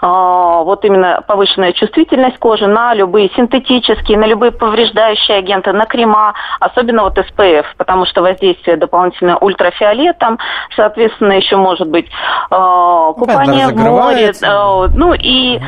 А, 0.00 0.62
Вот 0.62 0.84
именно 0.84 1.11
повышенная 1.26 1.72
чувствительность 1.72 2.38
кожи 2.38 2.66
на 2.66 2.94
любые 2.94 3.30
синтетические, 3.36 4.18
на 4.18 4.26
любые 4.26 4.52
повреждающие 4.52 5.38
агенты, 5.38 5.72
на 5.72 5.84
крема, 5.84 6.34
особенно 6.60 7.02
вот 7.02 7.18
SPF, 7.18 7.64
потому 7.76 8.06
что 8.06 8.22
воздействие 8.22 8.76
дополнительно 8.76 9.38
ультрафиолетом, 9.38 10.38
соответственно, 10.74 11.32
еще 11.32 11.56
может 11.56 11.88
быть 11.88 12.06
э, 12.06 13.12
купание 13.16 13.68
в 13.68 13.76
море, 13.76 14.32
э, 14.32 14.88
ну 14.94 15.14
и 15.14 15.56
э, 15.56 15.60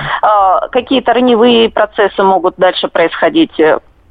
какие-то 0.71 1.13
раневые 1.13 1.71
процессы 1.71 2.23
могут 2.23 2.55
дальше 2.57 2.89
происходить. 2.89 3.61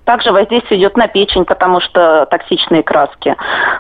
Также 0.05 0.31
воздействие 0.31 0.81
идет 0.81 0.97
на 0.97 1.07
печень, 1.07 1.45
потому 1.45 1.79
что 1.79 2.27
токсичные 2.29 2.83
краски. 2.83 3.35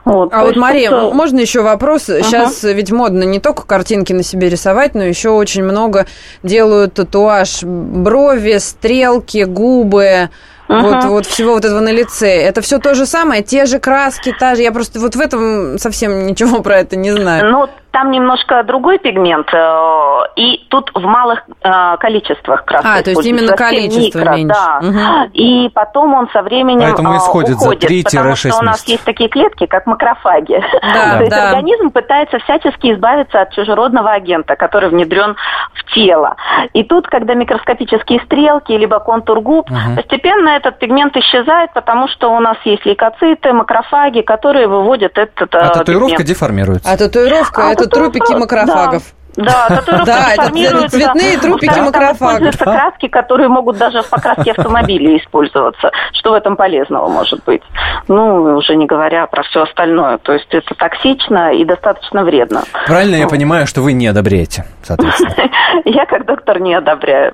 Вот, 0.05 0.33
А 0.33 0.43
вот, 0.43 0.55
Мария, 0.55 0.89
тут, 0.89 1.11
э, 1.11 1.15
можно 1.15 1.39
еще 1.39 1.61
вопрос? 1.61 2.03
Сейчас 2.03 2.63
ведь 2.63 2.91
модно 2.91 3.23
не 3.23 3.39
только 3.39 3.65
картинки 3.67 4.13
на 4.13 4.23
себе 4.23 4.47
рисовать, 4.49 4.95
но 4.95 5.03
еще 5.03 5.29
очень 5.29 5.63
много 5.63 6.05
делают 6.41 6.93
татуаж 6.93 7.63
брови, 7.63 8.57
стрелки, 8.59 9.43
губы. 9.43 10.29
Вот, 10.69 10.95
Мгм. 10.95 11.09
вот 11.09 11.25
всего 11.25 11.53
вот 11.55 11.65
этого 11.65 11.81
на 11.81 11.91
лице. 11.91 12.41
Это 12.41 12.61
все 12.61 12.79
то 12.79 12.95
же 12.95 13.05
самое, 13.05 13.43
те 13.43 13.65
же 13.65 13.79
краски, 13.79 14.33
та 14.39 14.55
же. 14.55 14.61
Я 14.61 14.71
просто 14.71 15.01
вот 15.01 15.15
в 15.15 15.19
этом 15.19 15.77
совсем 15.77 16.25
ничего 16.25 16.61
про 16.63 16.77
это 16.79 16.95
не 16.95 17.11
знаю. 17.11 17.51
Ну, 17.51 17.69
там 17.93 18.09
немножко 18.09 18.63
другой 18.63 18.97
пигмент, 18.97 19.47
э, 19.53 20.19
и 20.35 20.65
тут 20.69 20.89
в 20.95 21.03
малых 21.05 21.43
э, 21.61 21.97
количествах 21.99 22.65
краска 22.65 22.95
А, 22.97 23.03
то 23.03 23.11
есть 23.11 23.23
именно 23.25 23.55
количество 23.55 24.19
микро, 24.19 24.31
меньше. 24.33 24.53
Да. 24.59 24.79
Мгм. 24.81 25.31
И 25.33 25.69
потом 25.69 26.13
он 26.15 26.27
со 26.33 26.41
временем 26.41 26.81
Поэтому 26.81 27.13
э, 27.13 27.17
исходит 27.17 27.59
за 27.59 27.65
уходит, 27.67 27.89
3-6 27.89 28.03
потому 28.15 28.35
что 28.35 28.57
у 28.57 28.61
нас 28.63 28.83
есть 28.87 29.05
такие 29.05 29.29
клетки, 29.29 29.67
как 29.67 29.85
макрофаги. 29.85 30.59
Да, 30.81 31.11
То 31.17 31.19
есть 31.19 31.29
да. 31.31 31.49
организм 31.49 31.91
пытается 31.91 32.39
всячески 32.39 32.93
избавиться 32.93 33.41
от 33.41 33.51
чужеродного 33.53 34.11
агента, 34.11 34.55
который 34.55 34.89
внедрен 34.89 35.35
в 35.75 35.93
тело. 35.93 36.35
И 36.73 36.83
тут, 36.83 37.05
когда 37.07 37.35
микроскопические 37.35 38.21
стрелки, 38.25 38.71
либо 38.71 38.99
контур 38.99 39.39
губ, 39.41 39.69
Мгм. 39.69 39.97
постепенно 39.97 40.49
этот 40.49 40.79
пигмент 40.79 41.15
исчезает, 41.15 41.71
потому 41.73 42.07
что 42.07 42.29
у 42.29 42.39
нас 42.39 42.57
есть 42.65 42.83
лейкоциты, 42.87 43.53
макрофаги, 43.53 44.21
которые 44.21 44.67
выводят 44.67 45.15
этот 45.19 45.53
А 45.53 45.69
татуировка 45.69 46.17
пигмент. 46.17 46.27
деформируется. 46.27 46.91
А 46.91 46.97
татуировка 46.97 47.67
А 47.67 47.71
это 47.71 47.82
трупики 47.87 48.33
макрофагов. 48.33 49.03
Да, 49.03 49.22
татуировка 49.35 50.05
Да, 50.05 50.33
это 50.33 50.51
деформируется. 50.51 50.97
цветные 50.97 51.37
трупики 51.37 51.73
Там 51.73 51.85
макрофагов. 51.85 52.15
используются 52.15 52.63
краски, 52.65 53.07
которые 53.07 53.49
могут 53.49 53.77
даже 53.77 54.01
в 54.01 54.09
покраске 54.09 54.51
автомобиля 54.51 55.17
использоваться. 55.17 55.91
Что 56.13 56.31
в 56.31 56.33
этом 56.33 56.55
полезного 56.55 57.07
может 57.09 57.43
быть? 57.43 57.61
Ну, 58.07 58.57
уже 58.57 58.75
не 58.75 58.85
говоря 58.85 59.25
про 59.27 59.43
все 59.43 59.63
остальное. 59.63 60.17
То 60.19 60.33
есть 60.33 60.47
это 60.51 60.73
токсично 60.75 61.53
и 61.53 61.65
достаточно 61.65 62.23
вредно. 62.23 62.63
Правильно 62.85 63.15
я 63.15 63.27
понимаю, 63.27 63.67
что 63.67 63.81
вы 63.81 63.93
не 63.93 64.07
одобряете, 64.07 64.65
соответственно. 64.83 65.49
Я 65.85 66.05
как 66.05 66.25
доктор 66.25 66.59
не 66.59 66.73
одобряю. 66.75 67.33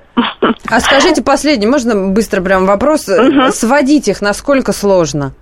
А 0.70 0.80
скажите 0.80 1.22
последний, 1.22 1.66
можно 1.66 2.08
быстро 2.12 2.40
прям 2.40 2.66
вопрос? 2.66 3.08
Сводить 3.50 4.08
их 4.08 4.20
насколько 4.22 4.72
сложно? 4.72 5.32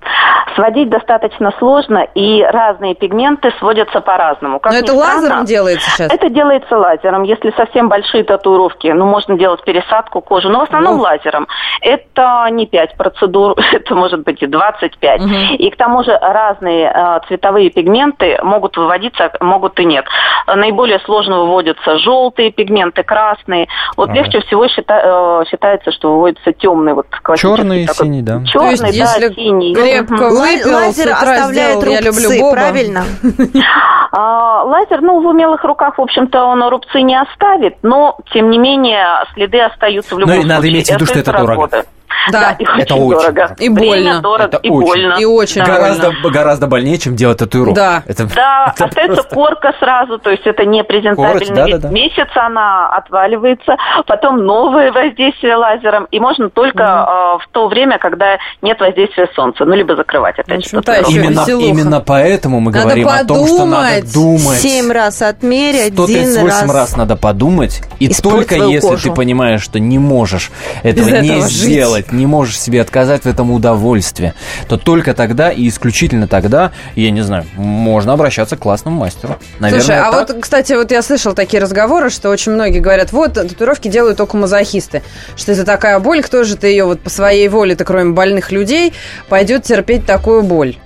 Сводить 0.57 0.91
достаточно 0.91 1.53
сложно, 1.59 2.05
и 2.17 2.43
разные 2.43 2.97
пигменты 2.97 3.53
сводятся 3.61 4.01
по-разному. 4.01 4.59
Как 4.59 4.73
Но 4.73 4.79
это 4.79 4.93
лазером 4.93 5.45
делается 5.45 5.89
сейчас? 5.91 6.13
Это 6.13 6.29
делается 6.31 6.48
лазером. 6.77 7.23
Если 7.23 7.53
совсем 7.57 7.89
большие 7.89 8.25
татуировки, 8.25 8.89
ну, 8.89 9.07
можно 9.07 9.37
делать 9.37 9.63
пересадку 9.65 10.21
кожи, 10.21 10.49
но 10.49 10.61
в 10.61 10.63
основном 10.63 10.97
ну. 10.97 11.03
лазером. 11.03 11.47
Это 11.81 12.47
не 12.51 12.67
5 12.67 12.97
процедур, 12.97 13.55
это 13.73 13.95
может 13.95 14.25
быть 14.25 14.43
и 14.43 14.47
25. 14.47 15.21
Угу. 15.21 15.31
И 15.59 15.71
к 15.71 15.77
тому 15.77 16.05
же 16.05 16.17
разные 16.21 16.93
э, 16.95 17.21
цветовые 17.29 17.71
пигменты 17.71 18.39
могут 18.43 18.77
выводиться, 18.77 19.33
могут 19.41 19.79
и 19.81 19.85
нет. 19.85 20.05
Наиболее 20.47 20.99
сложно 21.01 21.41
выводятся 21.41 21.99
желтые 21.99 22.51
пигменты, 22.51 23.03
красные. 23.03 23.69
Вот 23.97 24.11
ага. 24.11 24.19
легче 24.19 24.41
всего 24.41 24.69
счита, 24.69 25.43
э, 25.43 25.45
считается, 25.49 25.93
что 25.93 26.15
выводится 26.15 26.53
темный, 26.53 26.95
вот 26.95 27.07
Черный, 27.37 27.87
такой, 27.87 28.07
синий, 28.07 28.23
да. 28.23 28.43
Черный, 28.47 28.77
да, 28.77 28.87
если 28.89 29.35
синий. 29.35 29.75
Крепко 29.75 30.15
угу. 30.15 30.41
выпил, 30.41 30.73
Лазер 30.73 31.13
оставляет 31.13 31.77
рубцы, 31.77 31.91
я 31.91 32.01
люблю 32.01 32.41
Боба. 32.41 32.53
правильно? 32.53 33.05
А, 34.11 34.63
лазер, 34.65 35.03
ну, 35.03 35.21
в 35.21 35.27
умелых 35.27 35.63
руках, 35.65 35.99
в 35.99 36.01
общем-то, 36.01 36.38
он 36.45 36.63
рубцы 36.69 37.01
не 37.01 37.21
оставит, 37.21 37.77
но, 37.83 38.19
тем 38.33 38.51
не 38.51 38.59
менее, 38.59 39.05
следы 39.35 39.61
остаются 39.61 40.15
в 40.15 40.19
любом 40.19 40.35
ну, 40.35 40.41
случае. 40.43 40.57
надо 40.57 40.69
иметь 40.69 40.89
в 40.89 40.95
виду, 40.95 41.07
что 41.07 41.19
это 41.19 41.33
дорого. 41.33 41.85
Да, 42.31 42.57
да 42.59 42.79
это 42.79 42.95
очень 42.95 43.19
дорого. 43.19 43.57
И 43.59 43.69
больно. 43.69 44.21
дорого, 44.21 44.45
это 44.45 44.57
и 44.59 44.71
очень. 44.71 44.87
больно. 44.87 45.17
И 45.19 45.25
очень 45.25 45.63
гораздо, 45.63 46.11
больно. 46.11 46.31
гораздо 46.31 46.67
больнее, 46.67 46.99
чем 46.99 47.17
делать 47.17 47.39
татуировку. 47.39 47.75
Да, 47.75 48.03
это, 48.07 48.27
да 48.35 48.73
это 48.77 48.85
остается 48.85 49.23
просто... 49.23 49.35
корка 49.35 49.75
сразу, 49.79 50.19
то 50.19 50.31
есть 50.31 50.47
это 50.47 50.65
не 50.65 50.85
презентабельно. 50.85 51.55
Да, 51.55 51.67
да, 51.67 51.79
да. 51.79 51.89
Месяц 51.89 52.29
она 52.35 52.89
отваливается, 52.97 53.77
потом 54.07 54.45
новое 54.45 54.93
воздействие 54.93 55.57
лазером, 55.57 56.07
и 56.11 56.21
можно 56.21 56.51
только 56.51 56.83
mm. 56.83 57.37
э, 57.37 57.39
в 57.45 57.49
то 57.53 57.69
время, 57.69 57.99
когда 57.99 58.39
нет 58.63 58.81
воздействия 58.81 59.29
солнца, 59.35 59.65
ну, 59.65 59.75
либо 59.75 59.97
закрывать 59.97 60.39
опять 60.39 60.69
же. 60.69 60.79
Именно, 61.09 61.45
именно 61.49 62.01
поэтому 62.01 62.61
мы 62.61 62.73
надо 62.73 62.85
говорим 62.85 63.07
подумать. 63.09 63.31
о 63.31 63.35
том, 63.35 63.47
что 63.47 63.65
надо 63.67 64.13
думать. 64.13 64.59
Семь 64.59 64.93
раз 64.93 65.23
отмерить, 65.23 65.95
138 65.95 66.47
раз. 66.47 66.75
раз 66.75 66.97
надо 66.97 67.17
подумать, 67.17 67.83
и 67.99 68.09
только 68.09 68.57
если 68.57 68.89
кожу. 68.89 69.11
ты 69.11 69.15
понимаешь, 69.15 69.63
что 69.63 69.79
не 69.79 69.99
можешь 69.99 70.51
этого 70.83 71.07
Без 71.07 71.23
не 71.23 71.29
этого 71.29 71.49
сделать, 71.49 72.08
жить. 72.11 72.19
не 72.19 72.27
можешь 72.27 72.61
себе 72.61 72.81
отказать 72.81 73.23
в 73.23 73.27
этом 73.27 73.51
удовольствии, 73.51 74.35
то 74.69 74.77
только 74.77 75.15
тогда 75.15 75.51
и 75.51 75.69
исключительно 75.69 76.29
тогда, 76.29 76.73
я 76.95 77.11
не 77.11 77.23
знаю, 77.23 77.45
можно 77.57 78.13
обращаться 78.13 78.57
к 78.57 78.61
классному 78.61 79.01
мастеру. 79.01 79.37
Наверное, 79.59 79.85
Слушай, 79.85 80.01
а 80.01 80.13
так. 80.13 80.29
вот, 80.29 80.41
кстати, 80.41 80.73
вот 80.73 80.91
я 80.91 81.03
слышал 81.03 81.35
такие 81.35 81.63
разговоры, 81.63 82.11
что 82.11 82.31
очень 82.31 82.53
многие 82.53 82.81
говорят, 82.81 83.13
вот, 83.13 83.35
татуировки 83.35 83.89
делают 83.89 84.19
только 84.19 84.37
мазохисты, 84.37 85.03
что 85.37 85.53
это 85.53 85.65
такая 85.65 85.99
боль, 85.99 86.23
кто 86.23 86.45
же 86.45 86.57
ты 86.57 86.69
ее 86.69 86.85
вот 86.85 87.01
по 87.01 87.11
своей 87.11 87.49
воле-то, 87.49 87.85
кроме 87.85 88.13
больных 88.13 88.53
людей, 88.53 88.93
пойдет 89.29 89.65
терпеть 89.65 90.07
такую 90.07 90.43
боль? 90.43 90.77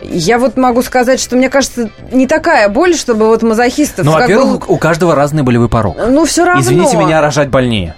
Я 0.00 0.38
вот 0.38 0.56
могу 0.56 0.82
сказать, 0.82 1.20
что 1.20 1.36
мне 1.36 1.50
кажется, 1.50 1.90
не 2.12 2.28
такая 2.28 2.68
боль, 2.68 2.94
чтобы 2.94 3.26
вот 3.26 3.42
мазохистов... 3.42 4.04
Ну, 4.04 4.12
во-первых, 4.12 4.66
бы... 4.68 4.74
у 4.74 4.76
каждого 4.76 5.14
разный 5.14 5.42
болевой 5.42 5.68
порог. 5.68 5.96
Ну, 6.08 6.24
все 6.24 6.44
равно. 6.44 6.62
Извините 6.62 6.96
меня, 6.96 7.20
рожать 7.20 7.48
больнее. 7.48 7.96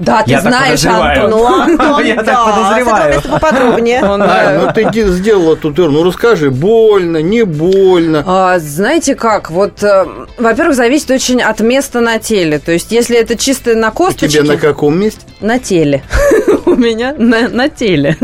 Да, 0.00 0.22
ты 0.22 0.30
я 0.30 0.40
знаешь, 0.40 0.82
Антон. 0.86 1.30
Ну, 1.30 1.46
Антон, 1.62 2.04
я 2.04 2.16
да. 2.16 2.22
так 2.22 2.44
подозреваю. 2.46 3.22
поподробнее. 3.22 4.00
А, 4.30 4.72
ну 4.74 4.92
ты 4.92 5.06
сделала 5.08 5.56
тут, 5.56 5.76
ну 5.76 6.04
расскажи, 6.04 6.50
больно, 6.50 7.18
не 7.18 7.44
больно. 7.44 8.24
А, 8.26 8.58
знаете 8.58 9.14
как, 9.14 9.50
вот, 9.50 9.82
э, 9.82 10.06
во-первых, 10.38 10.74
зависит 10.74 11.10
очень 11.10 11.42
от 11.42 11.60
места 11.60 12.00
на 12.00 12.18
теле. 12.18 12.58
То 12.58 12.72
есть, 12.72 12.92
если 12.92 13.18
это 13.18 13.36
чисто 13.36 13.74
на 13.74 13.90
косточке... 13.90 14.40
У 14.40 14.44
тебя 14.44 14.54
на 14.54 14.58
каком 14.58 14.98
месте? 14.98 15.20
На 15.40 15.58
теле. 15.58 16.02
У 16.66 16.74
меня 16.74 17.14
на, 17.16 17.48
на 17.48 17.68
теле. 17.68 18.16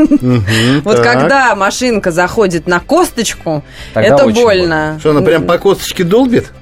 Вот 0.85 1.01
когда 1.01 1.55
машинка 1.55 2.11
заходит 2.11 2.67
на 2.67 2.81
косточку, 2.81 3.63
это 3.95 4.27
больно. 4.29 4.97
Что, 5.01 5.11
она 5.11 5.21
прям 5.21 5.47
по 5.47 5.59
косточке 5.59 6.05
долбит? 6.05 6.53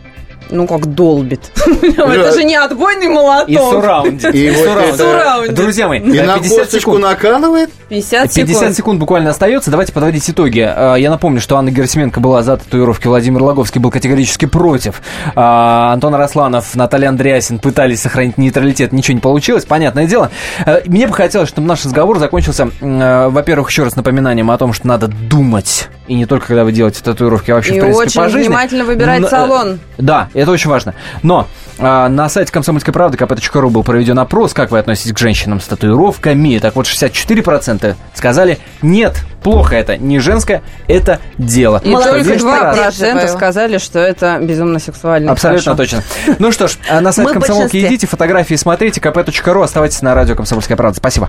Ну, 0.51 0.67
как 0.67 0.95
долбит. 0.95 1.53
Это 1.83 2.33
же 2.33 2.45
не 2.45 2.57
отбойный 2.57 3.09
молоток. 3.09 3.49
И 3.49 3.57
сурраунди. 3.57 5.53
Друзья 5.53 5.89
мои, 5.89 6.01
и 6.01 6.21
на 6.21 6.39
косточку 6.39 6.99
наканывает? 6.99 7.71
50 7.89 8.33
секунд. 8.33 8.49
50 8.49 8.77
секунд 8.77 9.01
буквально 9.01 9.31
остается. 9.31 9.71
Давайте 9.71 9.93
подводить 9.93 10.29
итоги. 10.29 10.61
А, 10.61 10.95
я 10.95 11.11
напомню, 11.11 11.41
что 11.41 11.57
Анна 11.57 11.71
Герасименко 11.71 12.21
была 12.21 12.43
за 12.43 12.57
татуировки, 12.57 13.07
Владимир 13.07 13.43
Логовский 13.43 13.81
был 13.81 13.91
категорически 13.91 14.47
против. 14.47 15.03
А, 15.35 15.93
Антон 15.93 16.15
Росланов, 16.15 16.75
Наталья 16.75 17.09
Андреасин 17.09 17.59
пытались 17.59 18.01
сохранить 18.01 18.39
нейтралитет. 18.39 18.93
Ничего 18.93 19.15
не 19.15 19.21
получилось, 19.21 19.65
понятное 19.65 20.07
дело. 20.07 20.31
А, 20.65 20.81
мне 20.87 21.07
бы 21.07 21.15
хотелось, 21.15 21.49
чтобы 21.49 21.69
наш 21.69 21.85
разговор 21.85 22.19
закончился, 22.19 22.71
во-первых, 22.81 23.71
еще 23.71 23.85
раз 23.85 23.97
напоминанием 23.97 24.51
о 24.51 24.59
том, 24.59 24.73
что 24.73 24.87
надо 24.87 25.09
думать. 25.09 25.89
И 26.07 26.15
не 26.15 26.27
только 26.27 26.49
когда 26.49 26.65
вы 26.65 26.73
делаете 26.73 27.03
татуировки, 27.03 27.51
а 27.51 27.55
вообще, 27.55 27.77
и 27.77 27.79
в 27.79 27.83
принципе, 27.83 28.07
очень 28.07 28.21
по 28.21 28.29
жизни. 28.29 28.49
внимательно 28.49 28.85
выбирать 28.85 29.23
Но, 29.23 29.29
салон. 29.29 29.81
Да, 29.97 30.29
это 30.35 30.51
очень 30.51 30.69
важно. 30.69 30.95
Но 31.23 31.47
а, 31.79 32.09
на 32.09 32.29
сайте 32.29 32.53
комсомольской 32.53 32.93
правды 32.93 33.17
kp.ru 33.17 33.71
был 33.71 33.83
проведен 33.83 34.19
опрос, 34.19 34.53
как 34.53 34.71
вы 34.71 34.79
относитесь 34.79 35.13
к 35.13 35.19
женщинам 35.19 35.61
с 35.61 35.67
татуировками. 35.67 36.59
Так 36.59 36.77
вот, 36.77 36.87
64% 36.87 37.97
сказали, 38.15 38.59
нет, 38.83 39.17
плохо 39.43 39.77
это, 39.77 39.97
не 39.97 40.19
женское, 40.19 40.63
это 40.89 41.21
дело. 41.39 41.81
И 41.83 41.91
только 41.91 42.19
2% 42.19 43.29
сказали, 43.29 43.79
что 43.79 43.99
это 43.99 44.39
безумно 44.41 44.79
сексуально. 44.79 45.33
Абсолютно 45.33 45.75
точно. 45.75 46.03
Ну 46.39 46.53
что 46.53 46.69
ж, 46.69 46.77
а 46.89 47.01
на 47.01 47.13
сайт 47.13 47.31
комсомолки 47.31 47.79
идите, 47.79 48.07
фотографии 48.07 48.57
смотрите, 48.57 49.01
kp.ru, 49.01 49.65
оставайтесь 49.65 50.03
на 50.03 50.15
радио 50.15 50.35
«Комсомольская 50.35 50.77
правда». 50.77 50.99
Спасибо. 50.99 51.29